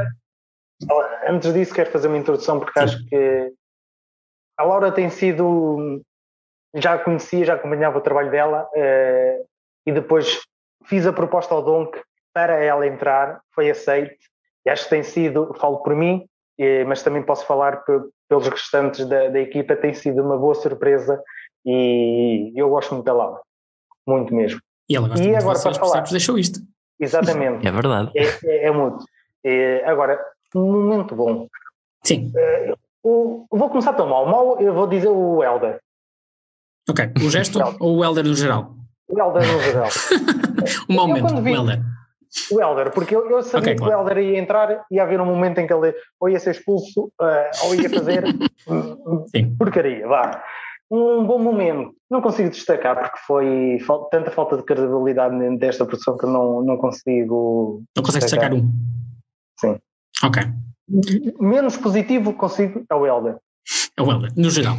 Laura. 0.88 1.22
Antes 1.28 1.54
disso, 1.54 1.74
quero 1.74 1.92
fazer 1.92 2.08
uma 2.08 2.18
introdução 2.18 2.60
porque 2.60 2.80
Sim. 2.80 2.86
acho 2.86 3.06
que 3.08 3.52
a 4.58 4.64
Laura 4.64 4.92
tem 4.92 5.10
sido. 5.10 6.02
Já 6.76 6.94
a 6.94 7.00
conhecia, 7.00 7.44
já 7.44 7.56
acompanhava 7.56 7.98
o 7.98 8.02
trabalho 8.02 8.30
dela 8.30 8.70
eh, 8.76 9.42
e 9.90 9.92
depois 9.92 10.40
fiz 10.86 11.08
a 11.08 11.14
proposta 11.14 11.54
ao 11.54 11.64
Donk 11.64 12.00
para 12.32 12.64
ela 12.64 12.86
entrar, 12.86 13.42
foi 13.56 13.72
aceite 13.72 14.18
e 14.64 14.70
acho 14.70 14.84
que 14.84 14.92
tem 14.92 15.02
sido, 15.02 15.52
falo 15.60 15.78
por 15.80 15.96
mim, 15.96 16.26
mas 16.88 17.02
também 17.02 17.24
posso 17.24 17.44
falar 17.46 17.84
pelos 18.28 18.48
restantes 18.48 19.08
da, 19.08 19.30
da 19.30 19.40
equipa, 19.40 19.76
tem 19.76 19.94
sido 19.94 20.22
uma 20.22 20.38
boa 20.38 20.54
surpresa 20.54 21.20
e 21.66 22.54
eu 22.56 22.70
gosto 22.70 22.94
muito 22.94 23.06
da 23.06 23.14
Laura, 23.14 23.42
muito 24.08 24.34
mesmo. 24.34 24.62
E 24.88 24.96
ela 24.96 25.08
gosta 25.08 25.24
e 25.24 25.28
muito 25.28 25.42
agora 25.42 25.58
de 25.58 25.64
vocês, 25.64 25.78
para 25.78 25.88
falar, 25.88 26.02
deixou 26.04 26.38
isto. 26.38 26.60
Exatamente. 27.00 27.66
é 27.68 27.72
verdade. 27.72 28.12
É, 28.16 28.26
é, 28.46 28.66
é 28.68 28.72
muito. 28.72 29.04
É, 29.44 29.84
agora, 29.86 30.24
um 30.54 30.72
momento 30.72 31.16
bom. 31.16 31.48
Sim. 32.04 32.32
É, 32.36 32.74
o, 33.04 33.48
vou 33.50 33.70
começar 33.70 33.94
tão 33.94 34.08
mal. 34.08 34.28
Mal 34.28 34.62
eu 34.62 34.74
vou 34.74 34.86
dizer 34.86 35.10
o 35.10 35.44
Elder. 35.44 35.80
Ok. 36.88 37.12
O 37.26 37.30
gesto 37.30 37.60
ou 37.80 37.98
o 37.98 38.06
Elder 38.06 38.26
no 38.26 38.36
geral? 38.36 38.79
O 39.10 39.20
Elder 39.20 39.54
no 39.54 39.62
geral. 39.62 39.90
o 40.88 40.94
momento, 40.94 41.42
vi, 41.42 41.52
o 41.52 41.56
Elder. 41.56 41.82
O 42.52 42.62
Elder, 42.62 42.92
porque 42.92 43.16
eu, 43.16 43.28
eu 43.30 43.42
sabia 43.42 43.74
okay, 43.74 43.76
que 43.76 43.80
claro. 43.80 43.98
o 43.98 44.02
Elder 44.02 44.18
ia 44.20 44.40
entrar 44.40 44.86
e 44.92 44.96
ia 44.96 45.04
haver 45.04 45.20
um 45.20 45.26
momento 45.26 45.58
em 45.58 45.66
que 45.66 45.74
ele 45.74 45.96
ou 46.20 46.30
ia 46.30 46.40
ser 46.40 46.52
expulso 46.52 47.12
uh, 47.20 47.66
ou 47.66 47.76
ia 47.76 47.90
fazer 47.90 48.24
Sim. 49.36 49.56
porcaria, 49.58 50.08
vá. 50.08 50.44
Um 50.92 51.24
bom 51.26 51.40
momento, 51.40 51.94
não 52.10 52.22
consigo 52.22 52.50
destacar 52.50 53.00
porque 53.00 53.20
foi 53.26 53.78
tanta 54.12 54.32
falta 54.32 54.58
de 54.58 54.64
credibilidade 54.64 55.58
desta 55.58 55.86
produção 55.86 56.18
que 56.18 56.26
não, 56.26 56.64
não 56.64 56.78
consigo. 56.78 57.84
Não 57.96 58.04
consegues 58.04 58.30
destacar 58.30 58.54
um? 58.54 58.72
Sim. 59.60 59.78
Ok. 60.24 60.44
Menos 61.40 61.78
positivo 61.78 62.34
consigo 62.34 62.84
é 62.90 62.96
o 62.96 63.06
Elder. 63.06 63.38
É 63.98 64.02
o 64.02 64.12
Elder, 64.12 64.32
no 64.36 64.50
geral. 64.50 64.76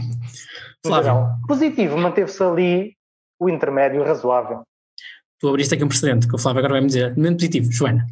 No 0.84 0.94
geral. 0.96 1.28
Positivo, 1.46 1.96
manteve-se 1.96 2.42
ali 2.42 2.96
o 3.40 3.48
intermédio 3.48 4.04
razoável. 4.04 4.62
Tu 5.40 5.48
abriste 5.48 5.74
aqui 5.74 5.82
um 5.82 5.88
precedente, 5.88 6.28
que 6.28 6.34
o 6.34 6.38
Flávio 6.38 6.58
agora 6.58 6.74
vai 6.74 6.80
me 6.82 6.86
dizer. 6.88 7.16
Momento 7.16 7.36
positivo, 7.38 7.72
Joana. 7.72 8.06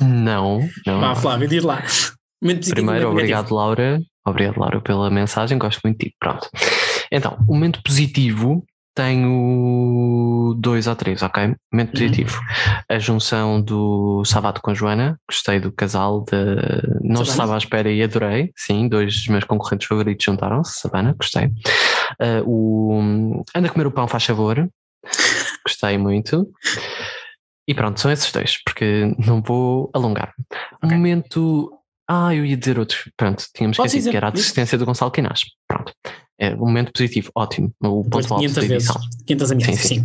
Não, 0.00 0.68
não. 0.84 1.00
Vá, 1.00 1.14
Flávio, 1.14 1.48
diz 1.48 1.62
lá. 1.62 1.82
Positivo, 2.42 2.74
Primeiro, 2.74 3.10
obrigado, 3.10 3.54
Laura. 3.54 4.00
Obrigado, 4.26 4.58
Laura, 4.58 4.80
pela 4.80 5.08
mensagem. 5.10 5.56
Gosto 5.56 5.80
muito 5.84 5.98
de 5.98 6.06
ti. 6.06 6.16
Pronto. 6.18 6.48
Então, 7.12 7.38
o 7.48 7.54
momento 7.54 7.80
positivo 7.82 8.64
tenho 8.94 10.54
dois 10.58 10.86
ou 10.86 10.94
três, 10.94 11.22
ok? 11.22 11.54
Momento 11.72 11.88
uhum. 11.88 11.92
positivo. 11.92 12.40
A 12.88 12.98
junção 12.98 13.60
do 13.60 14.24
Savato 14.24 14.60
com 14.62 14.70
a 14.70 14.74
Joana, 14.74 15.18
gostei 15.28 15.58
do 15.58 15.72
casal 15.72 16.24
de. 16.24 16.36
Não 17.02 17.16
Sabana? 17.16 17.30
estava 17.30 17.54
à 17.54 17.58
espera 17.58 17.90
e 17.90 18.02
adorei. 18.02 18.52
Sim, 18.56 18.88
dois 18.88 19.14
dos 19.14 19.28
meus 19.28 19.44
concorrentes 19.44 19.88
favoritos 19.88 20.24
juntaram-se. 20.24 20.80
Sabana, 20.80 21.12
gostei. 21.12 21.50
Uh, 22.20 22.42
o 22.46 23.44
Anda 23.54 23.68
a 23.68 23.70
comer 23.70 23.86
o 23.86 23.92
pão, 23.92 24.08
faz 24.08 24.24
favor. 24.24 24.68
Gostei 25.66 25.98
muito. 25.98 26.50
E 27.66 27.74
pronto, 27.74 27.98
são 27.98 28.10
esses 28.10 28.30
dois, 28.30 28.58
porque 28.62 29.14
não 29.18 29.42
vou 29.42 29.90
alongar. 29.94 30.32
Okay. 30.82 30.96
Momento. 30.96 31.70
Ah, 32.08 32.34
eu 32.34 32.44
ia 32.44 32.56
dizer 32.56 32.78
outro. 32.78 32.98
Pronto, 33.16 33.44
tínhamos 33.54 33.78
esquecido 33.78 34.10
que 34.10 34.16
era 34.16 34.28
a 34.28 34.30
desistência 34.30 34.76
do 34.76 34.84
Gonçalo 34.84 35.10
Quinás. 35.10 35.40
Pronto. 35.66 35.92
É 36.38 36.52
um 36.54 36.66
momento 36.66 36.92
positivo, 36.92 37.30
ótimo. 37.34 37.72
O 37.80 38.02
ponto 38.02 38.34
alto 38.34 38.52
da 38.52 38.64
edição. 38.64 39.00
Vezes, 39.00 39.24
500 39.26 39.48
sim, 39.48 39.60
sim. 39.60 40.00
sim. 40.00 40.04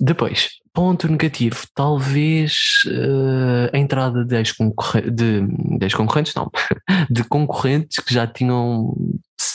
Depois, 0.00 0.48
ponto 0.72 1.06
negativo, 1.06 1.64
talvez 1.74 2.82
uh, 2.86 3.70
a 3.72 3.78
entrada 3.78 4.24
de 4.24 4.36
ex-concorrentes, 4.36 5.14
de, 5.14 5.46
de 5.78 5.84
ex 5.84 5.94
-concorrentes, 5.94 6.32
não, 6.34 6.50
de 7.10 7.22
concorrentes 7.24 8.02
que 8.02 8.12
já 8.12 8.26
tinham 8.26 8.94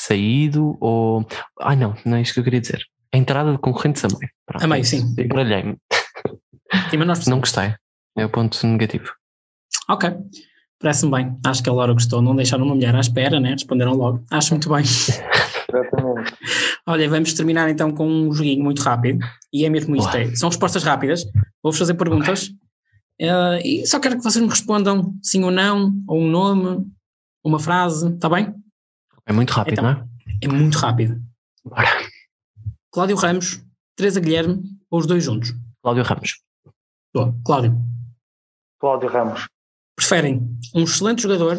saído 0.09 0.77
ou. 0.81 1.25
Ai 1.61 1.75
não, 1.75 1.95
não 2.05 2.17
é 2.17 2.21
isto 2.21 2.33
que 2.33 2.39
eu 2.39 2.43
queria 2.43 2.61
dizer. 2.61 2.81
A 3.13 3.17
entrada 3.17 3.51
de 3.51 3.57
concorrentes 3.57 4.03
a 4.03 4.07
meio. 4.07 4.31
a 4.47 4.67
meio, 4.67 4.85
sim. 4.85 5.15
Gralhei-me. 5.15 5.77
Não 7.27 7.39
gostei. 7.39 7.73
É 8.17 8.25
o 8.25 8.29
ponto 8.29 8.65
negativo. 8.67 9.11
Ok. 9.89 10.11
Parece-me 10.79 11.11
bem. 11.11 11.37
Acho 11.45 11.63
que 11.63 11.69
a 11.69 11.73
Laura 11.73 11.93
gostou. 11.93 12.21
Não 12.21 12.35
deixaram 12.35 12.65
uma 12.65 12.75
mulher 12.75 12.95
à 12.95 12.99
espera, 12.99 13.39
né? 13.39 13.51
Responderam 13.51 13.93
logo. 13.93 14.23
Acho 14.31 14.53
muito 14.53 14.69
bem. 14.69 14.81
Exatamente. 14.81 16.33
Olha, 16.87 17.09
vamos 17.09 17.33
terminar 17.33 17.69
então 17.69 17.91
com 17.91 18.07
um 18.07 18.31
joguinho 18.31 18.63
muito 18.63 18.81
rápido. 18.81 19.25
E 19.51 19.65
é 19.65 19.69
mesmo 19.69 19.95
isto. 19.95 20.15
É. 20.15 20.33
São 20.35 20.49
respostas 20.49 20.83
rápidas. 20.83 21.25
Vou-vos 21.61 21.79
fazer 21.79 21.95
perguntas. 21.95 22.43
Okay. 22.43 23.29
Uh, 23.29 23.59
e 23.65 23.85
só 23.85 23.99
quero 23.99 24.17
que 24.17 24.23
vocês 24.23 24.41
me 24.41 24.49
respondam 24.49 25.13
sim 25.21 25.43
ou 25.43 25.51
não, 25.51 25.91
ou 26.07 26.21
um 26.21 26.29
nome, 26.29 26.85
uma 27.43 27.59
frase. 27.59 28.13
Está 28.13 28.29
bem? 28.29 28.53
É 29.29 29.31
muito 29.31 29.51
rápido, 29.51 29.73
então, 29.73 29.83
não 29.83 29.91
é? 29.91 30.07
É 30.41 30.47
muito 30.47 30.79
rápido. 30.79 31.21
Bora. 31.63 31.87
Cláudio 32.91 33.15
Ramos, 33.15 33.63
Teresa 33.95 34.19
Guilherme 34.19 34.63
ou 34.89 34.99
os 34.99 35.05
dois 35.05 35.23
juntos? 35.23 35.53
Cláudio 35.83 36.03
Ramos. 36.03 36.41
Boa. 37.13 37.35
Cláudio. 37.45 37.77
Cláudio 38.79 39.07
Ramos. 39.07 39.47
Preferem 39.95 40.57
um 40.73 40.83
excelente 40.83 41.21
jogador 41.21 41.57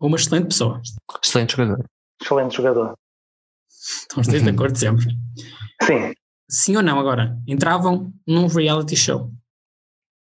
ou 0.00 0.08
uma 0.08 0.16
excelente 0.16 0.48
pessoa? 0.48 0.82
Excelente 1.24 1.52
jogador. 1.56 1.88
Excelente 2.20 2.56
jogador. 2.56 2.98
Estão 3.70 4.20
os 4.20 4.26
dois 4.26 4.42
de 4.42 4.50
acordo 4.50 4.76
sempre. 4.76 5.06
Sim. 5.84 6.12
Sim 6.50 6.76
ou 6.76 6.82
não 6.82 6.98
agora? 6.98 7.38
Entravam 7.46 8.12
num 8.26 8.48
reality 8.48 8.96
show? 8.96 9.32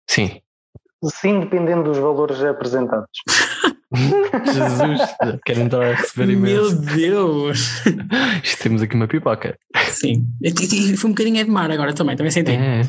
Sim. 0.09 0.41
Sim, 1.05 1.41
dependendo 1.41 1.85
dos 1.85 1.99
valores 1.99 2.43
apresentados. 2.43 3.09
Jesus, 3.91 5.01
quero 5.45 5.61
entrar 5.61 5.93
a 5.93 5.95
receber 5.95 6.33
imenso. 6.33 6.81
Meu 6.81 6.95
Deus! 6.95 7.83
Isto 8.45 8.63
temos 8.63 8.83
aqui 8.83 8.95
uma 8.95 9.09
pipoca. 9.09 9.59
Sim. 9.91 10.27
E 10.43 10.97
foi 10.97 11.11
um 11.11 11.13
bocadinho 11.13 11.45
de 11.45 11.51
mar 11.51 11.71
agora 11.71 11.95
também, 11.95 12.17
também 12.17 12.31
senti. 12.31 12.53
É. 12.53 12.83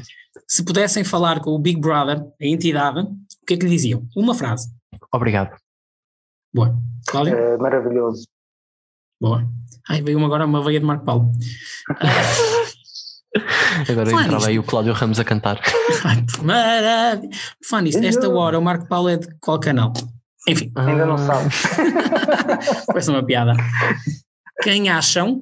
Se 0.48 0.64
pudessem 0.64 1.04
falar 1.04 1.40
com 1.40 1.52
o 1.52 1.60
Big 1.60 1.80
Brother, 1.80 2.20
a 2.20 2.46
entidade, 2.46 3.00
o 3.00 3.46
que 3.48 3.54
é 3.54 3.58
que 3.58 3.66
lhe 3.66 3.72
diziam? 3.72 4.06
Uma 4.16 4.36
frase. 4.36 4.70
Obrigado. 5.14 5.58
Boa. 6.54 6.78
Cláudio? 7.08 7.36
É 7.36 7.58
maravilhoso. 7.58 8.28
Boa. 9.20 9.48
Ai, 9.90 10.02
veio 10.02 10.24
agora 10.24 10.46
uma 10.46 10.64
veia 10.64 10.80
de 10.80 10.86
Marco 10.86 11.06
Paulo. 11.06 11.32
Agora 13.90 14.10
Fala 14.10 14.24
entrava 14.24 14.48
aí 14.48 14.60
o 14.60 14.64
Cláudio 14.64 14.94
Ramos 14.94 15.20
a 15.20 15.24
cantar. 15.24 15.60
Maravilha. 16.44 17.30
Fã 17.64 17.82
nisto, 17.82 18.04
esta 18.04 18.30
hora 18.30 18.60
o 18.60 18.62
Marco 18.62 18.88
Paulo 18.88 19.10
é 19.10 19.18
de 19.18 19.28
qual 19.40 19.60
canal? 19.60 19.94
Enfim. 20.48 20.72
Ah. 20.76 20.86
Ainda 20.88 21.06
não 21.06 21.18
sabe. 21.18 21.50
Parece 22.88 23.10
uma 23.10 23.24
piada. 23.24 23.54
Quem 24.62 24.90
acham, 24.90 25.42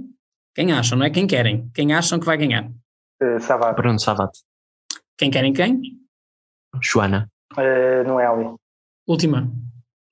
quem 0.53 0.71
acham, 0.71 0.97
não 0.97 1.05
é 1.05 1.09
quem 1.09 1.25
querem, 1.25 1.69
quem 1.73 1.93
acham 1.93 2.19
que 2.19 2.25
vai 2.25 2.37
ganhar? 2.37 2.69
Uh, 3.21 3.39
Sabato. 3.39 3.81
Bruno 3.81 3.99
Sabato. 3.99 4.39
Quem 5.17 5.31
querem 5.31 5.53
quem? 5.53 5.81
Joana. 6.81 7.27
Uh, 7.57 8.07
Noélia. 8.07 8.53
Última. 9.07 9.51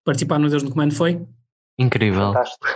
Participar 0.04 0.40
no 0.40 0.50
Deus 0.50 0.64
no 0.64 0.72
Comando 0.72 0.96
foi? 0.96 1.22
Incrível. 1.78 2.34
Fantástico. 2.34 2.68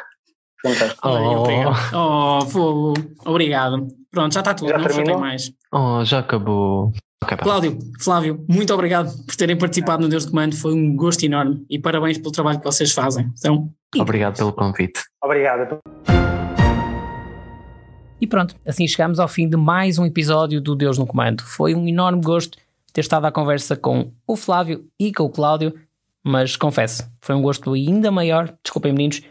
Fantástico. 0.61 1.07
Oh, 1.07 2.39
oh 2.39 2.45
fogo. 2.45 2.93
Obrigado. 3.25 3.87
Pronto, 4.11 4.33
já 4.33 4.41
está 4.41 4.53
tudo, 4.53 4.69
já 4.69 4.77
não 4.77 4.85
terminou? 4.85 5.19
mais. 5.19 5.53
Oh, 5.71 6.03
já 6.03 6.19
acabou. 6.19 6.91
Okay, 7.23 7.37
Cláudio, 7.37 7.79
Flávio, 8.01 8.43
muito 8.49 8.73
obrigado 8.73 9.09
por 9.25 9.35
terem 9.35 9.57
participado 9.57 10.01
no 10.01 10.09
Deus 10.09 10.25
do 10.25 10.31
Comando, 10.31 10.55
foi 10.55 10.73
um 10.73 10.95
gosto 10.95 11.23
enorme 11.23 11.63
e 11.69 11.79
parabéns 11.79 12.17
pelo 12.17 12.31
trabalho 12.31 12.59
que 12.59 12.65
vocês 12.65 12.91
fazem. 12.91 13.31
Então, 13.37 13.69
obrigado 13.97 14.35
pelo 14.35 14.51
convite. 14.51 14.99
Obrigado. 15.23 15.79
E 18.19 18.27
pronto, 18.27 18.55
assim 18.67 18.85
chegamos 18.85 19.19
ao 19.19 19.29
fim 19.29 19.47
de 19.47 19.55
mais 19.55 19.97
um 19.97 20.05
episódio 20.05 20.59
do 20.59 20.75
Deus 20.75 20.97
no 20.97 21.07
Comando. 21.07 21.43
Foi 21.43 21.73
um 21.73 21.87
enorme 21.87 22.21
gosto 22.21 22.57
ter 22.91 23.01
estado 23.01 23.25
à 23.25 23.31
conversa 23.31 23.77
com 23.77 24.11
o 24.27 24.35
Flávio 24.35 24.85
e 24.99 25.13
com 25.13 25.23
o 25.23 25.29
Cláudio, 25.29 25.73
mas 26.21 26.57
confesso, 26.57 27.09
foi 27.21 27.35
um 27.35 27.41
gosto 27.41 27.71
ainda 27.71 28.11
maior, 28.11 28.53
desculpem 28.61 28.91
meninos, 28.91 29.21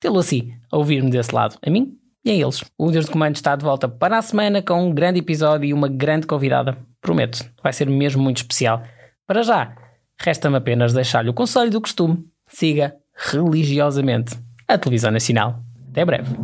tê-lo 0.00 0.18
assim, 0.18 0.54
a 0.72 0.78
ouvir-me 0.78 1.10
desse 1.10 1.34
lado, 1.34 1.58
a 1.62 1.68
mim 1.68 1.98
e 2.24 2.30
a 2.30 2.34
eles. 2.34 2.64
O 2.78 2.90
Deus 2.90 3.06
do 3.06 3.12
Comando 3.12 3.36
está 3.36 3.54
de 3.54 3.64
volta 3.64 3.88
para 3.88 4.18
a 4.18 4.22
semana 4.22 4.62
com 4.62 4.88
um 4.88 4.94
grande 4.94 5.20
episódio 5.20 5.68
e 5.68 5.72
uma 5.72 5.88
grande 5.88 6.26
convidada 6.26 6.76
Prometo, 7.04 7.44
vai 7.62 7.70
ser 7.70 7.86
mesmo 7.86 8.22
muito 8.22 8.38
especial. 8.38 8.82
Para 9.26 9.42
já, 9.42 9.76
resta-me 10.18 10.56
apenas 10.56 10.94
deixar-lhe 10.94 11.28
o 11.28 11.34
conselho 11.34 11.70
do 11.70 11.78
costume. 11.78 12.24
Siga 12.48 12.96
religiosamente 13.14 14.34
a 14.66 14.78
Televisão 14.78 15.10
Nacional. 15.10 15.62
Até 15.90 16.02
breve. 16.02 16.34